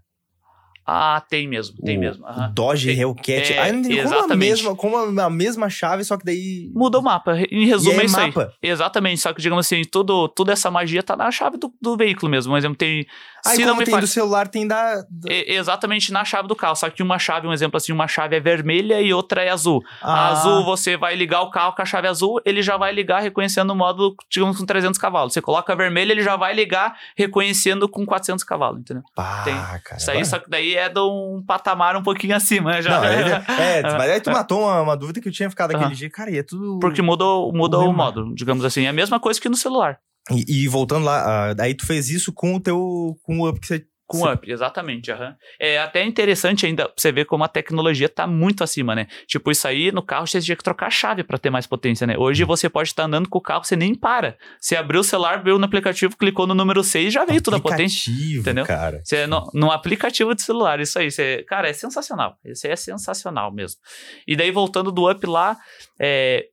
ah, 0.85 1.23
tem 1.29 1.47
mesmo, 1.47 1.77
tem 1.77 1.97
o, 1.97 1.99
mesmo. 2.01 2.25
Uhum. 2.25 2.53
Dodge 2.53 2.87
tem, 2.87 2.99
Hellcat. 2.99 3.53
É, 3.53 3.69
ah, 3.69 3.71
como 3.71 4.33
a, 4.33 4.35
mesma, 4.35 4.75
como 4.75 5.21
a 5.21 5.29
mesma 5.29 5.69
chave, 5.69 6.03
só 6.03 6.17
que 6.17 6.25
daí. 6.25 6.69
Muda 6.73 6.99
o 6.99 7.01
mapa. 7.01 7.37
Em 7.49 7.65
resumo, 7.65 8.01
é 8.01 8.05
isso 8.05 8.19
mapa. 8.19 8.53
aí. 8.61 8.69
Exatamente. 8.69 9.21
Só 9.21 9.31
que, 9.31 9.41
digamos 9.41 9.65
assim, 9.65 9.81
tudo, 9.89 10.27
toda 10.27 10.51
essa 10.51 10.69
magia 10.69 11.01
tá 11.01 11.15
na 11.15 11.31
chave 11.31 11.57
do, 11.57 11.73
do 11.81 11.95
veículo 11.95 12.29
mesmo. 12.29 12.51
Por 12.51 12.57
exemplo, 12.57 12.77
tem. 12.77 13.05
Aí, 13.45 13.57
se 13.57 13.65
não 13.65 13.75
me 13.75 13.83
tem 13.83 13.99
do 13.99 14.07
celular, 14.07 14.47
tem 14.47 14.65
da. 14.65 15.03
É, 15.27 15.55
exatamente 15.55 16.13
na 16.13 16.23
chave 16.23 16.47
do 16.47 16.55
carro. 16.55 16.75
Só 16.75 16.89
que 16.89 17.03
uma 17.03 17.19
chave, 17.19 17.45
um 17.45 17.51
exemplo 17.51 17.75
assim, 17.75 17.91
uma 17.91 18.07
chave 18.07 18.37
é 18.37 18.39
vermelha 18.39 19.01
e 19.01 19.13
outra 19.13 19.43
é 19.43 19.49
azul. 19.49 19.81
Ah. 20.01 20.13
A 20.13 20.27
azul, 20.29 20.63
você 20.63 20.95
vai 20.95 21.15
ligar 21.15 21.41
o 21.41 21.49
carro 21.49 21.75
com 21.75 21.81
a 21.81 21.85
chave 21.85 22.07
azul, 22.07 22.39
ele 22.45 22.61
já 22.61 22.77
vai 22.77 22.93
ligar 22.93 23.19
reconhecendo 23.19 23.71
o 23.71 23.75
módulo, 23.75 24.15
digamos, 24.31 24.57
com 24.57 24.65
300 24.65 24.97
cavalos. 24.97 25.33
Você 25.33 25.41
coloca 25.41 25.73
a 25.73 25.75
vermelha, 25.75 26.13
ele 26.13 26.23
já 26.23 26.37
vai 26.37 26.53
ligar 26.53 26.95
reconhecendo 27.17 27.89
com 27.89 28.05
400 28.05 28.43
cavalos, 28.45 28.79
entendeu? 28.79 29.03
Pá, 29.13 29.43
tem. 29.43 29.55
cara. 29.55 29.97
Isso 29.97 30.11
aí, 30.11 30.25
só 30.25 30.39
que 30.39 30.49
daí 30.49 30.75
é 30.75 30.87
de 30.87 31.01
um 31.01 31.43
patamar 31.45 31.97
um 31.97 32.03
pouquinho 32.03 32.35
acima, 32.35 32.71
né? 32.71 32.81
Já. 32.81 33.01
Não, 33.01 33.05
é, 33.05 33.79
é, 33.79 33.81
mas 33.97 34.09
aí 34.09 34.21
tu 34.21 34.31
matou 34.31 34.61
uma, 34.61 34.81
uma 34.81 34.95
dúvida 34.95 35.19
que 35.19 35.27
eu 35.27 35.33
tinha 35.33 35.49
ficado 35.49 35.75
aquele 35.75 35.93
dia. 35.93 36.09
Cara, 36.09 36.31
e 36.31 36.37
é 36.37 36.43
tudo. 36.43 36.79
Porque 36.79 37.01
mudou, 37.01 37.51
mudou 37.51 37.85
o, 37.85 37.89
o 37.89 37.93
modo, 37.93 38.33
digamos 38.35 38.63
assim. 38.63 38.85
É 38.85 38.89
a 38.89 38.93
mesma 38.93 39.19
coisa 39.19 39.39
que 39.39 39.49
no 39.49 39.57
celular. 39.57 39.99
E, 40.31 40.63
e 40.63 40.67
voltando 40.67 41.05
lá, 41.05 41.53
uh, 41.53 41.61
aí 41.61 41.73
tu 41.73 41.85
fez 41.85 42.09
isso 42.09 42.31
com 42.31 42.55
o 42.55 42.59
teu. 42.59 43.17
com 43.23 43.39
o 43.39 43.49
up 43.49 43.59
que 43.59 43.67
você 43.67 43.85
com 44.05 44.17
Sim. 44.17 44.31
up, 44.31 44.51
exatamente. 44.51 45.11
Uhum. 45.11 45.33
É 45.59 45.79
até 45.79 46.03
interessante 46.03 46.65
ainda 46.65 46.91
você 46.95 47.11
ver 47.11 47.25
como 47.25 47.43
a 47.43 47.47
tecnologia 47.47 48.05
está 48.05 48.27
muito 48.27 48.63
acima, 48.63 48.93
né? 48.93 49.07
Tipo, 49.25 49.49
isso 49.49 49.67
aí 49.67 49.91
no 49.91 50.03
carro 50.03 50.27
você 50.27 50.39
tinha 50.39 50.55
que 50.55 50.63
trocar 50.63 50.87
a 50.87 50.91
chave 50.91 51.23
para 51.23 51.39
ter 51.39 51.49
mais 51.49 51.65
potência, 51.65 52.05
né? 52.05 52.15
Hoje 52.17 52.43
você 52.43 52.69
pode 52.69 52.89
estar 52.89 53.05
andando 53.05 53.27
com 53.27 53.39
o 53.39 53.41
carro, 53.41 53.63
você 53.63 53.75
nem 53.75 53.95
para. 53.95 54.37
Você 54.59 54.75
abriu 54.75 55.01
o 55.01 55.03
celular, 55.03 55.43
viu 55.43 55.57
no 55.57 55.65
aplicativo, 55.65 56.15
clicou 56.15 56.45
no 56.45 56.53
número 56.53 56.83
6 56.83 57.11
já 57.11 57.25
veio 57.25 57.41
toda 57.41 57.57
a 57.57 57.59
potência. 57.59 58.11
Entendeu? 58.11 58.65
Cara. 58.65 59.01
Você, 59.03 59.25
no, 59.25 59.49
no 59.53 59.71
aplicativo 59.71 60.35
de 60.35 60.43
celular, 60.43 60.79
isso 60.79 60.99
aí. 60.99 61.09
Você, 61.09 61.43
cara, 61.47 61.69
é 61.69 61.73
sensacional. 61.73 62.37
Isso 62.45 62.67
aí 62.67 62.73
é 62.73 62.75
sensacional 62.75 63.51
mesmo. 63.51 63.79
E 64.27 64.35
daí, 64.35 64.51
voltando 64.51 64.91
do 64.91 65.09
up 65.09 65.25
lá, 65.25 65.57
é, 65.99 66.45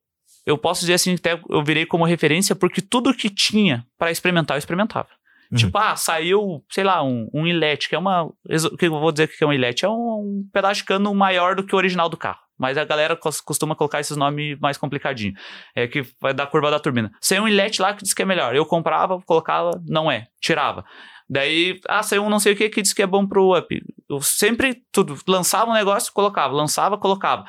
eu 0.46 0.56
posso 0.58 0.80
dizer 0.80 0.94
assim, 0.94 1.14
até 1.14 1.40
eu 1.48 1.62
virei 1.62 1.86
como 1.86 2.04
referência, 2.04 2.54
porque 2.54 2.80
tudo 2.80 3.14
que 3.14 3.28
tinha 3.28 3.84
para 3.98 4.10
experimentar, 4.10 4.56
eu 4.56 4.58
experimentava. 4.58 5.08
Uhum. 5.50 5.58
Tipo, 5.58 5.78
ah, 5.78 5.96
saiu, 5.96 6.64
sei 6.70 6.84
lá, 6.84 7.02
um, 7.02 7.28
um 7.34 7.46
ilete, 7.46 7.88
que 7.88 7.94
é 7.94 7.98
uma. 7.98 8.24
O 8.24 8.76
que 8.78 8.86
eu 8.86 8.90
vou 8.92 9.10
dizer 9.10 9.26
que 9.26 9.42
é 9.42 9.46
um 9.46 9.52
ilete? 9.52 9.84
É 9.84 9.88
um, 9.88 9.92
um, 9.92 10.48
pedaço 10.52 10.76
de 10.76 10.84
cano 10.84 11.12
maior 11.12 11.56
do 11.56 11.64
que 11.64 11.74
o 11.74 11.78
original 11.78 12.08
do 12.08 12.16
carro. 12.16 12.38
Mas 12.56 12.76
a 12.78 12.84
galera 12.84 13.16
costuma 13.16 13.74
colocar 13.74 14.00
esses 14.00 14.16
nomes 14.16 14.58
mais 14.60 14.76
complicadinhos. 14.76 15.40
É 15.74 15.88
que 15.88 16.04
vai 16.20 16.32
dar 16.32 16.46
curva 16.46 16.70
da 16.70 16.78
turbina. 16.78 17.10
Saiu 17.20 17.44
um 17.44 17.48
ilete 17.48 17.80
lá 17.80 17.94
que 17.94 18.02
diz 18.02 18.12
que 18.12 18.22
é 18.22 18.24
melhor. 18.24 18.54
Eu 18.54 18.66
comprava, 18.66 19.20
colocava, 19.22 19.70
não 19.88 20.10
é. 20.10 20.26
Tirava. 20.40 20.84
Daí, 21.28 21.80
ah, 21.88 22.02
saiu 22.02 22.22
um 22.22 22.28
não 22.28 22.38
sei 22.38 22.52
o 22.52 22.56
que 22.56 22.68
que 22.68 22.82
diz 22.82 22.92
que 22.92 23.02
é 23.02 23.06
bom 23.06 23.26
pro 23.26 23.56
up. 23.56 23.82
Eu 24.08 24.20
sempre 24.20 24.82
tudo, 24.92 25.16
lançava 25.26 25.70
um 25.70 25.74
negócio, 25.74 26.12
colocava, 26.12 26.52
lançava, 26.52 26.98
colocava. 26.98 27.44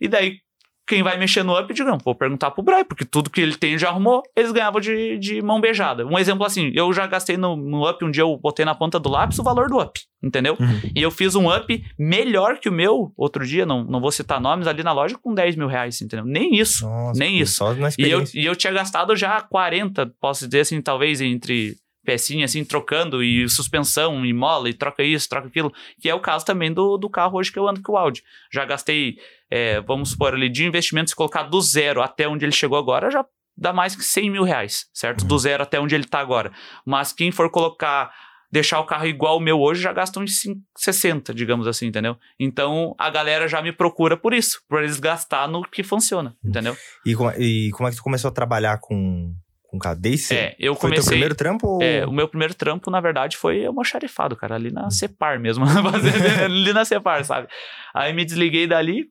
E 0.00 0.06
daí, 0.06 0.38
quem 0.86 1.02
vai 1.02 1.16
mexer 1.18 1.42
no 1.42 1.58
up, 1.58 1.72
digamos, 1.72 2.02
vou 2.04 2.14
perguntar 2.14 2.50
pro 2.50 2.62
Bray, 2.62 2.84
porque 2.84 3.04
tudo 3.04 3.30
que 3.30 3.40
ele 3.40 3.56
tem 3.56 3.78
já 3.78 3.88
arrumou, 3.88 4.22
eles 4.36 4.52
ganhavam 4.52 4.80
de, 4.80 5.18
de 5.18 5.40
mão 5.40 5.60
beijada. 5.60 6.06
Um 6.06 6.18
exemplo 6.18 6.44
assim, 6.44 6.70
eu 6.74 6.92
já 6.92 7.06
gastei 7.06 7.36
no, 7.36 7.56
no 7.56 7.88
up, 7.88 8.04
um 8.04 8.10
dia 8.10 8.22
eu 8.22 8.36
botei 8.36 8.64
na 8.64 8.74
ponta 8.74 9.00
do 9.00 9.08
lápis 9.08 9.38
o 9.38 9.42
valor 9.42 9.68
do 9.68 9.80
up, 9.80 9.98
entendeu? 10.22 10.56
Uhum. 10.58 10.80
E 10.94 11.02
eu 11.02 11.10
fiz 11.10 11.34
um 11.34 11.54
up 11.54 11.84
melhor 11.98 12.58
que 12.58 12.68
o 12.68 12.72
meu, 12.72 13.12
outro 13.16 13.46
dia, 13.46 13.64
não, 13.64 13.82
não 13.84 14.00
vou 14.00 14.10
citar 14.10 14.40
nomes, 14.40 14.66
ali 14.66 14.82
na 14.82 14.92
loja 14.92 15.16
com 15.16 15.34
10 15.34 15.56
mil 15.56 15.68
reais, 15.68 16.00
entendeu? 16.02 16.26
Nem 16.26 16.54
isso, 16.54 16.86
Nossa, 16.86 17.18
nem 17.18 17.38
isso. 17.38 17.64
E, 17.98 18.10
eu, 18.10 18.24
e 18.34 18.44
eu 18.44 18.54
tinha 18.54 18.72
gastado 18.72 19.16
já 19.16 19.40
40, 19.40 20.12
posso 20.20 20.46
dizer 20.46 20.60
assim, 20.60 20.82
talvez 20.82 21.20
entre 21.20 21.76
pecinha 22.04 22.44
assim, 22.44 22.64
trocando, 22.64 23.22
e 23.22 23.48
suspensão, 23.48 24.24
e 24.26 24.32
mola, 24.32 24.68
e 24.68 24.74
troca 24.74 25.02
isso, 25.02 25.28
troca 25.28 25.48
aquilo, 25.48 25.72
que 26.00 26.08
é 26.08 26.14
o 26.14 26.20
caso 26.20 26.44
também 26.44 26.72
do, 26.72 26.96
do 26.96 27.08
carro 27.08 27.38
hoje 27.38 27.50
que 27.50 27.58
eu 27.58 27.66
ando 27.68 27.82
com 27.82 27.92
o 27.92 27.96
Audi. 27.96 28.22
Já 28.52 28.64
gastei, 28.64 29.16
é, 29.50 29.80
vamos 29.80 30.10
supor 30.10 30.34
ali, 30.34 30.48
de 30.48 30.64
investimento, 30.64 31.10
se 31.10 31.16
colocar 31.16 31.44
do 31.44 31.60
zero 31.60 32.02
até 32.02 32.28
onde 32.28 32.44
ele 32.44 32.52
chegou 32.52 32.78
agora, 32.78 33.10
já 33.10 33.24
dá 33.56 33.72
mais 33.72 33.94
que 33.94 34.02
100 34.04 34.30
mil 34.30 34.42
reais, 34.42 34.86
certo? 34.92 35.24
Do 35.24 35.38
zero 35.38 35.62
até 35.62 35.78
onde 35.80 35.94
ele 35.94 36.04
está 36.04 36.18
agora. 36.20 36.52
Mas 36.84 37.12
quem 37.12 37.30
for 37.30 37.48
colocar 37.50 38.12
deixar 38.52 38.78
o 38.78 38.86
carro 38.86 39.04
igual 39.06 39.38
o 39.38 39.40
meu 39.40 39.58
hoje, 39.60 39.82
já 39.82 39.92
gastam 39.92 40.22
uns 40.22 40.40
60, 40.78 41.34
digamos 41.34 41.66
assim, 41.66 41.86
entendeu? 41.86 42.16
Então 42.38 42.94
a 42.96 43.10
galera 43.10 43.48
já 43.48 43.60
me 43.60 43.72
procura 43.72 44.16
por 44.16 44.32
isso, 44.32 44.60
por 44.68 44.80
eles 44.82 45.00
gastar 45.00 45.48
no 45.48 45.62
que 45.62 45.82
funciona, 45.82 46.36
entendeu? 46.44 46.76
E, 47.04 47.16
como- 47.16 47.32
e 47.32 47.70
como 47.72 47.88
é 47.88 47.90
que 47.90 47.96
tu 47.96 48.02
começou 48.04 48.28
a 48.28 48.32
trabalhar 48.32 48.78
com, 48.80 49.34
com 49.74 49.78
carro? 49.78 49.96
Desde? 50.00 50.34
É, 50.34 50.56
eu 50.58 50.74
Foi 50.74 50.90
teu 50.90 50.96
comecei. 50.96 51.10
primeiro 51.10 51.34
trampo? 51.34 51.66
Ou... 51.66 51.82
É, 51.82 52.06
o 52.06 52.12
meu 52.12 52.28
primeiro 52.28 52.54
trampo, 52.54 52.90
na 52.90 53.00
verdade, 53.00 53.36
foi 53.36 53.66
almoxarifado, 53.66 54.36
cara, 54.36 54.54
ali 54.54 54.70
na 54.70 54.90
Cepar 54.90 55.40
mesmo. 55.40 55.64
Ali 56.44 56.72
na 56.72 56.84
Cepar, 56.84 57.24
sabe? 57.24 57.48
Aí 57.92 58.12
me 58.12 58.24
desliguei 58.24 58.66
dali, 58.66 59.06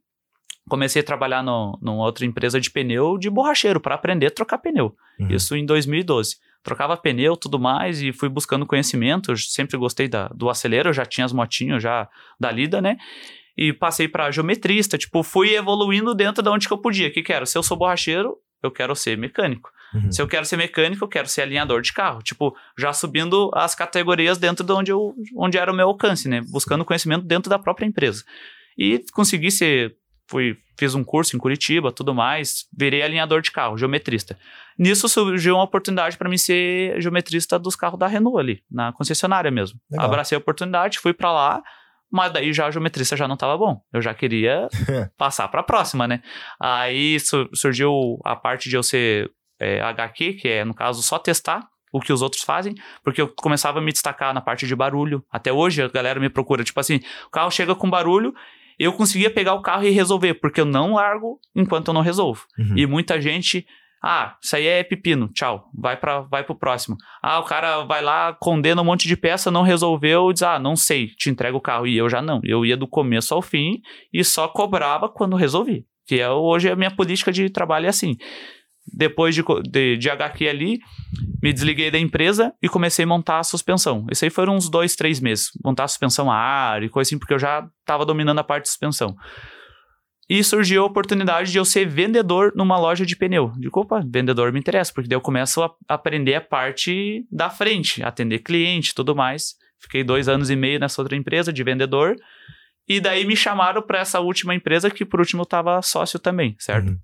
comecei 0.70 1.02
a 1.02 1.06
trabalhar 1.06 1.44
no, 1.44 1.78
numa 1.82 2.04
outra 2.04 2.26
empresa 2.26 2.60
de 2.60 2.72
pneu 2.72 3.18
de 3.18 3.30
borracheiro, 3.30 3.80
para 3.80 3.96
aprender 3.96 4.28
a 4.28 4.32
trocar 4.32 4.58
pneu. 4.58 4.96
Uhum. 5.20 5.28
Isso 5.30 5.56
em 5.56 5.66
2012. 5.66 6.38
Trocava 6.64 6.96
pneu, 6.96 7.36
tudo 7.36 7.60
mais, 7.60 8.02
e 8.02 8.14
fui 8.14 8.30
buscando 8.30 8.66
conhecimento. 8.66 9.32
Eu 9.32 9.38
sempre 9.38 9.78
gostei 9.78 10.08
da, 10.08 10.30
do 10.30 10.50
acelero, 10.50 10.94
já 10.94 11.06
tinha 11.06 11.26
as 11.26 11.34
motinhas 11.34 11.84
já 11.84 12.08
da 12.40 12.50
lida, 12.50 12.82
né? 12.82 12.98
E 13.58 13.74
passei 13.74 14.08
para 14.08 14.32
geometrista, 14.32 14.98
tipo, 14.98 15.22
fui 15.22 15.54
evoluindo 15.54 16.16
dentro 16.16 16.42
de 16.42 16.50
onde 16.50 16.68
que 16.68 16.74
eu 16.74 16.78
podia. 16.78 17.10
O 17.10 17.12
que 17.12 17.22
que 17.22 17.34
era? 17.34 17.46
Se 17.46 17.58
eu 17.58 17.62
sou 17.62 17.78
borracheiro, 17.78 18.38
eu 18.64 18.72
quero 18.72 18.96
ser 18.96 19.18
mecânico. 19.18 19.70
Uhum. 19.94 20.12
Se 20.12 20.22
eu 20.22 20.28
quero 20.28 20.46
ser 20.46 20.58
mecânico, 20.58 21.04
eu 21.04 21.08
quero 21.08 21.28
ser 21.28 21.42
alinhador 21.44 21.82
de 21.82 21.94
carro. 21.94 22.22
Tipo, 22.22 22.56
já 22.78 22.92
subindo 22.94 23.50
as 23.54 23.76
categorias 23.76 24.38
dentro 24.38 24.66
de 24.66 24.72
onde, 24.72 24.92
eu, 24.92 25.14
onde 25.38 25.58
era 25.58 25.72
o 25.72 25.76
meu 25.76 25.88
alcance, 25.88 26.28
né? 26.28 26.42
Buscando 26.52 26.84
conhecimento 26.86 27.26
dentro 27.26 27.50
da 27.50 27.60
própria 27.60 27.86
empresa. 27.86 28.24
E 28.78 29.04
consegui 29.14 29.52
ser. 29.52 29.96
Fui, 30.30 30.56
fiz 30.80 30.96
um 30.96 31.04
curso 31.04 31.36
em 31.36 31.40
Curitiba, 31.40 31.92
tudo 31.92 32.14
mais. 32.16 32.66
Virei 32.76 33.02
alinhador 33.04 33.42
de 33.42 33.52
carro, 33.52 33.78
geometrista. 33.78 34.38
Nisso 34.80 35.08
surgiu 35.10 35.56
uma 35.56 35.64
oportunidade 35.64 36.18
para 36.18 36.30
mim 36.30 36.38
ser 36.38 37.00
geometrista 37.02 37.60
dos 37.60 37.76
carros 37.76 38.00
da 38.00 38.08
Renault 38.08 38.40
ali, 38.40 38.64
na 38.72 38.92
concessionária 38.94 39.52
mesmo. 39.52 39.78
Legal. 39.92 40.06
Abracei 40.08 40.36
a 40.36 40.40
oportunidade, 40.40 40.98
fui 41.00 41.14
para 41.14 41.32
lá. 41.32 41.64
Mas 42.12 42.32
daí 42.32 42.54
já 42.54 42.68
a 42.68 42.72
geometrista 42.72 43.18
já 43.18 43.28
não 43.28 43.34
estava 43.34 43.58
bom. 43.58 43.82
Eu 43.92 44.00
já 44.02 44.14
queria 44.14 44.68
passar 45.18 45.48
para 45.50 45.62
a 45.62 45.64
próxima, 45.64 46.08
né? 46.08 46.22
Aí 46.60 47.20
su- 47.20 47.50
surgiu 47.54 48.20
a 48.24 48.36
parte 48.36 48.70
de 48.70 48.76
eu 48.76 48.84
ser 48.84 49.30
é, 49.64 49.82
HQ, 49.82 50.34
que 50.34 50.48
é, 50.48 50.66
no 50.66 50.74
caso, 50.74 51.02
só 51.02 51.18
testar 51.18 51.68
o 51.94 52.00
que 52.00 52.12
os 52.12 52.24
outros 52.24 52.42
fazem, 52.42 52.74
porque 53.04 53.22
eu 53.22 53.28
começava 53.28 53.78
a 53.78 53.82
me 53.82 53.92
destacar 53.92 54.34
na 54.34 54.42
parte 54.42 54.66
de 54.66 54.76
barulho. 54.76 55.24
Até 55.32 55.54
hoje 55.54 55.84
a 55.84 55.88
galera 55.88 56.20
me 56.20 56.30
procura, 56.30 56.64
tipo 56.64 56.80
assim, 56.80 57.00
o 57.28 57.30
carro 57.30 57.52
chega 57.52 57.76
com 57.76 57.88
barulho, 57.88 58.34
eu 58.80 58.92
conseguia 58.94 59.30
pegar 59.30 59.54
o 59.54 59.62
carro 59.62 59.84
e 59.84 59.92
resolver, 59.92 60.34
porque 60.36 60.60
eu 60.60 60.66
não 60.66 60.96
largo 60.96 61.40
enquanto 61.56 61.90
eu 61.90 61.94
não 61.94 62.02
resolvo. 62.02 62.46
Uhum. 62.58 62.76
E 62.76 62.88
muita 62.88 63.22
gente, 63.22 63.66
ah, 64.04 64.36
isso 64.42 64.56
aí 64.56 64.66
é 64.66 64.84
pepino, 64.84 65.30
tchau, 65.30 65.70
vai 65.78 65.96
para 65.96 66.22
vai 66.22 66.44
pro 66.44 66.58
próximo. 66.58 66.98
Ah, 67.22 67.40
o 67.40 67.44
cara 67.44 67.84
vai 67.84 68.02
lá, 68.02 68.34
condena 68.34 68.82
um 68.82 68.86
monte 68.86 69.08
de 69.08 69.16
peça, 69.16 69.52
não 69.52 69.62
resolveu, 69.62 70.34
diz, 70.34 70.42
ah, 70.42 70.58
não 70.58 70.76
sei, 70.76 71.08
te 71.08 71.30
entrega 71.30 71.56
o 71.56 71.62
carro. 71.62 71.86
E 71.86 71.96
eu 71.96 72.10
já 72.10 72.22
não, 72.22 72.42
eu 72.44 72.66
ia 72.66 72.76
do 72.76 72.88
começo 72.88 73.36
ao 73.36 73.42
fim 73.42 73.82
e 74.12 74.24
só 74.24 74.48
cobrava 74.48 75.08
quando 75.08 75.36
resolvi. 75.36 75.86
Que 76.06 76.20
é 76.20 76.30
hoje 76.30 76.70
a 76.70 76.76
minha 76.76 76.92
política 76.92 77.32
de 77.32 77.50
trabalho 77.50 77.86
é 77.86 77.90
assim. 77.90 78.18
Depois 78.86 79.34
de, 79.34 79.44
de, 79.70 79.98
de 79.98 80.10
HQ 80.10 80.48
ali, 80.48 80.80
me 81.42 81.54
desliguei 81.54 81.90
da 81.90 81.98
empresa 81.98 82.54
e 82.62 82.68
comecei 82.68 83.04
a 83.04 83.08
montar 83.08 83.40
a 83.40 83.44
suspensão. 83.44 84.06
Isso 84.12 84.26
aí 84.26 84.30
foram 84.30 84.56
uns 84.56 84.70
dois, 84.70 84.96
três 84.96 85.20
meses. 85.20 85.52
Montar 85.64 85.86
a 85.86 85.88
suspensão 85.88 86.32
a 86.32 86.36
ar 86.36 86.84
e 86.84 86.90
coisa 86.90 87.10
assim, 87.10 87.18
porque 87.18 87.34
eu 87.34 87.40
já 87.40 87.68
estava 87.80 88.06
dominando 88.06 88.40
a 88.40 88.44
parte 88.44 88.64
de 88.64 88.70
suspensão. 88.70 89.16
E 90.30 90.44
surgiu 90.44 90.84
a 90.84 90.86
oportunidade 90.86 91.52
de 91.52 91.58
eu 91.58 91.66
ser 91.66 91.86
vendedor 91.86 92.54
numa 92.56 92.78
loja 92.78 93.06
de 93.06 93.16
pneu. 93.16 93.52
Digo, 93.58 93.82
opa, 93.82 94.02
vendedor 94.06 94.52
me 94.52 94.60
interessa, 94.60 94.92
porque 94.94 95.10
daí 95.10 95.18
eu 95.18 95.22
começo 95.22 95.62
a 95.62 95.72
aprender 95.88 96.36
a 96.36 96.42
parte 96.42 97.26
da 97.32 97.50
frente, 97.50 98.02
atender 98.02 98.40
cliente 98.40 98.96
tudo 98.96 99.16
mais. 99.16 99.56
Fiquei 99.80 100.04
dois 100.04 100.30
anos 100.30 100.50
e 100.50 100.56
meio 100.56 100.80
nessa 100.80 101.02
outra 101.02 101.18
empresa 101.18 101.52
de 101.52 101.64
vendedor. 101.64 102.16
E 102.88 103.00
daí 103.00 103.26
me 103.26 103.36
chamaram 103.36 103.82
para 103.82 104.00
essa 104.00 104.20
última 104.20 104.56
empresa, 104.56 104.90
que 104.90 105.06
por 105.06 105.20
último 105.20 105.44
estava 105.44 105.82
sócio 105.82 106.20
também, 106.20 106.56
certo? 106.58 106.90
Uhum. 106.90 106.98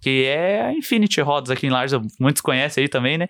Que 0.00 0.24
é 0.24 0.62
a 0.62 0.72
Infinity 0.72 1.20
Rodas 1.20 1.50
aqui 1.50 1.66
em 1.66 1.70
Lages, 1.70 1.98
muitos 2.20 2.40
conhecem 2.42 2.82
aí 2.82 2.88
também, 2.88 3.18
né? 3.18 3.26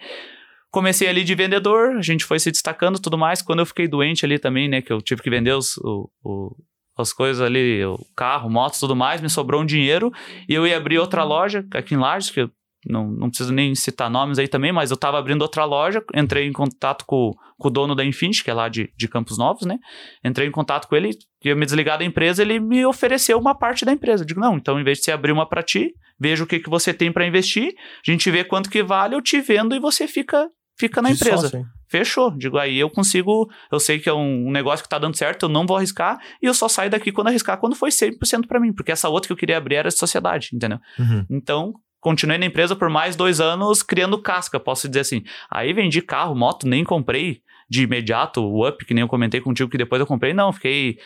Comecei 0.70 1.08
ali 1.08 1.24
de 1.24 1.34
vendedor, 1.34 1.96
a 1.96 2.02
gente 2.02 2.24
foi 2.24 2.38
se 2.38 2.50
destacando 2.50 2.98
tudo 3.00 3.16
mais. 3.16 3.40
Quando 3.40 3.60
eu 3.60 3.66
fiquei 3.66 3.88
doente 3.88 4.24
ali 4.26 4.38
também, 4.38 4.68
né? 4.68 4.82
Que 4.82 4.92
eu 4.92 5.00
tive 5.00 5.22
que 5.22 5.30
vender 5.30 5.52
os, 5.52 5.76
o, 5.78 6.10
o- 6.24 6.56
as 6.98 7.12
coisas 7.12 7.40
ali, 7.42 7.84
o 7.84 7.98
carro, 8.16 8.50
motos 8.50 8.80
tudo 8.80 8.96
mais, 8.96 9.20
me 9.20 9.28
sobrou 9.30 9.60
um 9.62 9.66
dinheiro 9.66 10.10
e 10.48 10.54
eu 10.54 10.66
ia 10.66 10.76
abrir 10.76 10.98
outra 10.98 11.22
loja 11.24 11.64
aqui 11.72 11.94
em 11.94 11.98
Lages, 11.98 12.30
que 12.30 12.48
não, 12.88 13.10
não 13.10 13.28
preciso 13.28 13.52
nem 13.52 13.74
citar 13.74 14.10
nomes 14.10 14.38
aí 14.38 14.48
também, 14.48 14.72
mas 14.72 14.90
eu 14.90 14.96
tava 14.96 15.18
abrindo 15.18 15.42
outra 15.42 15.64
loja, 15.64 16.02
entrei 16.14 16.46
em 16.46 16.52
contato 16.52 17.04
com, 17.04 17.32
com 17.58 17.68
o 17.68 17.70
dono 17.70 17.94
da 17.94 18.04
Infinity, 18.04 18.44
que 18.44 18.50
é 18.50 18.54
lá 18.54 18.68
de, 18.68 18.92
de 18.96 19.08
Campos 19.08 19.36
Novos, 19.36 19.66
né? 19.66 19.78
Entrei 20.24 20.48
em 20.48 20.50
contato 20.50 20.86
com 20.88 20.94
ele, 20.94 21.10
ia 21.44 21.56
me 21.56 21.64
desligar 21.64 21.98
da 21.98 22.04
empresa, 22.04 22.42
ele 22.42 22.60
me 22.60 22.84
ofereceu 22.86 23.38
uma 23.38 23.54
parte 23.54 23.84
da 23.84 23.92
empresa. 23.92 24.22
Eu 24.22 24.26
digo, 24.26 24.40
não, 24.40 24.56
então 24.56 24.80
em 24.80 24.84
vez 24.84 24.98
de 24.98 25.04
você 25.04 25.12
abrir 25.12 25.32
uma 25.32 25.48
para 25.48 25.62
ti, 25.62 25.94
veja 26.18 26.44
o 26.44 26.46
que, 26.46 26.60
que 26.60 26.70
você 26.70 26.94
tem 26.94 27.12
para 27.12 27.26
investir, 27.26 27.74
a 28.06 28.10
gente 28.10 28.30
vê 28.30 28.44
quanto 28.44 28.70
que 28.70 28.82
vale, 28.82 29.14
eu 29.14 29.22
te 29.22 29.40
vendo 29.40 29.74
e 29.74 29.80
você 29.80 30.06
fica, 30.06 30.48
fica 30.78 31.02
na 31.02 31.08
De 31.08 31.16
empresa. 31.16 31.48
sócio? 31.48 31.66
Fechou. 31.88 32.36
Digo, 32.36 32.58
aí 32.58 32.78
eu 32.78 32.90
consigo, 32.90 33.48
eu 33.70 33.78
sei 33.78 33.98
que 33.98 34.08
é 34.08 34.12
um 34.12 34.50
negócio 34.50 34.82
que 34.82 34.88
tá 34.88 34.98
dando 34.98 35.16
certo, 35.16 35.44
eu 35.44 35.48
não 35.48 35.66
vou 35.66 35.76
arriscar, 35.76 36.18
e 36.42 36.46
eu 36.46 36.54
só 36.54 36.68
saio 36.68 36.90
daqui 36.90 37.12
quando 37.12 37.28
arriscar, 37.28 37.58
quando 37.58 37.76
foi 37.76 37.90
100% 37.90 38.46
para 38.46 38.60
mim, 38.60 38.72
porque 38.72 38.90
essa 38.90 39.08
outra 39.08 39.28
que 39.28 39.32
eu 39.32 39.36
queria 39.36 39.56
abrir 39.56 39.76
era 39.76 39.88
de 39.88 39.96
sociedade, 39.96 40.50
entendeu? 40.52 40.78
Uhum. 40.98 41.24
Então, 41.30 41.74
continuei 42.00 42.38
na 42.38 42.46
empresa 42.46 42.76
por 42.76 42.88
mais 42.88 43.16
dois 43.16 43.40
anos 43.40 43.82
criando 43.82 44.18
casca, 44.18 44.60
posso 44.60 44.88
dizer 44.88 45.00
assim. 45.00 45.24
Aí 45.50 45.72
vendi 45.72 46.00
carro, 46.02 46.34
moto, 46.34 46.66
nem 46.66 46.84
comprei 46.84 47.42
de 47.68 47.82
imediato 47.82 48.40
o 48.42 48.66
Up, 48.66 48.84
que 48.84 48.94
nem 48.94 49.02
eu 49.02 49.08
comentei 49.08 49.40
contigo 49.40 49.70
que 49.70 49.78
depois 49.78 50.00
eu 50.00 50.06
comprei, 50.06 50.32
não, 50.32 50.52
fiquei 50.52 50.98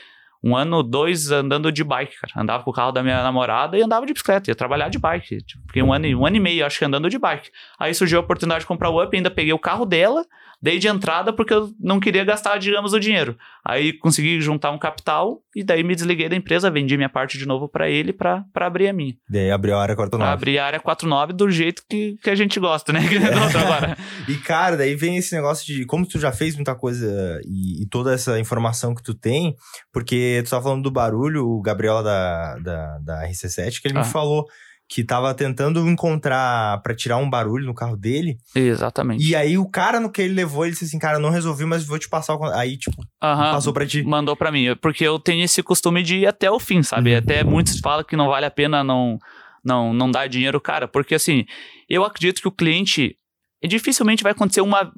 um 0.42 0.56
ano, 0.56 0.82
dois 0.82 1.30
andando 1.30 1.70
de 1.70 1.84
bike, 1.84 2.16
cara. 2.18 2.32
Andava 2.36 2.62
com 2.64 2.70
o 2.70 2.74
carro 2.74 2.92
da 2.92 3.02
minha 3.02 3.22
namorada 3.22 3.78
e 3.78 3.82
andava 3.82 4.06
de 4.06 4.12
bicicleta, 4.12 4.50
ia 4.50 4.54
trabalhar 4.54 4.88
de 4.88 4.98
bike. 4.98 5.42
Tipo, 5.42 5.62
Fiquei 5.66 5.82
um 5.82 5.92
ano, 5.92 6.06
um 6.18 6.26
ano 6.26 6.36
e 6.36 6.40
meio, 6.40 6.64
acho 6.64 6.78
que 6.78 6.84
andando 6.84 7.10
de 7.10 7.18
bike. 7.18 7.50
Aí 7.78 7.92
surgiu 7.94 8.18
a 8.18 8.22
oportunidade 8.22 8.62
de 8.62 8.66
comprar 8.66 8.88
o 8.88 9.02
Up, 9.02 9.14
ainda 9.14 9.30
peguei 9.30 9.52
o 9.52 9.58
carro 9.58 9.84
dela, 9.84 10.24
dei 10.62 10.78
de 10.78 10.88
entrada 10.88 11.32
porque 11.32 11.54
eu 11.54 11.70
não 11.80 11.98
queria 11.98 12.24
gastar, 12.24 12.58
digamos, 12.58 12.92
o 12.92 13.00
dinheiro. 13.00 13.36
Aí 13.64 13.92
consegui 13.92 14.40
juntar 14.40 14.70
um 14.70 14.78
capital 14.78 15.40
e 15.54 15.64
daí 15.64 15.82
me 15.82 15.94
desliguei 15.94 16.28
da 16.28 16.36
empresa, 16.36 16.70
vendi 16.70 16.96
minha 16.96 17.08
parte 17.08 17.38
de 17.38 17.46
novo 17.46 17.68
para 17.68 17.88
ele 17.88 18.12
para 18.12 18.44
abrir 18.54 18.88
a 18.88 18.92
minha. 18.92 19.14
Daí 19.28 19.50
abriu 19.50 19.76
a 19.76 19.82
área 19.82 19.96
49. 19.96 20.32
Abrir 20.32 20.58
a 20.58 20.66
área 20.66 20.80
49 20.80 21.32
do 21.32 21.50
jeito 21.50 21.82
que, 21.88 22.16
que 22.22 22.30
a 22.30 22.34
gente 22.34 22.60
gosta, 22.60 22.92
né? 22.92 23.00
Outro 23.44 23.58
agora. 23.58 23.96
E, 24.28 24.34
cara, 24.36 24.76
daí 24.76 24.94
vem 24.94 25.16
esse 25.16 25.34
negócio 25.34 25.66
de 25.66 25.84
como 25.86 26.06
tu 26.06 26.18
já 26.18 26.30
fez 26.30 26.54
muita 26.54 26.74
coisa 26.74 27.40
e, 27.44 27.82
e 27.82 27.86
toda 27.88 28.12
essa 28.14 28.38
informação 28.38 28.94
que 28.94 29.02
tu 29.02 29.14
tem, 29.14 29.54
porque 29.92 30.42
tu 30.44 30.50
tava 30.50 30.62
falando 30.62 30.82
do 30.82 30.90
barulho, 30.90 31.46
o 31.46 31.60
Gabriela 31.60 32.02
da, 32.02 32.56
da, 32.58 32.98
da 32.98 33.28
RC7, 33.28 33.80
que 33.80 33.88
ele 33.88 33.96
Ah. 33.98 34.02
me 34.02 34.06
falou 34.06 34.44
que 34.92 35.04
tava 35.04 35.32
tentando 35.32 35.88
encontrar 35.88 36.82
pra 36.82 36.96
tirar 36.96 37.16
um 37.16 37.30
barulho 37.30 37.64
no 37.64 37.72
carro 37.72 37.96
dele. 37.96 38.38
Exatamente. 38.52 39.24
E 39.24 39.36
aí 39.36 39.56
o 39.56 39.70
cara 39.70 40.00
no 40.00 40.10
que 40.10 40.20
ele 40.20 40.34
levou, 40.34 40.64
ele 40.64 40.72
disse 40.72 40.84
assim, 40.84 40.98
cara, 40.98 41.20
não 41.20 41.30
resolvi, 41.30 41.64
mas 41.64 41.86
vou 41.86 41.96
te 41.96 42.08
passar 42.08 42.34
o... 42.34 42.38
con-" 42.38 42.52
Aí, 42.52 42.76
tipo, 42.76 42.96
Aham. 43.22 43.52
passou 43.52 43.72
pra 43.72 43.86
ti. 43.86 44.02
Mandou 44.02 44.34
pra 44.34 44.50
mim, 44.50 44.74
porque 44.82 45.04
eu 45.04 45.20
tenho 45.20 45.44
esse 45.44 45.62
costume 45.62 46.02
de 46.02 46.16
ir 46.16 46.26
até 46.26 46.50
o 46.50 46.58
fim, 46.58 46.82
sabe? 46.82 47.12
Uhum. 47.12 47.18
Até 47.18 47.44
muitos 47.44 47.78
falam 47.78 48.02
que 48.04 48.16
não 48.16 48.26
vale 48.26 48.46
a 48.46 48.50
pena 48.50 48.82
não, 48.82 49.16
não, 49.64 49.94
não 49.94 50.10
dar 50.10 50.28
dinheiro, 50.28 50.60
cara, 50.60 50.88
porque 50.88 51.14
assim, 51.14 51.44
eu 51.88 52.04
acredito 52.04 52.42
que 52.42 52.48
o 52.48 52.52
cliente 52.52 53.16
dificilmente 53.64 54.24
vai 54.24 54.32
acontecer 54.32 54.60
uma. 54.60 54.92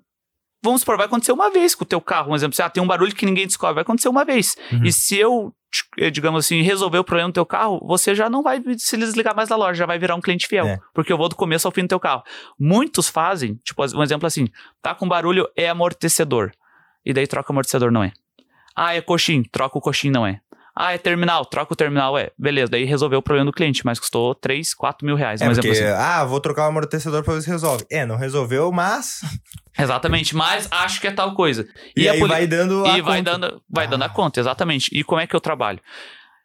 Vamos 0.63 0.83
supor, 0.83 0.97
vai 0.97 1.07
acontecer 1.07 1.33
uma 1.33 1.51
vez 1.51 1.75
com 1.75 1.83
o 1.83 1.87
teu 1.87 2.01
carro, 2.01 2.31
um 2.33 2.35
exemplo, 2.37 2.57
ah, 2.63 2.71
tem 2.71 2.83
um 2.83 2.87
barulho 2.87 3.15
que 3.15 3.27
ninguém 3.27 3.47
descobre, 3.47 3.75
vai 3.75 3.83
acontecer 3.83 4.09
uma 4.09 4.25
vez. 4.25 4.57
Uhum. 4.71 4.85
E 4.85 4.93
se 4.93 5.19
eu, 5.19 5.53
eh, 5.99 6.09
digamos 6.09 6.45
assim, 6.45 6.63
resolver 6.63 6.99
o 6.99 7.05
problema 7.05 7.31
do 7.31 7.35
teu 7.35 7.45
carro, 7.45 7.81
você 7.85 8.15
já 8.15 8.31
não 8.31 8.43
vai 8.45 8.63
se 8.79 8.97
desligar 8.97 9.35
mais 9.35 9.49
da 9.49 9.57
loja, 9.57 9.75
já 9.79 9.87
vai 9.87 9.99
virar 9.99 10.15
um 10.15 10.21
cliente 10.21 10.47
fiel, 10.47 10.67
É. 10.67 10.79
porque 10.95 11.13
eu 11.13 11.17
vou 11.19 11.29
do 11.29 11.35
começo 11.35 11.67
ao 11.67 11.73
fim 11.73 11.83
do 11.83 11.89
teu 11.89 11.99
carro. 11.99 12.23
Muitos 12.59 13.09
fazem, 13.09 13.57
tipo, 13.65 13.83
um 13.97 14.03
exemplo 14.05 14.27
assim, 14.27 14.47
tá 14.81 14.95
com 14.95 15.09
barulho, 15.09 15.49
é 15.57 15.69
amortecedor. 15.69 16.53
E 17.05 17.13
daí 17.13 17.27
troca 17.27 17.51
o 17.51 17.53
amortecedor, 17.53 17.91
não 17.91 18.05
é. 18.05 18.13
Ah, 18.77 18.95
é 18.95 19.01
coxim, 19.01 19.43
troca 19.43 19.77
o 19.77 19.81
coxim, 19.81 20.11
não 20.11 20.25
é. 20.25 20.41
Ah, 20.75 20.93
é 20.95 20.99
terminal, 20.99 21.45
troca 21.45 21.75
o 21.75 21.77
terminal, 21.77 22.17
é. 22.17 22.31
Beleza, 22.39 22.71
daí 22.71 22.85
resolveu 22.85 23.19
o 23.19 23.23
problema 23.23 23.45
do 23.51 23.53
cliente, 23.55 23.85
mas 23.85 24.01
custou 24.01 24.35
3, 24.35 24.73
4 24.75 25.05
mil 25.07 25.15
reais. 25.17 25.41
É, 25.43 25.49
um 25.49 25.53
porque, 25.53 25.69
assim. 25.69 25.85
ah, 25.85 26.25
vou 26.25 26.41
trocar 26.41 26.65
o 26.65 26.69
amortecedor 26.69 27.23
pra 27.23 27.35
ver 27.35 27.43
se 27.43 27.51
resolve. 27.51 27.85
É, 27.91 28.07
não 28.07 28.17
resolveu, 28.17 28.73
mas... 28.73 29.21
Exatamente, 29.79 30.35
mas 30.35 30.67
acho 30.71 31.01
que 31.01 31.07
é 31.07 31.11
tal 31.13 31.35
coisa. 31.35 31.67
E, 31.97 32.09
a 32.09 32.13
aí 32.13 32.19
poli- 32.19 32.31
vai 32.33 32.47
dando 32.47 32.85
a 32.87 32.97
E 32.99 33.03
vai 33.03 33.19
conta. 33.19 33.39
dando, 33.39 33.63
vai 33.69 33.85
Ah. 33.87 33.89
dando 33.89 34.03
a 34.05 34.09
conta, 34.09 34.41
exatamente. 34.41 34.91
E 34.93 35.03
como 35.05 35.21
é 35.21 35.27
que 35.27 35.37
eu 35.37 35.41
trabalho? 35.41 35.81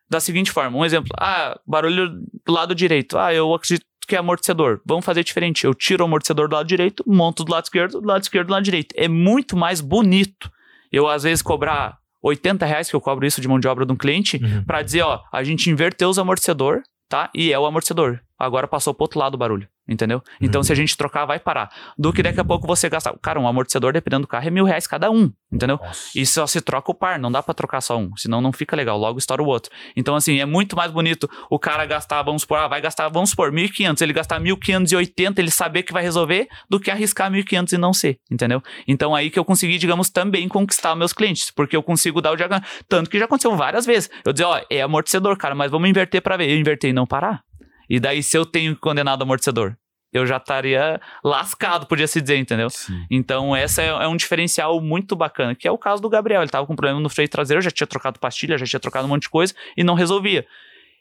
Da 0.10 0.20
seguinte 0.20 0.52
forma, 0.52 0.78
um 0.78 0.86
exemplo. 0.86 1.10
Ah, 1.20 1.58
barulho 1.68 2.10
do 2.46 2.52
lado 2.54 2.74
direito. 2.76 3.18
Ah, 3.18 3.34
eu 3.34 3.54
acredito 3.54 3.86
que 4.08 4.16
é 4.16 4.20
amortecedor. 4.20 4.80
Vamos 4.86 5.04
fazer 5.06 5.24
diferente. 5.24 5.66
Eu 5.66 5.74
tiro 5.74 6.04
o 6.04 6.08
amortecedor 6.08 6.48
do 6.48 6.56
lado 6.56 6.66
direito, 6.68 7.04
monto 7.06 7.44
do 7.44 7.52
lado 7.52 7.66
esquerdo, 7.66 8.00
do 8.00 8.08
lado 8.08 8.22
esquerdo 8.24 8.48
do 8.48 8.52
lado 8.54 8.64
direito. 8.64 8.94
É 8.98 9.08
muito 9.10 9.58
mais 9.58 9.82
bonito. 9.82 10.50
Eu, 10.90 11.10
às 11.10 11.24
vezes, 11.24 11.42
cobrar 11.42 11.98
80 12.28 12.66
reais, 12.66 12.90
que 12.90 12.96
eu 12.96 13.02
cobro 13.02 13.26
isso 13.26 13.42
de 13.42 13.48
mão 13.48 13.60
de 13.60 13.68
obra 13.68 13.86
de 13.86 13.92
um 13.92 13.96
cliente, 13.96 14.38
Uhum. 14.38 14.64
pra 14.66 14.82
dizer, 14.82 15.02
ó, 15.02 15.22
a 15.32 15.44
gente 15.44 15.70
inverteu 15.70 16.10
os 16.10 16.20
amortecedor, 16.20 16.82
tá? 17.10 17.30
E 17.34 17.52
é 17.52 17.60
o 17.60 17.66
amortecedor. 17.66 18.20
Agora 18.38 18.68
passou 18.68 18.94
pro 18.94 19.04
outro 19.06 19.20
lado 19.20 19.36
o 19.36 19.38
barulho. 19.38 19.68
Entendeu? 19.88 20.22
Então, 20.42 20.60
Uhum. 20.60 20.64
se 20.64 20.72
a 20.72 20.76
gente 20.76 20.96
trocar, 20.98 21.26
vai 21.26 21.40
parar. 21.40 21.70
Do 21.98 22.12
que 22.12 22.22
daqui 22.24 22.40
a 22.40 22.44
pouco 22.46 22.66
você 22.68 22.90
gastar. 22.90 23.14
Cara, 23.22 23.40
um 23.40 23.48
amortecedor, 23.48 23.94
dependendo 23.94 24.22
do 24.22 24.28
carro, 24.28 24.48
é 24.48 24.50
mil 24.52 24.66
reais 24.66 24.88
cada 24.88 25.10
um, 25.12 25.32
entendeu? 25.52 25.78
Nossa. 25.82 26.10
E 26.16 26.26
só 26.26 26.46
se 26.48 26.62
troca 26.62 26.92
o 26.92 26.96
par, 26.96 27.20
não 27.20 27.32
dá 27.32 27.42
pra 27.42 27.54
trocar 27.54 27.82
só 27.82 27.98
um, 27.98 28.16
senão 28.16 28.42
não 28.42 28.52
fica 28.52 28.76
legal, 28.76 28.98
logo 28.98 29.18
estoura 29.20 29.42
o 29.42 29.46
outro. 29.46 29.72
Então, 29.96 30.16
assim, 30.16 30.40
é 30.40 30.46
muito 30.46 30.76
mais 30.76 30.92
bonito 30.92 31.30
o 31.50 31.58
cara 31.60 31.86
gastar, 31.86 32.22
vamos 32.24 32.42
supor, 32.42 32.60
ah, 32.60 32.68
vai 32.68 32.82
gastar, 32.82 33.08
vamos 33.10 33.30
supor, 33.32 33.52
1.500, 33.52 34.02
ele 34.02 34.14
gastar 34.14 34.40
1.580, 34.40 35.40
ele 35.40 35.52
saber 35.52 35.84
que 35.84 35.94
vai 35.94 36.04
resolver, 36.04 36.48
do 36.70 36.80
que 36.80 36.92
arriscar 36.92 37.32
1.500 37.32 37.74
e 37.74 37.78
não 37.78 37.94
ser, 37.94 38.20
entendeu? 38.32 38.62
Então, 38.88 39.16
aí 39.16 39.30
que 39.30 39.40
eu 39.40 39.46
consegui, 39.46 39.78
digamos, 39.78 40.10
também 40.10 40.48
conquistar 40.48 40.96
meus 40.96 41.14
clientes, 41.14 41.52
porque 41.52 41.76
eu 41.76 41.84
consigo 41.84 42.22
dar 42.22 42.32
o 42.32 42.36
diagnóstico. 42.36 42.84
Tanto 42.88 43.10
que 43.10 43.20
já 43.20 43.26
aconteceu 43.26 43.56
várias 43.56 43.86
vezes. 43.86 44.10
Eu 44.26 44.34
dizer, 44.34 44.46
ó, 44.46 44.60
é 44.70 44.82
amortecedor, 44.82 45.38
cara, 45.38 45.56
mas 45.56 45.72
vamos 45.72 45.90
inverter 45.90 46.22
pra 46.22 46.38
ver. 46.38 46.50
Eu 46.50 46.58
invertei 46.58 46.90
e 46.90 46.94
não 46.94 47.06
parar. 47.06 47.42
E 47.90 48.00
daí, 48.00 48.22
se 48.22 48.38
eu 48.38 48.46
tenho 48.46 48.76
condenado 48.76 49.22
amortecedor, 49.22 49.76
eu 50.12 50.26
já 50.26 50.38
estaria 50.38 51.00
lascado, 51.24 51.86
podia 51.86 52.08
se 52.08 52.22
dizer, 52.22 52.38
entendeu? 52.38 52.70
Sim. 52.70 53.06
Então, 53.10 53.56
essa 53.56 53.82
é, 53.82 53.88
é 53.88 54.08
um 54.08 54.16
diferencial 54.16 54.80
muito 54.82 55.16
bacana, 55.16 55.54
que 55.54 55.68
é 55.68 55.72
o 55.72 55.78
caso 55.78 56.02
do 56.02 56.10
Gabriel. 56.10 56.42
Ele 56.42 56.50
tava 56.50 56.66
com 56.66 56.76
problema 56.76 57.00
no 57.00 57.10
freio 57.10 57.30
traseiro, 57.30 57.62
já 57.62 57.72
tinha 57.72 57.88
trocado 57.88 58.20
pastilha, 58.20 58.58
já 58.58 58.66
tinha 58.66 58.80
trocado 58.80 59.06
um 59.06 59.10
monte 59.10 59.24
de 59.24 59.30
coisa 59.30 59.54
e 59.76 59.84
não 59.84 59.94
resolvia. 59.94 60.46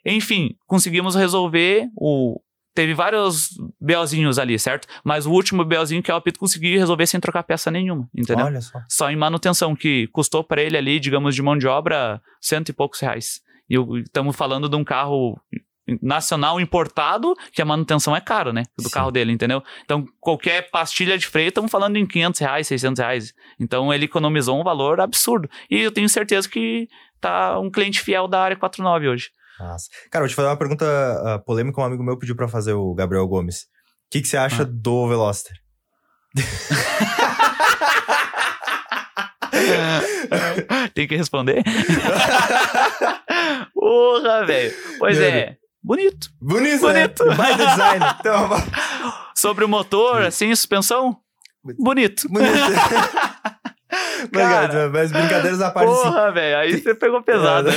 Enfim, 0.04 0.56
conseguimos 0.66 1.14
resolver 1.14 1.88
o. 1.96 2.40
Teve 2.74 2.92
vários 2.92 3.48
BOzinhos 3.80 4.38
ali, 4.38 4.58
certo? 4.58 4.86
Mas 5.02 5.24
o 5.24 5.32
último 5.32 5.64
BOzinho 5.64 6.02
que 6.02 6.10
é 6.10 6.14
o 6.14 6.18
apito 6.18 6.38
consegui 6.38 6.76
resolver 6.76 7.06
sem 7.06 7.18
trocar 7.18 7.42
peça 7.42 7.70
nenhuma, 7.70 8.06
entendeu? 8.14 8.44
Olha 8.44 8.60
só. 8.60 8.78
Só 8.86 9.10
em 9.10 9.16
manutenção, 9.16 9.74
que 9.74 10.08
custou 10.08 10.44
para 10.44 10.62
ele 10.62 10.76
ali, 10.76 11.00
digamos, 11.00 11.34
de 11.34 11.40
mão 11.40 11.56
de 11.56 11.66
obra, 11.66 12.20
cento 12.38 12.68
e 12.68 12.74
poucos 12.74 13.00
reais. 13.00 13.40
E 13.68 13.76
estamos 14.00 14.36
falando 14.36 14.68
de 14.68 14.76
um 14.76 14.84
carro 14.84 15.40
nacional 16.02 16.60
importado, 16.60 17.34
que 17.52 17.62
a 17.62 17.64
manutenção 17.64 18.14
é 18.16 18.20
caro, 18.20 18.52
né? 18.52 18.62
Do 18.76 18.84
Sim. 18.84 18.90
carro 18.90 19.10
dele, 19.10 19.32
entendeu? 19.32 19.62
Então, 19.84 20.04
qualquer 20.20 20.70
pastilha 20.70 21.16
de 21.16 21.26
freio, 21.26 21.48
estamos 21.48 21.70
falando 21.70 21.96
em 21.96 22.06
500 22.06 22.40
reais, 22.40 22.66
600 22.66 22.98
reais. 23.00 23.32
Então, 23.60 23.92
ele 23.92 24.06
economizou 24.06 24.60
um 24.60 24.64
valor 24.64 25.00
absurdo. 25.00 25.48
E 25.70 25.80
eu 25.80 25.92
tenho 25.92 26.08
certeza 26.08 26.48
que 26.48 26.88
tá 27.20 27.58
um 27.58 27.70
cliente 27.70 28.00
fiel 28.00 28.26
da 28.26 28.40
área 28.40 28.56
49 28.56 29.08
hoje. 29.08 29.30
Nossa. 29.58 29.86
Cara, 30.10 30.22
vou 30.24 30.28
te 30.28 30.34
fazer 30.34 30.48
uma 30.48 30.56
pergunta 30.56 30.84
ah, 31.24 31.38
polêmica. 31.38 31.80
Um 31.80 31.84
amigo 31.84 32.02
meu 32.02 32.18
pediu 32.18 32.36
pra 32.36 32.48
fazer 32.48 32.74
o 32.74 32.92
Gabriel 32.94 33.26
Gomes. 33.26 33.62
O 33.62 33.66
que, 34.10 34.20
que 34.20 34.28
você 34.28 34.36
acha 34.36 34.62
Ah. 34.62 34.66
do 34.68 35.08
Veloster? 35.08 35.54
Tem 40.94 41.06
que 41.06 41.16
responder? 41.16 41.62
Porra, 43.74 44.46
velho. 44.46 44.74
Pois 44.98 45.18
é. 45.20 45.56
Bonito. 45.86 46.30
Bonito, 46.42 46.80
Bonito. 46.80 47.24
né? 47.24 47.34
Mais 47.36 47.56
design. 47.70 48.04
Então, 48.18 48.48
Sobre 49.36 49.64
o 49.64 49.68
motor, 49.68 50.22
assim, 50.22 50.52
suspensão, 50.52 51.16
bonito. 51.78 52.28
bonito. 52.28 52.50
Cara. 54.32 54.90
mas 54.92 55.12
brincadeiras 55.12 55.60
à 55.60 55.70
parte, 55.70 55.88
assim. 55.92 56.02
Porra, 56.02 56.32
velho, 56.32 56.58
aí 56.58 56.80
você 56.82 56.92
pegou 56.92 57.22
pesado. 57.22 57.68
né? 57.68 57.74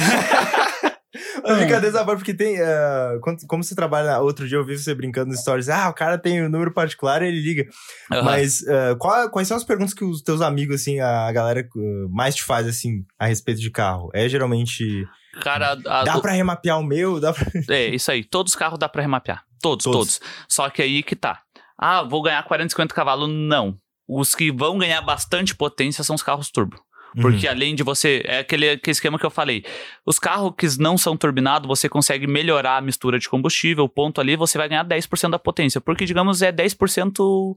Mas 1.44 1.96
à 1.96 2.06
parte, 2.06 2.20
porque 2.20 2.34
tem. 2.34 2.62
ah, 2.62 3.18
quando- 3.22 3.46
como 3.48 3.64
você 3.64 3.74
trabalha. 3.76 4.20
Outro 4.20 4.48
dia 4.48 4.58
eu 4.58 4.66
vi 4.66 4.78
você 4.78 4.94
brincando 4.94 5.32
nos 5.32 5.40
stories. 5.42 5.68
Ah, 5.70 5.90
o 5.90 5.94
cara 5.94 6.18
tem 6.18 6.44
um 6.44 6.50
número 6.50 6.72
particular 6.74 7.22
e 7.22 7.28
ele 7.28 7.42
liga. 7.42 7.66
Aham. 8.12 8.24
Mas 8.24 8.66
ah, 8.68 8.96
qual- 9.00 9.30
quais 9.30 9.48
são 9.48 9.58
as 9.58 9.64
perguntas 9.64 9.94
que 9.94 10.04
os 10.04 10.22
teus 10.22 10.42
amigos, 10.42 10.76
assim, 10.82 11.00
a 11.00 11.32
galera 11.32 11.62
ah, 11.62 12.08
mais 12.10 12.36
te 12.36 12.44
faz, 12.44 12.68
assim, 12.68 13.04
a 13.18 13.26
respeito 13.26 13.60
de 13.60 13.72
carro? 13.72 14.10
É 14.14 14.30
geralmente. 14.30 15.06
Cara, 15.42 15.78
a- 15.86 16.04
Dá 16.04 16.20
pra 16.20 16.32
remapear 16.34 16.80
o 16.80 16.84
meu? 16.84 17.20
Dá 17.20 17.34
pra... 17.34 17.46
é 17.76 17.88
isso 17.88 18.12
aí. 18.12 18.24
Todos 18.24 18.54
os 18.54 18.58
carros 18.60 18.78
dá 18.80 18.88
pra 18.90 19.02
remapear. 19.02 19.44
Todos, 19.62 19.84
Todos. 19.84 20.20
todos, 20.20 20.34
Só 20.48 20.70
que 20.70 20.82
aí 20.82 21.02
que 21.04 21.16
tá. 21.16 21.42
Ah, 21.78 22.04
vou 22.04 22.22
ganhar 22.22 22.44
40, 22.44 22.70
50 22.70 22.94
cavalos. 22.94 23.30
Não. 23.30 23.76
Os 24.08 24.34
que 24.36 24.52
vão 24.52 24.78
ganhar 24.78 25.02
bastante 25.02 25.56
potência 25.56 26.04
são 26.04 26.16
os 26.16 26.24
carros 26.24 26.50
turbo. 26.52 26.78
Porque 27.22 27.46
Uhum. 27.48 27.54
além 27.54 27.76
de 27.76 27.84
você. 27.84 28.22
É 28.26 28.40
aquele, 28.40 28.70
aquele 28.70 28.92
esquema 28.92 29.18
que 29.20 29.26
eu 29.26 29.30
falei. 29.32 29.64
Os 30.06 30.20
carros 30.20 30.54
que 30.58 30.68
não 30.80 30.98
são 30.98 31.16
turbinados, 31.18 31.68
você 31.68 31.88
consegue 31.90 32.28
melhorar 32.28 32.78
a 32.78 32.82
mistura 32.82 33.18
de 33.20 33.28
combustível. 33.30 33.84
O 33.86 33.90
ponto 33.90 34.20
ali, 34.22 34.36
você 34.36 34.58
vai 34.58 34.70
ganhar 34.70 34.84
10% 34.84 35.32
da 35.32 35.40
potência. 35.40 35.82
Porque, 35.82 36.06
digamos, 36.06 36.42
é 36.42 36.52
10%. 36.52 37.56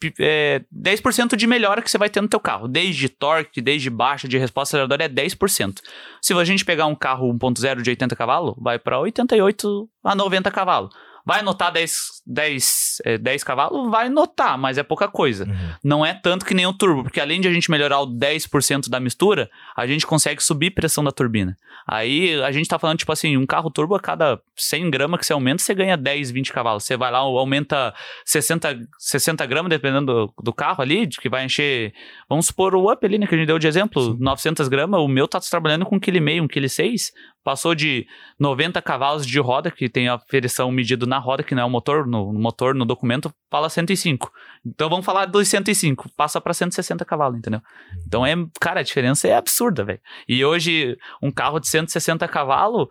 pi- 0.00 0.14
É 0.20 0.62
10% 0.70 1.36
de 1.36 1.46
melhora 1.46 1.82
que 1.82 1.90
você 1.90 1.98
vai 1.98 2.08
ter 2.08 2.20
no 2.20 2.28
teu 2.28 2.38
carro. 2.40 2.68
Desde 2.68 3.08
torque, 3.08 3.60
desde 3.60 3.90
baixa 3.90 4.28
de 4.28 4.38
resposta 4.38 4.76
aceleradora 4.76 5.04
é 5.04 5.08
10%. 5.08 5.80
Se 6.22 6.32
a 6.34 6.44
gente 6.44 6.64
pegar 6.64 6.86
um 6.86 6.94
carro 6.94 7.28
1.0 7.32 7.82
de 7.82 7.90
80 7.90 8.14
cavalos, 8.14 8.54
vai 8.58 8.78
para 8.78 8.98
88 9.00 9.88
a 10.04 10.14
90 10.14 10.50
cavalos. 10.52 10.94
Vai 11.26 11.42
notar 11.42 11.70
10, 11.72 12.17
10, 12.28 12.98
é, 13.04 13.18
10 13.18 13.42
cavalos? 13.42 13.90
Vai 13.90 14.08
notar, 14.08 14.58
mas 14.58 14.76
é 14.78 14.82
pouca 14.82 15.08
coisa 15.08 15.44
Uhum. 15.48 15.70
não 15.82 16.04
é 16.06 16.12
tanto 16.14 16.44
que 16.44 16.54
nem 16.54 16.66
o 16.66 16.72
turbo, 16.72 17.02
porque 17.04 17.20
além 17.20 17.40
de 17.40 17.48
a 17.48 17.52
gente 17.52 17.70
melhorar 17.70 18.00
o 18.00 18.06
10% 18.06 18.88
da 18.88 19.00
mistura, 19.00 19.48
a 19.76 19.86
gente 19.86 20.06
consegue 20.06 20.42
subir 20.42 20.68
a 20.68 20.72
pressão 20.72 21.02
da 21.02 21.10
turbina. 21.10 21.56
Aí 21.86 22.40
a 22.42 22.52
gente 22.52 22.68
tá 22.68 22.78
falando, 22.78 22.98
tipo 22.98 23.10
assim, 23.12 23.36
um 23.36 23.46
carro 23.46 23.70
turbo 23.70 23.94
a 23.94 24.00
cada 24.00 24.38
100 24.56 24.90
gramas 24.90 25.20
que 25.20 25.26
você 25.26 25.32
aumenta, 25.32 25.62
você 25.62 25.74
ganha 25.74 25.96
10, 25.96 26.30
20 26.30 26.52
cavalos. 26.52 26.84
Você 26.84 26.96
vai 26.96 27.10
lá, 27.10 27.18
aumenta 27.18 27.94
60, 28.26 28.78
60 28.98 29.46
gramas, 29.46 29.70
dependendo 29.70 30.12
do, 30.12 30.34
do 30.42 30.52
carro 30.52 30.82
ali, 30.82 31.06
de 31.06 31.18
que 31.18 31.28
vai 31.28 31.44
encher. 31.46 31.92
Vamos 32.28 32.46
supor 32.46 32.74
o 32.74 32.92
up 32.92 33.04
ali, 33.06 33.16
né, 33.18 33.26
que 33.26 33.34
a 33.34 33.38
gente 33.38 33.46
deu 33.46 33.58
de 33.58 33.66
exemplo, 33.66 34.02
Sim. 34.02 34.16
900 34.20 34.68
gramas, 34.68 35.00
o 35.00 35.08
meu 35.08 35.26
tá 35.26 35.40
trabalhando 35.40 35.86
com 35.86 35.98
1,5 35.98 36.46
kg, 36.48 36.60
1,6 36.60 37.10
kg. 37.10 37.38
Passou 37.44 37.74
de 37.74 38.06
90 38.38 38.82
cavalos 38.82 39.26
de 39.26 39.40
roda, 39.40 39.70
que 39.70 39.88
tem 39.88 40.08
a 40.08 40.14
aferição 40.14 40.70
medido 40.70 41.06
na 41.06 41.18
roda, 41.18 41.42
que 41.42 41.54
não 41.54 41.62
é 41.62 41.64
o 41.64 41.70
motor, 41.70 42.06
no, 42.06 42.17
no 42.32 42.38
motor, 42.38 42.74
no 42.74 42.84
documento, 42.84 43.32
fala 43.50 43.68
105. 43.68 44.30
Então 44.64 44.88
vamos 44.88 45.04
falar 45.04 45.26
dos 45.26 45.48
105, 45.48 46.10
passa 46.16 46.40
pra 46.40 46.52
160 46.54 47.04
cavalos, 47.04 47.38
entendeu? 47.38 47.60
Então 48.06 48.24
é, 48.24 48.34
cara, 48.60 48.80
a 48.80 48.82
diferença 48.82 49.26
é 49.28 49.34
absurda, 49.34 49.84
velho. 49.84 50.00
E 50.28 50.44
hoje 50.44 50.96
um 51.22 51.30
carro 51.30 51.60
de 51.60 51.68
160 51.68 52.26
cavalos, 52.28 52.88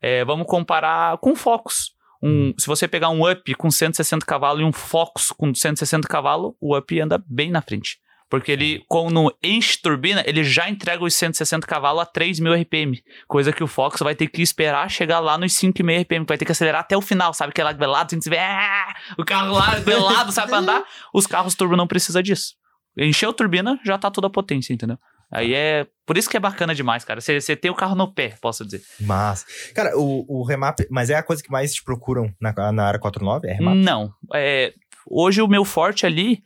é, 0.00 0.24
vamos 0.24 0.46
comparar 0.46 1.18
com 1.18 1.34
Focus. 1.34 1.92
Um, 2.22 2.52
se 2.58 2.66
você 2.66 2.86
pegar 2.86 3.08
um 3.08 3.28
Up 3.30 3.54
com 3.54 3.70
160 3.70 4.26
cavalos 4.26 4.60
e 4.60 4.64
um 4.64 4.72
Focus 4.72 5.30
com 5.30 5.54
160 5.54 6.06
cavalos, 6.06 6.52
o 6.60 6.76
Up 6.76 7.00
anda 7.00 7.22
bem 7.26 7.50
na 7.50 7.62
frente. 7.62 7.98
Porque 8.30 8.52
ele, 8.52 8.84
quando 8.88 9.36
enche 9.42 9.76
turbina, 9.82 10.22
ele 10.24 10.44
já 10.44 10.70
entrega 10.70 11.02
os 11.02 11.14
160 11.14 11.66
cavalos 11.66 12.02
a 12.02 12.06
3.000 12.06 12.62
RPM. 12.62 13.02
Coisa 13.26 13.52
que 13.52 13.62
o 13.62 13.66
Fox 13.66 13.98
vai 14.00 14.14
ter 14.14 14.28
que 14.28 14.40
esperar 14.40 14.88
chegar 14.88 15.18
lá 15.18 15.36
nos 15.36 15.52
5.500 15.54 16.00
RPM. 16.02 16.24
Vai 16.28 16.38
ter 16.38 16.44
que 16.44 16.52
acelerar 16.52 16.82
até 16.82 16.96
o 16.96 17.00
final, 17.02 17.34
sabe? 17.34 17.52
Que 17.52 17.60
é 17.60 17.64
lá 17.64 17.72
velado, 17.72 18.10
tem 18.10 18.20
que 18.20 18.30
ver. 18.30 18.38
"Ah!" 18.38 18.94
O 19.18 19.24
carro 19.24 19.52
lá 19.52 19.74
velado, 19.80 20.30
sabe 20.30 20.48
pra 20.48 20.58
andar. 20.58 20.84
Os 21.12 21.26
carros 21.26 21.56
turbo 21.56 21.76
não 21.76 21.88
precisam 21.88 22.22
disso. 22.22 22.54
Encheu 22.96 23.30
a 23.30 23.32
turbina, 23.32 23.78
já 23.84 23.98
tá 23.98 24.10
toda 24.10 24.28
a 24.28 24.30
potência, 24.30 24.72
entendeu? 24.72 24.96
Aí 25.32 25.54
é. 25.54 25.86
Por 26.06 26.16
isso 26.16 26.28
que 26.30 26.36
é 26.36 26.40
bacana 26.40 26.74
demais, 26.74 27.04
cara. 27.04 27.20
Você 27.20 27.40
você 27.40 27.56
tem 27.56 27.70
o 27.70 27.74
carro 27.74 27.94
no 27.94 28.12
pé, 28.12 28.36
posso 28.40 28.64
dizer. 28.64 28.82
Mas, 29.00 29.44
cara, 29.74 29.96
o, 29.96 30.24
o 30.28 30.44
remap, 30.44 30.80
mas 30.90 31.08
é 31.10 31.14
a 31.14 31.22
coisa 31.22 31.42
que 31.42 31.50
mais 31.50 31.72
te 31.74 31.82
procuram 31.84 32.32
na, 32.40 32.72
na 32.72 32.84
área 32.84 32.98
49? 33.00 33.48
É 33.48 33.54
remap? 33.54 33.76
Não. 33.76 34.12
É, 34.34 34.72
hoje 35.06 35.40
o 35.42 35.48
meu 35.48 35.64
forte 35.64 36.04
ali 36.06 36.42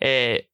é. 0.00 0.44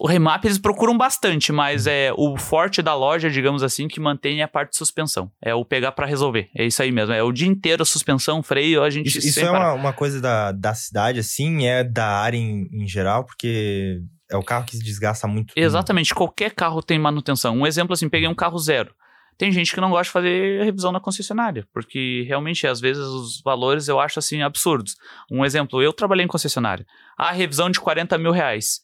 O 0.00 0.06
remap 0.06 0.44
eles 0.44 0.58
procuram 0.58 0.96
bastante, 0.96 1.50
mas 1.50 1.86
é 1.86 2.12
o 2.16 2.36
forte 2.36 2.80
da 2.80 2.94
loja, 2.94 3.28
digamos 3.28 3.62
assim, 3.62 3.88
que 3.88 3.98
mantém 3.98 4.42
a 4.42 4.48
parte 4.48 4.70
de 4.70 4.76
suspensão. 4.76 5.30
É 5.42 5.54
o 5.54 5.64
pegar 5.64 5.92
pra 5.92 6.06
resolver. 6.06 6.48
É 6.54 6.64
isso 6.64 6.82
aí 6.82 6.92
mesmo. 6.92 7.12
É 7.12 7.22
o 7.22 7.32
dia 7.32 7.48
inteiro 7.48 7.84
suspensão, 7.84 8.42
freio, 8.42 8.82
a 8.82 8.90
gente 8.90 9.08
Isso, 9.08 9.18
isso 9.18 9.40
é 9.40 9.50
uma, 9.50 9.72
uma 9.72 9.92
coisa 9.92 10.20
da, 10.20 10.52
da 10.52 10.72
cidade, 10.74 11.18
assim, 11.18 11.66
é 11.66 11.82
da 11.82 12.06
área 12.06 12.36
em, 12.36 12.68
em 12.72 12.86
geral, 12.86 13.24
porque 13.24 14.00
é 14.30 14.36
o 14.36 14.42
carro 14.42 14.64
que 14.66 14.76
se 14.76 14.84
desgasta 14.84 15.26
muito. 15.26 15.52
Exatamente, 15.56 16.14
qualquer 16.14 16.52
carro 16.52 16.82
tem 16.82 16.98
manutenção. 16.98 17.56
Um 17.56 17.66
exemplo 17.66 17.94
assim, 17.94 18.08
peguei 18.08 18.28
um 18.28 18.34
carro 18.34 18.58
zero. 18.58 18.94
Tem 19.38 19.52
gente 19.52 19.72
que 19.72 19.80
não 19.80 19.90
gosta 19.90 20.04
de 20.04 20.10
fazer 20.10 20.64
revisão 20.64 20.90
na 20.90 20.98
concessionária, 20.98 21.64
porque 21.72 22.24
realmente, 22.26 22.66
às 22.66 22.80
vezes, 22.80 23.04
os 23.04 23.40
valores 23.40 23.86
eu 23.86 24.00
acho 24.00 24.18
assim 24.18 24.42
absurdos. 24.42 24.96
Um 25.30 25.44
exemplo, 25.44 25.80
eu 25.80 25.92
trabalhei 25.92 26.24
em 26.24 26.28
concessionária. 26.28 26.84
A 27.16 27.30
revisão 27.30 27.70
de 27.70 27.80
40 27.80 28.18
mil 28.18 28.32
reais. 28.32 28.80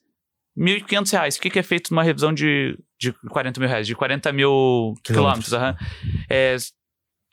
1.500 0.57 1.13
reais. 1.13 1.37
O 1.37 1.41
que, 1.41 1.51
que 1.51 1.59
é 1.59 1.63
feito 1.63 1.91
numa 1.91 2.03
revisão 2.03 2.33
de, 2.33 2.79
de 3.01 3.13
40 3.31 3.61
mil 3.61 3.69
reais? 3.69 3.87
De 3.87 3.95
40 3.95 4.33
mil 4.33 4.95
Quilômetros. 5.03 5.47
quilômetros. 5.47 5.53
aham. 5.53 5.77
É, 6.31 6.57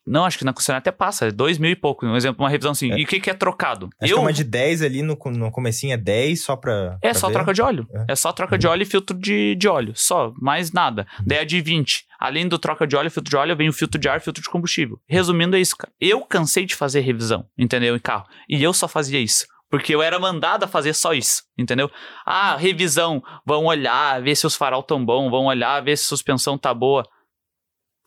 não, 0.05 0.25
acho 0.25 0.37
que 0.39 0.43
na 0.43 0.51
concessionária 0.51 0.79
até 0.79 0.91
passa, 0.91 1.27
é 1.27 1.31
2 1.31 1.59
mil 1.59 1.69
e 1.69 1.75
pouco. 1.75 2.05
Um 2.05 2.15
exemplo, 2.15 2.43
uma 2.43 2.49
revisão 2.49 2.71
assim. 2.71 2.91
É. 2.91 2.99
E 2.99 3.03
o 3.03 3.07
que, 3.07 3.19
que 3.19 3.29
é 3.29 3.33
trocado? 3.33 3.87
Acho 4.01 4.11
que 4.11 4.17
é 4.17 4.21
uma 4.21 4.33
de 4.33 4.43
10 4.43 4.81
ali 4.81 5.03
no, 5.03 5.17
no 5.25 5.51
comecinho, 5.51 5.93
é 5.93 5.97
10 5.97 6.43
só 6.43 6.55
pra. 6.55 6.97
É 7.01 7.09
pra 7.11 7.13
só 7.13 7.27
ver. 7.27 7.33
troca 7.33 7.53
de 7.53 7.61
óleo. 7.61 7.87
É. 7.93 8.13
É, 8.13 8.15
só 8.15 8.31
troca 8.33 8.57
de 8.57 8.67
óleo 8.67 8.81
e 8.81 8.85
filtro 8.85 9.17
de, 9.17 9.55
de 9.55 9.67
óleo. 9.67 9.93
Só, 9.95 10.33
mais 10.41 10.71
nada. 10.71 11.05
Daí 11.25 11.39
a 11.39 11.43
de 11.43 11.61
20. 11.61 12.05
Além 12.19 12.47
do 12.47 12.57
troca 12.57 12.87
de 12.87 12.95
óleo 12.95 13.07
e 13.07 13.11
filtro 13.11 13.29
de 13.29 13.37
óleo, 13.37 13.55
vem 13.55 13.69
o 13.69 13.73
filtro 13.73 13.99
de 13.99 14.09
ar 14.09 14.17
e 14.17 14.19
filtro 14.19 14.41
de 14.41 14.49
combustível. 14.49 14.99
Resumindo, 15.07 15.55
é 15.55 15.59
isso, 15.59 15.75
cara. 15.77 15.93
Eu 15.99 16.21
cansei 16.21 16.65
de 16.65 16.75
fazer 16.75 17.01
revisão, 17.01 17.45
entendeu? 17.57 17.95
Em 17.95 17.99
carro. 17.99 18.25
E 18.49 18.61
eu 18.61 18.73
só 18.73 18.87
fazia 18.87 19.19
isso. 19.19 19.45
Porque 19.71 19.95
eu 19.95 20.01
era 20.01 20.19
mandado 20.19 20.65
a 20.65 20.67
fazer 20.67 20.93
só 20.93 21.13
isso, 21.13 21.43
entendeu? 21.57 21.89
Ah, 22.25 22.57
revisão. 22.57 23.23
Vão 23.45 23.65
olhar, 23.65 24.21
ver 24.21 24.35
se 24.35 24.45
os 24.45 24.55
farol 24.55 24.83
tão 24.83 25.03
bom, 25.03 25.29
vão 25.31 25.45
olhar, 25.45 25.81
ver 25.81 25.97
se 25.97 26.03
a 26.03 26.09
suspensão 26.09 26.57
tá 26.57 26.73
boa. 26.73 27.07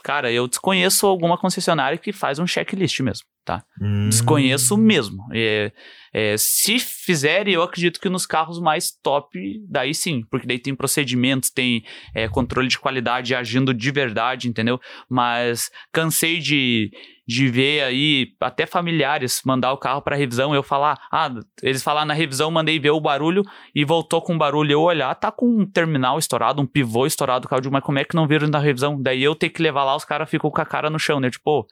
Cara, 0.03 0.31
eu 0.31 0.47
desconheço 0.47 1.07
alguma 1.07 1.39
concessionária 1.39 1.97
que 1.97 2.13
faz 2.13 2.39
um 2.39 2.47
checklist 2.47 3.01
mesmo. 3.01 3.27
Tá? 3.45 3.63
Hum. 3.81 4.09
Desconheço 4.09 4.77
mesmo. 4.77 5.27
É, 5.33 5.71
é, 6.13 6.37
se 6.39 6.79
fizerem, 6.79 7.55
eu 7.55 7.63
acredito 7.63 8.01
que 8.01 8.09
nos 8.09 8.25
carros 8.25 8.61
mais 8.61 8.91
top, 8.91 9.61
daí 9.69 9.93
sim, 9.95 10.25
porque 10.31 10.47
daí 10.47 10.59
tem 10.59 10.75
procedimentos, 10.75 11.51
tem 11.51 11.85
é, 12.15 12.29
controle 12.29 12.69
de 12.69 12.79
qualidade 12.79 13.35
agindo 13.35 13.75
de 13.75 13.91
verdade, 13.91 14.49
entendeu? 14.49 14.81
Mas 15.09 15.71
cansei 15.93 16.39
de, 16.39 16.91
de 17.27 17.49
ver 17.49 17.83
aí 17.83 18.29
até 18.41 18.65
familiares 18.65 19.43
mandar 19.45 19.73
o 19.73 19.79
carro 19.79 20.01
para 20.01 20.17
revisão, 20.17 20.55
eu 20.55 20.63
falar, 20.63 20.99
ah, 21.13 21.31
eles 21.63 21.83
falaram 21.83 22.07
na 22.07 22.15
revisão, 22.15 22.51
mandei 22.51 22.79
ver 22.79 22.91
o 22.91 23.01
barulho 23.01 23.43
e 23.75 23.85
voltou 23.85 24.23
com 24.23 24.39
barulho, 24.39 24.73
eu 24.73 24.81
olhar, 24.81 25.15
tá 25.17 25.31
com 25.31 25.47
um 25.47 25.67
terminal 25.67 26.19
estourado, 26.19 26.63
um 26.63 26.67
pivô 26.67 27.07
estourado, 27.07 27.47
o 27.47 27.49
carro 27.49 27.61
de 27.61 27.71
mas 27.71 27.83
como 27.83 27.99
é 27.99 28.05
que 28.05 28.15
não 28.15 28.27
viram 28.27 28.49
na 28.49 28.59
revisão? 28.59 29.01
Daí 29.01 29.23
eu 29.23 29.35
ter 29.35 29.51
que 29.51 29.63
levar 29.63 29.85
lá, 29.85 29.95
os 29.97 30.05
caras 30.05 30.31
ficam 30.31 30.51
com 30.51 30.61
a 30.61 30.67
cara 30.67 30.89
no 30.89 30.99
chão, 30.99 31.19
né? 31.19 31.29
Tipo, 31.29 31.67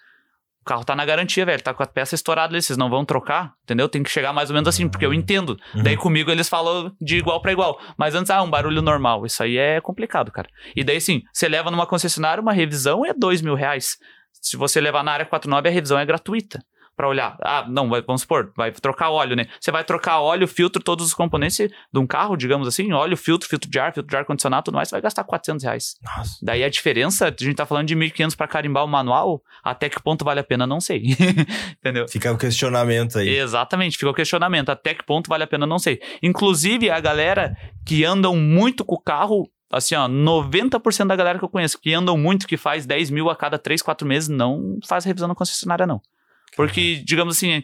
o 0.63 0.65
carro 0.65 0.85
tá 0.85 0.95
na 0.95 1.05
garantia, 1.05 1.45
velho. 1.45 1.61
Tá 1.61 1.75
com 1.75 1.83
a 1.83 1.87
peça 1.87 2.15
estourada 2.15 2.55
ali, 2.55 2.63
vocês 2.63 2.79
não 2.79 2.89
vão 2.89 3.05
trocar, 3.05 3.53
entendeu? 3.65 3.89
Tem 3.89 4.03
que 4.03 4.11
chegar 4.11 4.33
mais 4.33 4.49
ou 4.49 4.55
menos 4.55 4.69
assim, 4.69 4.89
porque 4.89 5.05
eu 5.05 5.13
entendo. 5.13 5.59
Uhum. 5.75 5.83
Daí 5.83 5.97
comigo 5.97 6.31
eles 6.31 6.49
falam 6.49 6.93
de 7.01 7.17
igual 7.17 7.43
para 7.43 7.51
igual. 7.51 7.81
Mas 7.97 8.15
antes, 8.15 8.31
ah, 8.31 8.43
um 8.43 8.49
barulho 8.49 8.81
normal. 8.81 9.27
Isso 9.27 9.43
aí 9.43 9.59
é 9.59 9.81
complicado, 9.81 10.31
cara. 10.31 10.49
E 10.77 10.85
daí, 10.85 11.01
sim, 11.01 11.23
você 11.33 11.49
leva 11.49 11.71
numa 11.71 11.87
concessionária, 11.87 12.41
uma 12.41 12.53
revisão 12.53 13.05
é 13.05 13.13
dois 13.13 13.43
mil 13.43 13.55
reais. 13.55 13.99
Se 14.33 14.57
você 14.57 14.81
levar 14.81 15.03
na 15.03 15.13
área 15.13 15.27
49, 15.27 15.69
a 15.69 15.73
revisão 15.73 15.99
é 15.99 16.07
gratuita 16.07 16.65
para 16.97 17.09
olhar. 17.09 17.37
Ah, 17.43 17.67
não, 17.69 17.89
vai, 17.89 18.03
vamos 18.03 18.23
supor, 18.23 18.53
vai 18.57 18.71
trocar 18.71 19.11
óleo, 19.11 19.35
né? 19.35 19.47
Você 19.61 19.71
vai 19.71 19.85
trocar 19.85 20.21
óleo, 20.21 20.47
filtro, 20.47 20.83
todos 20.83 21.07
os 21.07 21.15
componentes 21.15 21.59
de 21.59 21.99
um 21.99 22.07
carro, 22.07 22.37
digamos 22.37 22.69
assim, 22.69 22.93
óleo, 22.93 23.17
filtro, 23.17 23.49
filtro 23.49 23.71
de 23.71 23.79
ar, 23.79 23.93
filtro 23.93 24.11
de 24.11 24.17
ar 24.17 24.25
condicionado, 24.25 24.65
tudo 24.65 24.75
mais, 24.75 24.89
você 24.89 24.95
vai 24.95 25.03
gastar 25.03 25.25
400 25.25 25.65
reais. 25.65 25.95
Nossa. 26.03 26.39
Daí 26.43 26.63
a 26.63 26.69
diferença, 26.69 27.27
a 27.29 27.45
gente 27.45 27.57
tá 27.57 27.67
falando 27.67 27.89
de 27.89 27.97
1.500 27.97 28.37
para 28.37 28.47
carimbar 28.47 28.85
o 28.85 28.89
manual, 28.89 29.43
até 29.63 29.89
que 29.89 30.01
ponto 30.03 30.25
vale 30.25 30.41
a 30.41 30.45
pena, 30.45 30.67
não 30.67 30.81
sei. 30.81 31.03
Entendeu? 31.79 32.07
Fica 32.09 32.33
o 32.33 32.39
questionamento 32.39 33.19
aí. 33.19 33.29
Exatamente, 33.29 33.97
fica 33.97 34.11
o 34.11 34.15
questionamento. 34.15 34.71
Até 34.71 34.95
que 34.95 35.05
ponto 35.05 35.29
vale 35.29 35.45
a 35.45 35.47
pena, 35.47 35.67
não 35.67 35.79
sei. 35.79 36.01
Inclusive, 36.23 36.91
a 36.91 37.01
galera 37.01 37.57
que 37.85 38.05
andam 38.05 38.37
muito 38.37 38.85
com 38.85 38.95
o 38.95 39.01
carro, 39.01 39.51
assim, 39.73 39.95
ó, 39.95 40.09
90% 40.09 41.07
da 41.07 41.17
galera 41.17 41.39
que 41.39 41.45
eu 41.45 41.49
conheço 41.49 41.81
que 41.81 41.93
andam 41.95 42.17
muito, 42.17 42.47
que 42.47 42.57
faz 42.57 42.87
10 42.87 43.11
mil 43.11 43.31
a 43.31 43.37
cada 43.37 43.59
3, 43.59 43.83
4 43.83 44.07
meses, 44.07 44.29
não 44.29 44.79
faz 44.87 45.05
revisão 45.05 45.29
na 45.29 45.35
concessionária, 45.35 45.87
não. 45.87 46.01
Porque, 46.57 47.03
digamos 47.05 47.37
assim, 47.37 47.63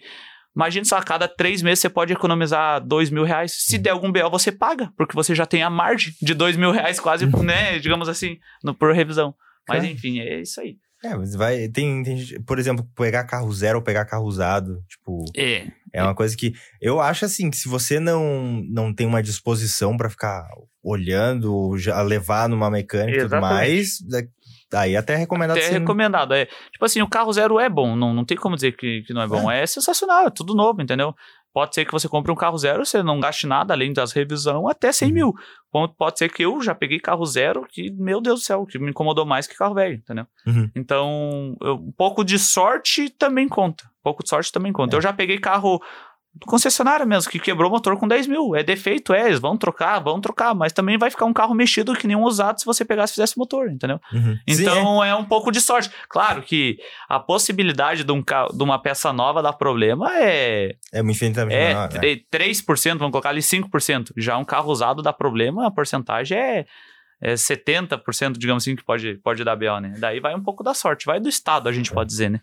imagina 0.54 0.84
só, 0.84 0.96
a 0.96 1.02
cada 1.02 1.28
3 1.28 1.62
meses 1.62 1.80
você 1.80 1.88
pode 1.88 2.12
economizar 2.12 2.80
2 2.84 3.10
mil 3.10 3.24
reais. 3.24 3.52
Se 3.58 3.78
der 3.78 3.90
algum 3.90 4.10
BO, 4.10 4.30
você 4.30 4.50
paga, 4.50 4.90
porque 4.96 5.14
você 5.14 5.34
já 5.34 5.46
tem 5.46 5.62
a 5.62 5.70
margem 5.70 6.12
de 6.20 6.34
2 6.34 6.56
mil 6.56 6.70
reais 6.70 6.98
quase, 6.98 7.26
né, 7.42 7.78
digamos 7.78 8.08
assim, 8.08 8.38
no, 8.64 8.74
por 8.74 8.92
revisão. 8.94 9.34
Mas, 9.68 9.84
enfim, 9.90 10.20
é 10.20 10.40
isso 10.40 10.60
aí. 10.60 10.76
É, 11.04 11.14
mas 11.14 11.34
vai. 11.36 11.68
Tem, 11.68 12.02
tem 12.02 12.42
por 12.44 12.58
exemplo, 12.58 12.84
pegar 12.96 13.22
carro 13.22 13.52
zero 13.52 13.78
ou 13.78 13.84
pegar 13.84 14.04
carro 14.04 14.24
usado. 14.24 14.82
Tipo, 14.88 15.24
É, 15.36 15.66
é 15.92 16.02
uma 16.02 16.14
coisa 16.14 16.36
que. 16.36 16.52
Eu 16.80 17.00
acho 17.00 17.24
assim, 17.24 17.50
que 17.50 17.56
se 17.56 17.68
você 17.68 18.00
não, 18.00 18.60
não 18.68 18.92
tem 18.92 19.06
uma 19.06 19.22
disposição 19.22 19.96
pra 19.96 20.10
ficar 20.10 20.44
olhando, 20.82 21.76
já 21.78 22.00
levar 22.02 22.48
numa 22.48 22.68
mecânica 22.70 23.16
e 23.18 23.20
tudo 23.20 23.30
mais, 23.40 24.00
da- 24.00 24.22
aí 24.74 24.96
até 24.96 25.14
é 25.14 25.16
recomendado 25.16 25.56
até 25.58 25.66
sim. 25.66 25.78
recomendado. 25.78 26.34
É, 26.34 26.46
tipo 26.46 26.84
assim, 26.84 27.00
o 27.02 27.08
carro 27.08 27.32
zero 27.32 27.58
é 27.58 27.68
bom, 27.68 27.96
não, 27.96 28.12
não 28.14 28.24
tem 28.24 28.36
como 28.36 28.54
dizer 28.54 28.72
que, 28.76 29.02
que 29.02 29.12
não 29.14 29.22
é 29.22 29.26
bom. 29.26 29.50
É. 29.50 29.66
sensacional, 29.66 30.26
é 30.26 30.30
tudo 30.30 30.54
novo, 30.54 30.80
entendeu? 30.82 31.14
Pode 31.52 31.74
ser 31.74 31.84
que 31.86 31.92
você 31.92 32.08
compre 32.08 32.30
um 32.30 32.36
carro 32.36 32.58
zero, 32.58 32.84
você 32.84 33.02
não 33.02 33.18
gaste 33.18 33.46
nada 33.46 33.72
além 33.74 33.92
das 33.92 34.12
revisão, 34.12 34.68
até 34.68 34.92
100 34.92 35.08
Uhum. 35.08 35.14
mil. 35.14 35.34
Pode 35.96 36.18
ser 36.18 36.28
que 36.30 36.44
eu 36.44 36.60
já 36.62 36.74
peguei 36.74 37.00
carro 37.00 37.24
zero, 37.24 37.66
que, 37.68 37.90
meu 37.92 38.20
Deus 38.20 38.40
do 38.40 38.44
céu, 38.44 38.66
que 38.66 38.78
me 38.78 38.90
incomodou 38.90 39.24
mais 39.26 39.46
que 39.46 39.56
carro 39.56 39.74
velho, 39.74 39.94
entendeu? 39.96 40.26
Uhum. 40.46 40.70
Então, 40.76 41.56
eu- 41.62 41.74
um 41.76 41.92
pouco 41.96 42.22
de 42.22 42.38
sorte 42.38 43.08
também 43.10 43.48
conta. 43.48 43.84
Um 43.86 44.02
pouco 44.04 44.22
de 44.22 44.28
sorte 44.28 44.52
também 44.52 44.72
conta. 44.72 44.94
É. 44.94 44.98
Eu 44.98 45.02
já 45.02 45.12
peguei 45.12 45.38
carro 45.38 45.80
do 46.38 46.46
concessionário 46.46 47.06
mesmo, 47.06 47.30
que 47.30 47.38
quebrou 47.38 47.68
o 47.68 47.72
motor 47.72 47.96
com 47.98 48.06
10 48.06 48.26
mil. 48.26 48.54
É 48.54 48.62
defeito, 48.62 49.12
é, 49.12 49.26
eles 49.26 49.38
vão 49.40 49.56
trocar, 49.56 49.98
vão 49.98 50.20
trocar, 50.20 50.54
mas 50.54 50.72
também 50.72 50.96
vai 50.96 51.10
ficar 51.10 51.24
um 51.24 51.32
carro 51.32 51.54
mexido 51.54 51.94
que 51.94 52.06
nenhum 52.06 52.22
usado 52.22 52.58
se 52.60 52.64
você 52.66 52.84
pegasse 52.84 53.12
e 53.12 53.14
fizesse 53.16 53.36
motor, 53.38 53.68
entendeu? 53.70 54.00
Uhum. 54.12 54.36
Sim, 54.48 54.62
Então 54.62 55.04
é. 55.04 55.14
um 55.14 55.24
pouco 55.24 55.50
de 55.50 55.60
sorte. 55.60 55.90
Claro 56.08 56.42
que 56.42 56.78
a 57.08 57.18
possibilidade 57.18 58.04
de, 58.04 58.12
um 58.12 58.22
ca- 58.22 58.48
de 58.52 58.62
uma 58.62 58.78
peça 58.80 59.12
nova 59.12 59.42
dar 59.42 59.52
problema 59.52 60.14
é, 60.16 60.76
é, 60.92 61.00
é 61.00 61.02
infinitamente 61.02 61.56
é, 61.56 61.68
menor, 61.68 61.92
né? 61.92 61.98
tre- 61.98 62.24
3%, 62.30 62.98
vamos 62.98 63.10
colocar 63.12 63.30
ali 63.30 63.40
5%. 63.42 64.12
Já 64.16 64.36
um 64.38 64.44
carro 64.44 64.70
usado 64.70 65.02
dá 65.02 65.12
problema, 65.12 65.66
a 65.66 65.70
porcentagem 65.70 66.38
é, 66.38 66.66
é 67.20 67.34
70%, 67.34 68.38
digamos 68.38 68.62
assim, 68.62 68.76
que 68.76 68.84
pode, 68.84 69.16
pode 69.24 69.42
dar 69.42 69.56
BO, 69.56 69.80
né? 69.80 69.94
Daí 69.98 70.20
vai 70.20 70.34
um 70.34 70.42
pouco 70.42 70.62
da 70.62 70.72
sorte, 70.74 71.04
vai 71.06 71.18
do 71.18 71.28
estado, 71.28 71.68
a 71.68 71.72
gente 71.72 71.90
pode 71.92 72.08
dizer, 72.08 72.30
né? 72.30 72.40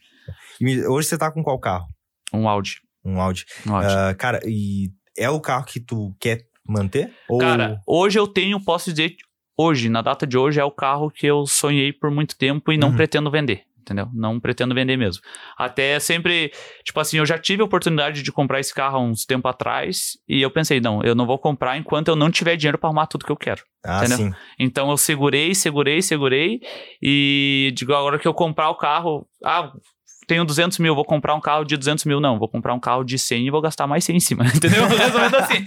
E 0.59 0.85
hoje 0.85 1.07
você 1.07 1.17
tá 1.17 1.31
com 1.31 1.41
qual 1.43 1.57
carro? 1.59 1.85
Um 2.33 2.49
Audi. 2.49 2.77
Um 3.05 3.21
Audi. 3.21 3.45
Ah, 3.69 4.13
cara, 4.17 4.39
e 4.45 4.89
é 5.17 5.29
o 5.29 5.39
carro 5.39 5.65
que 5.65 5.79
tu 5.79 6.15
quer 6.19 6.45
manter? 6.67 7.11
Ou... 7.29 7.39
Cara, 7.39 7.79
hoje 7.87 8.17
eu 8.17 8.27
tenho, 8.27 8.59
posso 8.59 8.91
dizer, 8.91 9.15
hoje, 9.57 9.87
na 9.89 10.01
data 10.01 10.25
de 10.25 10.37
hoje, 10.37 10.59
é 10.59 10.63
o 10.63 10.71
carro 10.71 11.11
que 11.11 11.27
eu 11.27 11.45
sonhei 11.45 11.93
por 11.93 12.09
muito 12.09 12.35
tempo 12.37 12.71
e 12.71 12.77
não 12.77 12.89
Uhum. 12.89 12.95
pretendo 12.95 13.29
vender. 13.31 13.61
Entendeu? 13.79 14.09
Não 14.15 14.39
pretendo 14.39 14.73
vender 14.73 14.97
mesmo. 14.97 15.21
Até 15.55 15.99
sempre, 15.99 16.51
tipo 16.83 16.99
assim, 16.99 17.19
eu 17.19 17.25
já 17.25 17.37
tive 17.37 17.61
a 17.61 17.65
oportunidade 17.65 18.23
de 18.23 18.31
comprar 18.31 18.59
esse 18.59 18.73
carro 18.73 18.97
há 18.97 18.99
uns 18.99 19.25
tempo 19.25 19.47
atrás 19.47 20.17
e 20.27 20.41
eu 20.41 20.49
pensei, 20.49 20.79
não, 20.81 21.03
eu 21.03 21.13
não 21.13 21.27
vou 21.27 21.37
comprar 21.37 21.77
enquanto 21.77 22.07
eu 22.07 22.15
não 22.15 22.31
tiver 22.31 22.55
dinheiro 22.55 22.79
para 22.79 22.87
arrumar 22.89 23.05
tudo 23.05 23.23
que 23.25 23.31
eu 23.31 23.37
quero. 23.37 23.61
ah, 23.85 23.97
entendeu? 23.99 24.17
sim. 24.17 24.33
Então 24.57 24.89
eu 24.89 24.97
segurei, 24.97 25.53
segurei, 25.53 26.01
segurei 26.01 26.61
e 26.99 27.71
digo, 27.75 27.93
agora 27.93 28.17
que 28.17 28.27
eu 28.27 28.33
comprar 28.33 28.71
o 28.71 28.75
carro, 28.75 29.27
ah, 29.43 29.71
tenho 30.27 30.45
200 30.45 30.77
mil, 30.79 30.95
vou 30.95 31.05
comprar 31.05 31.35
um 31.35 31.41
carro 31.41 31.63
de 31.63 31.77
200 31.77 32.05
mil. 32.05 32.19
Não, 32.19 32.37
vou 32.39 32.47
comprar 32.47 32.73
um 32.73 32.79
carro 32.79 33.03
de 33.03 33.17
100 33.17 33.47
e 33.47 33.51
vou 33.51 33.61
gastar 33.61 33.87
mais 33.87 34.03
100 34.03 34.15
em 34.15 34.19
cima, 34.19 34.45
entendeu? 34.53 34.87
Resumindo 34.87 35.37
assim. 35.37 35.63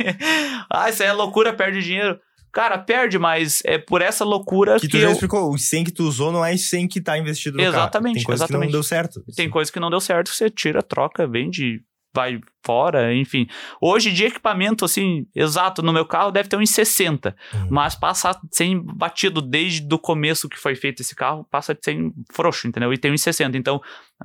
ah, 0.71 0.89
isso 0.89 1.03
aí 1.03 1.09
é 1.09 1.13
loucura, 1.13 1.53
perde 1.53 1.83
dinheiro. 1.83 2.19
Cara, 2.51 2.79
perde, 2.79 3.19
mas 3.19 3.61
é 3.65 3.77
por 3.79 4.01
essa 4.01 4.25
loucura 4.25 4.77
Que 4.77 4.87
que, 4.87 4.89
tu 4.89 4.99
já 4.99 5.09
eu... 5.09 5.13
explicou, 5.13 5.53
o 5.53 5.59
100 5.59 5.85
que 5.85 5.93
tu 5.93 6.05
usou 6.05 6.33
não 6.33 6.45
é 6.45 6.57
100 6.57 6.89
que 6.89 7.01
tá 7.01 7.19
investido 7.19 7.57
no 7.57 7.63
carro. 7.63 7.75
Exatamente, 7.75 8.15
Tem 8.17 8.25
coisa 8.25 8.45
que 8.45 8.51
exatamente. 8.51 8.69
não 8.69 8.73
deu 8.73 8.83
certo. 8.83 9.23
Tem 9.37 9.51
coisa 9.51 9.71
que 9.71 9.79
não 9.79 9.91
deu 9.91 10.01
certo, 10.01 10.31
você 10.31 10.49
tira, 10.49 10.83
troca, 10.83 11.27
vende, 11.27 11.81
vai 12.15 12.41
fora, 12.65 13.15
enfim. 13.15 13.47
Hoje 13.81 14.11
de 14.11 14.25
equipamento, 14.25 14.85
assim, 14.85 15.27
exato, 15.35 15.83
no 15.83 15.93
meu 15.93 16.05
carro 16.05 16.31
deve 16.31 16.49
ter 16.49 16.57
uns 16.57 16.71
60. 16.71 17.35
Uhum. 17.55 17.69
Mas 17.71 17.95
passa 17.95 18.39
sem 18.53 18.79
batido 18.81 19.41
desde 19.41 19.87
o 19.95 19.99
começo 19.99 20.49
que 20.49 20.59
foi 20.59 20.75
feito 20.75 21.01
esse 21.01 21.15
carro, 21.15 21.47
passa 21.51 21.77
sem 21.83 22.13
frouxo, 22.33 22.67
entendeu? 22.67 22.93
E 22.93 22.99
tem 22.99 23.13
uns 23.13 23.23
60. 23.23 23.57
Então, 23.57 23.81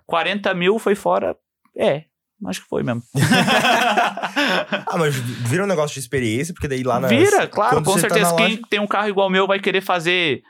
40 0.06 0.54
mil 0.54 0.80
foi 0.80 0.96
fora. 0.96 1.36
É, 1.78 2.06
acho 2.48 2.62
que 2.62 2.68
foi 2.68 2.84
mesmo. 2.84 3.02
Ah, 4.88 4.98
mas 4.98 5.16
vira 5.16 5.64
um 5.64 5.68
negócio 5.68 5.94
de 5.94 6.00
experiência, 6.00 6.54
porque 6.54 6.68
daí 6.68 6.84
lá 6.84 7.00
na. 7.00 7.08
Vira, 7.08 7.48
claro, 7.48 7.84
com 7.84 7.94
tá 7.94 8.00
certeza. 8.00 8.32
na 8.32 8.36
Quem 8.38 8.46
loja- 8.56 8.62
tem 8.70 8.80
um 8.80 8.88
carro 8.88 9.08
igual 9.10 9.28
o 9.28 9.30
meu 9.32 9.48
vai 9.48 9.60
querer 9.60 9.82
fazer 9.82 10.42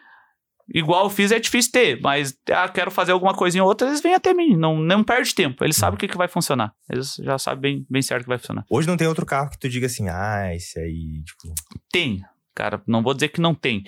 igual 0.73 1.05
eu 1.05 1.09
fiz, 1.09 1.31
é 1.31 1.39
difícil 1.39 1.71
ter. 1.71 1.99
Mas, 2.01 2.35
ah, 2.51 2.67
quero 2.69 2.91
fazer 2.91 3.11
alguma 3.11 3.33
coisinha 3.33 3.63
ou 3.63 3.69
outra, 3.69 3.87
eles 3.87 4.01
vêm 4.01 4.13
até 4.13 4.33
mim. 4.33 4.55
Não, 4.55 4.77
não 4.77 5.03
perde 5.03 5.33
tempo. 5.33 5.63
Eles 5.63 5.75
sabem 5.77 5.95
o 5.95 5.99
que, 5.99 6.07
que 6.07 6.17
vai 6.17 6.27
funcionar. 6.27 6.71
Eles 6.89 7.15
já 7.19 7.37
sabem 7.37 7.61
bem, 7.61 7.85
bem 7.89 8.01
certo 8.01 8.23
que 8.23 8.29
vai 8.29 8.37
funcionar. 8.37 8.65
Hoje 8.69 8.87
não 8.87 8.97
tem 8.97 9.07
outro 9.07 9.25
carro 9.25 9.49
que 9.49 9.59
tu 9.59 9.67
diga 9.69 9.87
assim, 9.87 10.07
ah, 10.09 10.53
esse 10.53 10.79
aí, 10.79 11.23
tipo. 11.25 11.53
Tem, 11.91 12.21
cara, 12.55 12.81
não 12.87 13.01
vou 13.01 13.13
dizer 13.13 13.29
que 13.29 13.41
não 13.41 13.53
tem. 13.55 13.83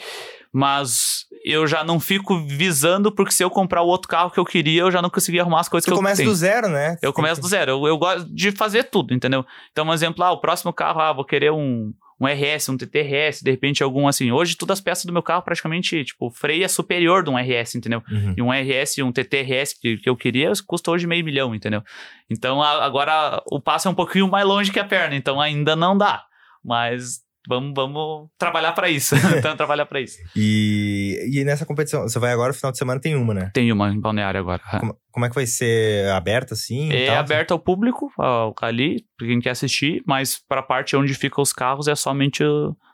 Mas 0.53 1.26
eu 1.43 1.67
já 1.67 1.84
não 1.84 1.99
fico 1.99 2.39
visando, 2.47 3.11
porque 3.11 3.34
se 3.34 3.43
eu 3.43 3.49
comprar 3.49 3.82
o 3.82 3.88
outro 3.88 4.07
carro 4.07 4.32
que 4.32 4.39
eu 4.39 4.45
queria, 4.45 4.82
eu 4.82 4.91
já 4.91 5.01
não 5.01 5.09
conseguia 5.09 5.41
arrumar 5.41 5.59
as 5.59 5.69
coisas 5.69 5.86
Tu 5.86 5.89
que 5.89 5.93
eu 5.93 5.97
começa 5.97 6.17
tenho. 6.21 6.30
do 6.30 6.36
zero, 6.36 6.69
né? 6.69 6.97
Eu 7.01 7.11
começo 7.11 7.41
do 7.41 7.47
zero. 7.47 7.71
Eu, 7.71 7.88
eu 7.88 7.97
gosto 7.97 8.34
de 8.34 8.51
fazer 8.53 8.86
tudo, 8.86 9.13
entendeu? 9.13 9.45
Então, 9.71 9.86
um 9.86 9.93
exemplo, 9.93 10.23
ah, 10.23 10.32
o 10.32 10.39
próximo 10.39 10.71
carro, 10.71 11.01
ah, 11.01 11.11
vou 11.11 11.26
querer 11.26 11.51
um, 11.51 11.93
um 12.20 12.26
RS, 12.28 12.70
um 12.70 12.78
TTRS, 12.78 13.43
de 13.43 13.51
repente 13.51 13.84
algum 13.84 14.07
assim. 14.07 14.32
Hoje, 14.32 14.55
todas 14.55 14.78
as 14.80 14.82
peças 14.84 15.03
do 15.05 15.11
meu 15.11 15.22
carro, 15.22 15.41
praticamente, 15.41 16.03
tipo, 16.05 16.28
o 16.28 16.32
freio 16.32 16.63
é 16.63 16.68
superior 16.68 17.24
de 17.24 17.30
um 17.30 17.38
RS, 17.38 17.76
entendeu? 17.76 18.01
Uhum. 18.09 18.34
E 18.38 18.41
um 18.41 18.51
RS 18.53 18.97
e 18.99 19.03
um 19.03 19.11
TTRS 19.11 19.78
que, 19.80 19.97
que 19.97 20.09
eu 20.09 20.16
queria 20.16 20.51
custa 20.66 20.91
hoje 20.91 21.05
meio 21.05 21.26
milhão, 21.26 21.53
entendeu? 21.53 21.84
Então, 22.30 22.61
a- 22.61 22.86
agora 22.86 23.41
o 23.51 23.59
passo 23.59 23.88
é 23.88 23.91
um 23.91 23.95
pouquinho 23.95 24.30
mais 24.30 24.45
longe 24.45 24.72
que 24.72 24.80
a 24.80 24.86
perna, 24.86 25.16
então 25.16 25.41
ainda 25.41 25.76
não 25.76 25.97
dá. 25.97 26.24
Mas 26.63 27.20
vamos, 27.48 27.74
vamos 27.76 28.30
trabalhar 28.38 28.74
pra 28.74 28.89
isso. 28.89 29.16
então, 29.38 29.56
trabalhar 29.56 29.86
pra 29.86 30.02
isso. 30.02 30.18
E, 30.36 31.30
e 31.32 31.43
nessa 31.43 31.66
competição, 31.66 32.04
você 32.04 32.20
vai 32.20 32.32
agora, 32.32 32.54
final 32.54 32.72
de 32.72 32.78
semana 32.78 33.00
tem 33.00 33.16
uma, 33.16 33.34
né? 33.34 33.52
Tem 33.54 33.72
uma 33.72 33.89
em 33.89 34.00
balneário 34.00 34.39
agora. 34.39 34.62
Como, 34.80 34.98
como 35.12 35.26
é 35.26 35.30
que 35.30 35.36
vai 35.36 35.46
ser 35.46 36.10
aberta 36.12 36.54
assim? 36.54 36.91
É 36.91 37.08
tal? 37.08 37.18
aberto 37.18 37.52
ao 37.52 37.60
público 37.60 38.12
ó, 38.18 38.54
ali, 38.62 39.04
pra 39.18 39.28
quem 39.28 39.39
quer 39.39 39.52
assistir, 39.52 40.04
mas 40.06 40.39
para 40.48 40.60
a 40.60 40.64
parte 40.64 40.96
onde 40.96 41.14
ficam 41.14 41.41
os 41.41 41.54
carros 41.54 41.88
é 41.88 41.96
somente, 41.96 42.43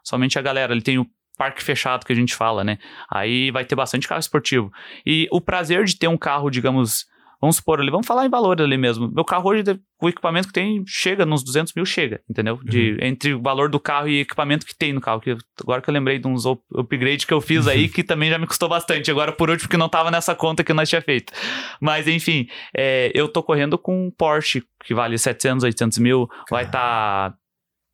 somente 0.04 0.38
a 0.38 0.42
galera. 0.42 0.74
Ele 0.74 0.82
tem 0.82 0.98
o 0.98 1.06
parque 1.38 1.64
fechado 1.64 2.06
que 2.06 2.14
a 2.14 2.16
gente 2.16 2.36
fala, 2.36 2.64
né? 2.64 2.78
Aí 3.12 3.50
vai 3.50 3.66
ter 3.66 3.76
bastante 3.76 4.08
carro 4.08 4.20
esportivo. 4.20 4.72
E 5.06 5.28
o 5.32 5.42
prazer 5.42 5.86
de 5.86 5.98
ter 5.98 6.08
um 6.08 6.18
carro, 6.18 6.52
digamos, 6.52 7.06
vamos 7.42 7.56
supor 7.56 7.80
ali, 7.82 7.90
vamos 7.90 8.06
falar 8.06 8.26
em 8.26 8.30
valor 8.30 8.62
ali 8.62 8.78
mesmo. 8.78 9.12
Meu 9.12 9.26
carro 9.26 9.50
hoje, 9.50 9.64
o 10.02 10.08
equipamento 10.08 10.48
que 10.48 10.54
tem, 10.54 10.84
chega 10.86 11.26
nos 11.26 11.44
200 11.44 11.74
mil, 11.74 11.86
chega, 11.86 12.22
entendeu? 12.30 12.60
De, 12.64 12.92
Uhum. 12.92 12.98
Entre 13.02 13.34
o 13.34 13.42
valor 13.42 13.68
do 13.70 13.80
carro 13.80 14.08
e 14.08 14.20
equipamento 14.22 14.66
que 14.66 14.76
tem 14.76 14.94
no 14.94 15.02
carro. 15.02 15.20
Que, 15.20 15.36
agora 15.62 15.82
que 15.82 15.90
eu 15.90 15.94
lembrei 15.94 16.20
de 16.20 16.28
uns 16.28 16.46
up- 16.46 16.64
upgrades 16.74 17.26
que 17.26 17.34
eu 17.34 17.42
fiz 17.42 17.68
aí, 17.68 17.90
que 17.90 18.04
também 18.04 18.30
já 18.30 18.38
me 18.38 18.46
custou 18.48 18.70
bastante. 18.70 19.10
Agora, 19.10 19.32
por 19.32 19.50
último, 19.50 19.68
que 19.70 19.78
não 19.78 19.90
tava 19.90 20.12
nessa 20.12 20.36
conta 20.36 20.64
que 20.64 20.72
nós 20.74 20.88
tinha 20.88 21.02
feito. 21.02 21.34
Mas, 21.82 22.08
enfim, 22.08 22.48
é, 22.78 23.12
eu 23.16 23.28
tô 23.28 23.42
correndo 23.42 23.78
com 23.78 24.08
um 24.08 24.12
Porsche, 24.12 24.64
que 24.86 24.94
vale 24.94 25.18
700, 25.18 25.64
800 25.64 25.98
mil, 25.98 26.30
vai 26.50 26.64
estar... 26.66 27.36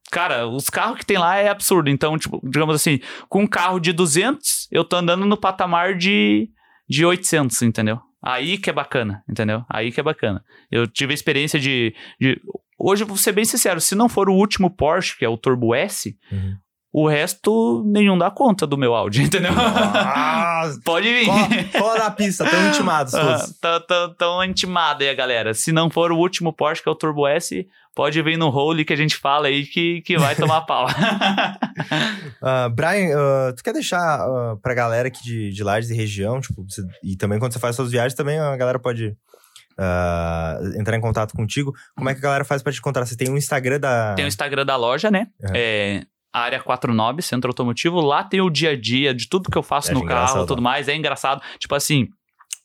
Cara, 0.10 0.48
os 0.48 0.70
carros 0.70 0.98
que 1.00 1.06
tem 1.06 1.18
lá 1.18 1.36
é 1.38 1.50
absurdo. 1.50 1.89
Então, 1.89 2.18
tipo, 2.18 2.39
digamos 2.43 2.74
assim, 2.76 3.00
com 3.28 3.41
um 3.43 3.48
carro 3.48 3.78
de 3.80 3.91
200, 3.91 4.68
eu 4.72 4.86
tô 4.86 4.95
andando 4.95 5.26
no 5.26 5.36
patamar 5.36 5.95
de, 5.95 6.50
de 6.89 7.06
800, 7.06 7.62
entendeu? 7.62 8.00
Aí 8.24 8.57
que 8.57 8.70
é 8.70 8.74
bacana, 8.74 9.24
entendeu? 9.30 9.63
Aí 9.70 9.91
que 9.91 9.99
é 9.99 10.03
bacana. 10.03 10.43
Eu 10.72 10.88
tive 10.88 11.13
a 11.13 11.15
experiência 11.15 11.59
de, 11.59 11.93
de- 12.20 12.39
Hoje, 12.80 13.03
vou 13.03 13.18
ser 13.18 13.32
bem 13.32 13.45
sincero, 13.45 13.82
se 13.82 13.95
não 13.95 14.07
for 14.07 14.30
o 14.30 14.36
último 14.36 14.70
Porsche, 14.70 15.18
que 15.18 15.26
é 15.26 15.30
o 15.30 15.38
Turbo 15.38 15.74
S, 15.74 16.15
Uhum. 16.32 16.55
o 16.93 17.07
resto 17.07 17.84
nenhum 17.86 18.18
dá 18.18 18.30
conta 18.30 18.68
do 18.68 18.78
meu 18.78 18.93
Audi, 18.93 19.22
entendeu? 19.24 19.51
Ah, 19.55 20.70
Pode 20.86 21.07
vir. 21.11 21.26
cola 21.72 21.97
na 21.99 22.11
pista, 22.11 22.43
estão 22.43 22.68
intimados 22.70 23.13
Ah, 23.15 23.22
todos. 23.39 23.59
Tão, 23.59 23.82
tão, 23.88 24.13
tão 24.15 24.43
intimada 24.43 25.03
aí 25.03 25.09
a 25.09 25.13
galera. 25.15 25.53
Se 25.53 25.72
não 25.72 25.89
for 25.89 26.11
o 26.11 26.18
último 26.18 26.53
Porsche, 26.53 26.84
que 26.84 26.89
é 26.89 26.91
o 26.91 26.95
Turbo 26.95 27.28
S, 27.28 27.68
pode 27.98 28.22
vir 28.22 28.38
no 28.38 28.50
role 28.50 28.86
que 28.86 28.93
a 28.93 28.95
gente 28.95 29.18
fala 29.18 29.48
aí 29.48 29.66
que, 29.66 30.02
que 30.04 30.20
vai 30.20 30.36
tomar 30.36 30.62
pau. 30.62 30.86
Ah, 32.39 32.70
Brian, 32.70 33.18
ah, 33.18 33.54
tu 33.58 33.64
quer 33.64 33.74
deixar 33.74 33.98
ah, 34.00 34.56
pra 34.62 34.76
galera 34.76 35.08
aqui 35.08 35.24
de, 35.24 35.50
de 35.52 35.64
Lages 35.64 35.89
e 35.89 35.95
região, 35.95 36.39
tipo, 36.39 36.64
você- 36.64 36.86
e 37.04 37.16
também 37.18 37.39
quando 37.39 37.52
você 37.54 37.60
faz 37.60 37.76
suas 37.76 37.89
viagens, 37.91 38.14
também 38.14 38.38
a 38.38 38.56
galera 38.56 38.78
pode 38.78 39.16
ah, 39.80 40.60
entrar 40.80 40.95
em 40.95 41.02
contato 41.02 41.34
contigo. 41.36 41.74
Como 41.95 42.08
é 42.08 42.14
que 42.14 42.20
a 42.20 42.24
galera 42.24 42.45
faz 42.45 42.62
pra 42.62 42.72
te 42.72 42.78
encontrar? 42.78 43.06
Você 43.06 43.18
tem 43.18 43.30
um 43.32 43.38
Instagram 43.38 43.80
da... 43.80 44.14
Tem 44.14 44.26
o 44.26 44.28
Instagram 44.28 44.66
da 44.66 44.76
loja, 44.76 45.10
né? 45.10 45.28
Uhum. 45.41 45.52
É. 45.56 46.04
Área 46.32 46.60
49, 46.60 47.24
Centro 47.24 47.50
Automotivo. 47.50 48.00
Lá 48.00 48.24
tem 48.24 48.39
o 48.41 48.50
dia 48.50 48.72
a 48.72 48.80
dia 48.80 49.14
de 49.16 49.28
tudo 49.28 49.50
que 49.50 49.58
eu 49.58 49.64
faço 49.64 49.89
É 49.91 49.93
no 49.95 50.06
carro 50.06 50.43
e 50.43 50.45
tudo 50.45 50.62
mais. 50.62 50.88
É 50.88 50.95
engraçado. 50.95 51.41
Tipo 51.58 51.74
assim, 51.74 52.08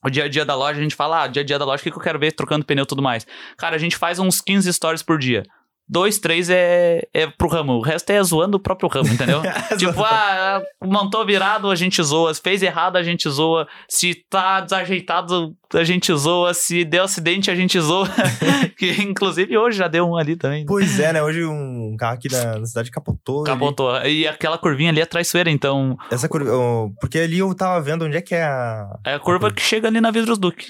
o 0.04 0.10
dia 0.10 0.24
a 0.24 0.28
dia 0.28 0.44
da 0.44 0.54
loja, 0.54 0.78
a 0.78 0.82
gente 0.82 0.94
fala, 0.94 1.22
ah, 1.22 1.26
dia 1.26 1.42
a 1.42 1.44
dia 1.44 1.58
da 1.58 1.64
loja, 1.64 1.80
o 1.80 1.84
que, 1.84 1.90
que 1.90 1.96
eu 1.96 2.02
quero 2.02 2.18
ver 2.18 2.32
trocando 2.32 2.64
pneu 2.64 2.82
e 2.84 2.86
tudo 2.86 3.02
mais. 3.02 3.26
Cara, 3.56 3.76
a 3.76 3.78
gente 3.78 3.96
faz 3.96 4.18
uns 4.18 4.40
15 4.40 4.72
stories 4.72 5.02
por 5.02 5.18
dia. 5.18 5.44
Dois, 5.88 6.18
três 6.18 6.48
é, 6.48 7.06
é 7.12 7.26
pro 7.26 7.48
ramo. 7.48 7.74
O 7.74 7.82
resto 7.82 8.10
é 8.10 8.22
zoando 8.22 8.56
o 8.56 8.60
próprio 8.60 8.88
ramo, 8.88 9.08
entendeu? 9.12 9.42
tipo, 9.76 10.02
ah, 10.02 10.62
montou 10.82 11.26
virado, 11.26 11.70
a 11.70 11.74
gente 11.74 12.02
zoa. 12.02 12.32
Se 12.32 12.40
fez 12.40 12.62
errado, 12.62 12.96
a 12.96 13.02
gente 13.02 13.28
zoa. 13.28 13.68
Se 13.88 14.14
tá 14.30 14.60
desajeitado, 14.60 15.54
a 15.74 15.84
gente 15.84 16.14
zoa. 16.14 16.54
Se 16.54 16.84
deu 16.84 17.04
acidente, 17.04 17.50
a 17.50 17.54
gente 17.54 17.78
zoa. 17.78 18.08
que 18.78 19.02
inclusive 19.02 19.56
hoje 19.58 19.76
já 19.78 19.88
deu 19.88 20.08
um 20.08 20.16
ali 20.16 20.36
também. 20.36 20.64
Pois 20.64 20.98
é, 20.98 21.12
né? 21.12 21.22
Hoje 21.22 21.44
um 21.44 21.96
carro 21.98 22.14
aqui 22.14 22.28
na 22.30 22.64
cidade 22.64 22.90
capotou. 22.90 23.40
ali. 23.40 23.46
Capotou. 23.46 24.02
E 24.06 24.26
aquela 24.26 24.56
curvinha 24.56 24.90
ali 24.90 25.00
é 25.00 25.06
traiçoeira, 25.06 25.50
então 25.50 25.96
Essa 26.10 26.28
curva... 26.28 26.50
oh, 26.54 26.90
porque 27.00 27.18
ali 27.18 27.38
eu 27.38 27.54
tava 27.54 27.80
vendo 27.82 28.04
onde 28.04 28.16
é 28.16 28.22
que 28.22 28.34
é 28.34 28.44
a... 28.44 28.98
é 29.04 29.14
a 29.14 29.20
curva 29.20 29.52
que 29.52 29.60
chega 29.60 29.88
ali 29.88 30.00
na 30.00 30.10
Vidros 30.10 30.38
Duque. 30.38 30.68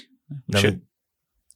Na... 0.49 0.59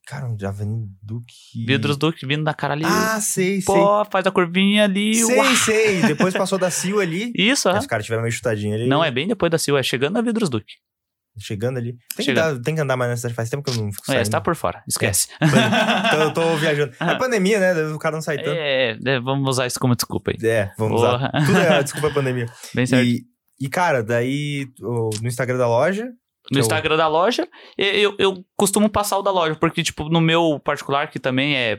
Cara, 0.07 0.25
a 0.25 0.47
Avenida 0.47 0.87
Duque... 1.03 1.65
Vidros 1.65 1.97
Duque 1.97 2.25
vindo 2.25 2.43
da 2.45 2.53
cara 2.53 2.73
ali. 2.73 2.85
Ah, 2.85 3.19
sei, 3.19 3.59
sei. 3.59 3.65
Pô, 3.65 4.05
faz 4.05 4.25
a 4.25 4.31
curvinha 4.31 4.85
ali. 4.85 5.13
Sei, 5.15 5.35
uau. 5.35 5.55
sei. 5.57 6.01
Depois 6.07 6.33
passou 6.33 6.57
da 6.57 6.71
Sil 6.71 7.01
ali. 7.01 7.29
Isso, 7.35 7.67
aham. 7.67 7.79
Os 7.79 7.85
caras 7.85 8.05
tiveram 8.05 8.23
meio 8.23 8.31
chutadinho 8.31 8.73
ali. 8.73 8.87
Não, 8.87 9.03
é 9.03 9.11
bem 9.11 9.27
depois 9.27 9.51
da 9.51 9.57
Silva, 9.57 9.81
é 9.81 9.83
chegando 9.83 10.13
na 10.13 10.21
Vidros 10.21 10.49
Duque. 10.49 10.75
Chegando 11.39 11.77
ali. 11.77 11.91
Tem 11.91 11.99
que, 12.17 12.23
Chegando. 12.23 12.55
dar- 12.55 12.63
tem 12.63 12.73
que 12.73 12.81
andar 12.81 12.95
mais 12.97 13.19
cidade. 13.19 13.35
Faz 13.35 13.49
tempo 13.49 13.61
que 13.63 13.69
eu 13.69 13.75
não 13.83 13.91
fico 13.91 14.05
É, 14.05 14.13
saindo. 14.13 14.25
você 14.25 14.31
tá 14.31 14.39
por 14.41 14.55
fora, 14.55 14.81
esquece. 14.87 15.27
Então 15.41 16.21
eu 16.21 16.31
tô 16.33 16.55
viajando. 16.55 16.93
É 16.99 17.15
pandemia, 17.15 17.59
né? 17.59 17.73
O 17.93 17.99
cara 17.99 18.15
não 18.15 18.21
sai 18.23 18.37
tanto. 18.37 18.49
É, 18.57 18.97
é, 19.05 19.19
vamos 19.19 19.47
usar 19.49 19.67
isso 19.67 19.79
como 19.79 19.93
desculpa 19.95 20.31
aí. 20.31 20.37
É, 20.49 20.71
vamos 20.79 20.99
usar. 21.01 21.11
Porra. 21.19 21.31
Tudo 21.45 21.57
é 21.59 21.83
desculpa 21.83 22.07
a 22.07 22.13
pandemia. 22.13 22.45
Bem 22.73 22.85
certo. 22.87 23.05
E, 23.05 23.25
e, 23.59 23.67
cara, 23.69 24.01
daí 24.01 24.67
no 24.79 25.09
Instagram 25.27 25.57
da 25.57 25.67
loja. 25.67 26.05
no 26.49 26.57
eu- 26.57 26.61
Instagram 26.61 26.95
da 26.97 27.07
loja, 27.07 27.47
eu, 27.77 28.15
eu 28.17 28.43
costumo 28.57 28.89
passar 28.89 29.17
o 29.19 29.21
da 29.21 29.29
loja, 29.31 29.55
porque, 29.55 29.83
tipo, 29.83 30.09
no 30.09 30.19
meu 30.19 30.59
particular, 30.63 31.09
que 31.11 31.19
também 31.19 31.55
é 31.55 31.75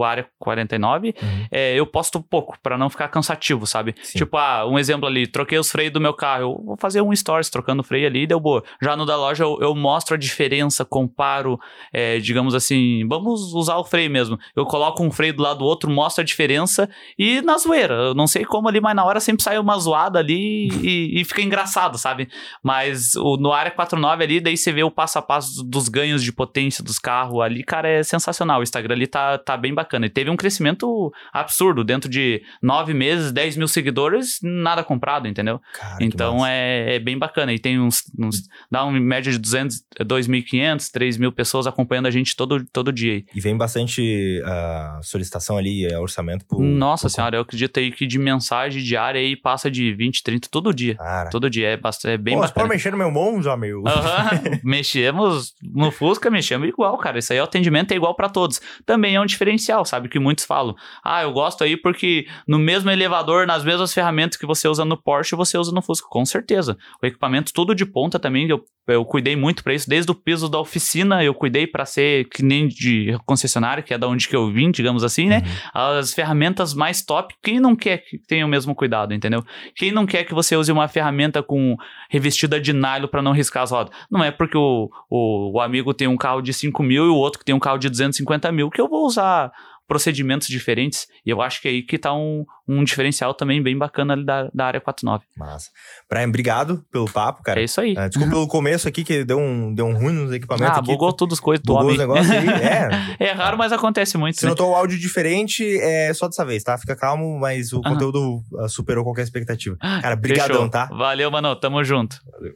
brian.área49, 0.00 1.14
Uhum. 1.22 1.46
é, 1.50 1.74
eu 1.74 1.86
posto 1.86 2.20
pouco, 2.22 2.56
pra 2.62 2.78
não 2.78 2.88
ficar 2.88 3.08
cansativo, 3.08 3.66
sabe? 3.66 3.94
Sim. 4.02 4.18
Tipo, 4.18 4.36
ah, 4.36 4.66
um 4.66 4.78
exemplo 4.78 5.06
ali, 5.08 5.26
troquei 5.26 5.58
os 5.58 5.70
freios 5.70 5.92
do 5.92 6.00
meu 6.00 6.14
carro, 6.14 6.42
eu 6.42 6.62
vou 6.64 6.76
fazer 6.76 7.00
um 7.00 7.14
stories 7.14 7.50
trocando 7.50 7.80
o 7.80 7.84
freio 7.84 8.06
ali 8.06 8.22
e 8.22 8.26
deu 8.26 8.38
boa. 8.40 8.62
Já 8.80 8.96
no 8.96 9.04
da 9.04 9.16
loja, 9.16 9.44
eu, 9.44 9.58
eu 9.60 9.74
mostro 9.74 10.14
a 10.14 10.18
diferença, 10.18 10.84
comparo, 10.84 11.58
é, 11.92 12.18
digamos 12.18 12.54
assim, 12.54 13.06
vamos 13.08 13.52
usar 13.52 13.76
o 13.76 13.84
freio 13.84 14.10
mesmo. 14.10 14.38
Eu 14.54 14.64
coloco 14.66 15.02
um 15.02 15.10
freio 15.10 15.34
do 15.34 15.42
lado 15.42 15.58
do 15.58 15.64
outro, 15.64 15.90
mostro 15.90 16.22
a 16.22 16.24
diferença 16.24 16.88
e 17.18 17.40
na 17.42 17.58
zoeira, 17.58 17.94
eu 17.94 18.14
não 18.14 18.26
sei 18.26 18.44
como 18.44 18.68
ali, 18.68 18.80
mas 18.80 18.94
na 18.94 19.04
hora 19.04 19.20
sempre 19.20 19.42
sai 19.42 19.58
uma 19.58 19.76
zoada 19.78 20.18
ali 20.18 20.68
e, 20.82 21.20
e 21.20 21.24
fica 21.24 21.42
engraçado, 21.42 21.98
sabe? 21.98 22.28
Mas 22.62 23.14
o, 23.16 23.36
no 23.36 23.52
área 23.52 23.70
49 23.70 24.24
ali, 24.24 24.40
daí 24.40 24.56
você 24.56 24.72
vê 24.72 24.82
o 24.82 24.90
passo 24.90 25.18
a 25.18 25.22
passo 25.22 25.64
dos 25.72 25.88
ganhos 25.88 26.22
de 26.22 26.32
potência 26.32 26.84
dos 26.84 26.98
carros 26.98 27.40
ali, 27.40 27.64
cara, 27.64 27.88
é 27.88 28.02
sensacional. 28.02 28.60
O 28.60 28.62
Instagram 28.62 28.94
ali 28.94 29.06
tá, 29.06 29.38
tá 29.38 29.56
bem 29.56 29.74
bacana. 29.74 30.06
E 30.06 30.10
teve 30.10 30.30
um 30.30 30.36
crescimento 30.36 31.12
absurdo. 31.32 31.82
Dentro 31.82 32.08
de 32.10 32.42
nove 32.62 32.94
meses, 32.94 33.32
10 33.32 33.56
mil 33.56 33.66
seguidores, 33.68 34.38
nada 34.42 34.84
comprado, 34.84 35.26
entendeu? 35.26 35.60
Cara, 35.74 35.96
então 36.04 36.46
é, 36.46 36.96
é 36.96 36.98
bem 36.98 37.18
bacana. 37.18 37.52
E 37.52 37.58
tem 37.58 37.80
uns, 37.80 38.02
uns. 38.18 38.42
dá 38.70 38.84
uma 38.84 38.98
média 39.00 39.32
de 39.32 39.38
200, 39.38 39.82
2.500, 40.04 40.90
3 40.92 41.16
mil 41.16 41.32
pessoas 41.32 41.66
acompanhando 41.66 42.06
a 42.06 42.10
gente 42.10 42.36
todo, 42.36 42.64
todo 42.72 42.92
dia. 42.92 43.14
aí. 43.14 43.24
E 43.34 43.40
vem 43.40 43.56
bastante 43.56 44.40
ah, 44.44 45.00
solicitação 45.02 45.56
ali, 45.56 45.86
é, 45.86 45.98
orçamento 45.98 46.44
pro. 46.46 46.60
Nossa 46.60 47.02
pro- 47.06 47.10
senhora, 47.10 47.36
eu 47.36 47.40
acredito 47.42 47.78
aí 47.80 47.90
que 47.90 48.06
de 48.06 48.18
mensagem 48.18 48.82
diária 48.82 49.20
aí 49.20 49.36
passa 49.36 49.70
de 49.70 49.92
20, 49.94 50.22
30 50.22 50.48
todo 50.50 50.72
dia. 50.74 50.94
Cara. 50.96 51.30
Todo 51.30 51.48
dia. 51.48 51.68
É, 51.68 51.76
bast- 51.76 52.04
é 52.06 52.16
bem 52.18 52.34
Pô, 52.34 52.40
você 52.42 52.48
bacana. 52.48 52.66
pode 52.66 52.74
mexer 52.76 52.90
no 52.92 52.98
meu 52.98 53.10
Monza, 53.10 53.56
meu. 53.56 53.82
Aham, 53.86 54.30
mexemos 54.62 55.54
no 55.62 55.92
Fusca, 55.92 56.28
mexemos 56.30 56.68
igual, 56.68 56.98
cara. 56.98 57.18
Isso 57.18 57.32
aí 57.32 57.40
o 57.40 57.44
atendimento 57.44 57.92
é 57.92 57.94
igual 57.94 58.14
pra 58.16 58.28
todos. 58.28 58.60
Também 58.84 59.14
é 59.14 59.20
um 59.20 59.26
diferencial, 59.26 59.84
sabe? 59.84 60.08
Que 60.08 60.18
muitos 60.18 60.44
falam. 60.44 60.74
Ah, 61.04 61.22
eu 61.22 61.32
gosto 61.32 61.62
aí 61.62 61.76
porque 61.76 62.26
no 62.48 62.58
mesmo 62.58 62.90
elevador, 62.90 63.46
nas 63.46 63.64
mesmas 63.64 63.94
ferramentas 63.94 64.36
que 64.36 64.44
você 64.44 64.66
usa 64.66 64.84
no 64.84 65.00
Porsche, 65.00 65.36
você 65.36 65.56
usa 65.56 65.70
no 65.72 65.80
Fusca. 65.80 66.08
Com 66.10 66.24
certeza. 66.24 66.76
O 67.00 67.06
equipamento 67.06 67.52
tudo 67.52 67.74
de 67.74 67.86
ponta 67.86 68.18
também, 68.18 68.48
eu, 68.48 68.64
eu 68.88 69.04
cuidei 69.04 69.36
muito 69.36 69.62
pra 69.62 69.72
isso. 69.72 69.88
Desde 69.88 70.10
o 70.10 70.14
piso 70.14 70.48
da 70.48 70.58
oficina, 70.58 71.22
eu 71.22 71.32
cuidei 71.32 71.66
pra 71.66 71.84
ser 71.84 72.28
que 72.28 72.42
nem 72.42 72.66
de 72.66 73.16
concessionária, 73.24 73.82
que 73.82 73.94
é 73.94 73.98
da 73.98 74.08
onde 74.08 74.28
que 74.28 74.34
eu 74.34 74.50
vim, 74.50 74.70
digamos 74.70 75.04
assim, 75.04 75.28
né? 75.28 75.42
Uhum. 75.44 75.80
as 75.80 76.12
ferramentas 76.12 76.74
mais 76.74 77.02
top, 77.02 77.34
quem 77.42 77.60
não 77.60 77.76
quer 77.76 77.98
que 77.98 78.18
tenha 78.18 78.44
o 78.44 78.48
mesmo 78.48 78.74
cuidado, 78.74 79.14
entendeu? 79.14 79.44
Quem 79.76 79.92
não 79.92 80.06
quer 80.06 80.24
que 80.24 80.34
você 80.34 80.56
use 80.56 80.72
uma 80.72 80.88
ferramenta 80.88 81.42
com 81.42 81.76
revestida 82.10 82.60
de 82.60 82.72
nylon 82.72 83.06
para 83.06 83.22
não 83.22 83.32
riscar 83.32 83.62
as 83.62 83.70
rodas? 83.70 83.94
Não 84.10 84.24
é 84.24 84.30
porque 84.30 84.56
o, 84.56 84.90
o, 85.08 85.51
o 85.52 85.60
amigo 85.60 85.92
tem 85.92 86.08
um 86.08 86.16
carro 86.16 86.40
de 86.40 86.52
5 86.52 86.82
mil 86.82 87.04
e 87.06 87.08
o 87.08 87.14
outro 87.16 87.38
que 87.38 87.44
tem 87.44 87.54
um 87.54 87.60
carro 87.60 87.78
de 87.78 87.88
250 87.88 88.50
mil 88.52 88.70
que 88.70 88.80
eu 88.80 88.88
vou 88.88 89.04
usar 89.06 89.52
procedimentos 89.86 90.48
diferentes. 90.48 91.06
E 91.26 91.28
eu 91.28 91.42
acho 91.42 91.60
que 91.60 91.68
é 91.68 91.70
aí 91.70 91.82
que 91.82 91.98
tá 91.98 92.14
um, 92.14 92.46
um 92.66 92.82
diferencial 92.82 93.34
também 93.34 93.62
bem 93.62 93.76
bacana 93.76 94.14
ali 94.14 94.24
da, 94.24 94.48
da 94.54 94.64
área 94.66 94.80
49. 94.80 95.22
Massa. 95.36 95.68
Brian, 96.08 96.28
obrigado 96.28 96.82
pelo 96.90 97.04
papo, 97.10 97.42
cara. 97.42 97.60
é 97.60 97.64
isso 97.64 97.78
aí. 97.78 97.94
Ah, 97.98 98.08
desculpa 98.08 98.32
pelo 98.32 98.48
começo 98.48 98.88
aqui, 98.88 99.04
que 99.04 99.22
deu 99.22 99.38
um, 99.38 99.74
deu 99.74 99.84
um 99.84 99.92
ruim 99.94 100.12
nos 100.14 100.32
equipamentos 100.32 100.76
Ah, 100.76 100.80
aqui. 100.80 100.86
bugou 100.86 101.12
tudo 101.12 101.34
as 101.34 101.40
coisas 101.40 101.62
do 101.62 101.74
Bugou 101.74 101.90
homem. 101.90 102.18
É. 102.62 102.88
É 103.22 103.32
raro, 103.32 103.58
mas 103.58 103.70
acontece 103.72 104.16
muito. 104.16 104.38
Se 104.38 104.44
né? 104.44 104.50
notou 104.50 104.70
o 104.70 104.74
áudio 104.74 104.98
diferente, 104.98 105.62
é 105.80 106.12
só 106.14 106.26
dessa 106.26 106.44
vez, 106.44 106.62
tá? 106.62 106.78
Fica 106.78 106.96
calmo, 106.96 107.38
mas 107.38 107.72
o 107.72 107.80
Aham. 107.84 107.92
conteúdo 107.92 108.40
ah, 108.60 108.68
superou 108.68 109.04
qualquer 109.04 109.22
expectativa. 109.22 109.76
Cara, 109.76 110.00
Fechou. 110.00 110.16
brigadão, 110.16 110.68
tá? 110.70 110.86
Valeu, 110.86 111.30
mano. 111.30 111.54
Tamo 111.56 111.84
junto. 111.84 112.16
Valeu. 112.32 112.54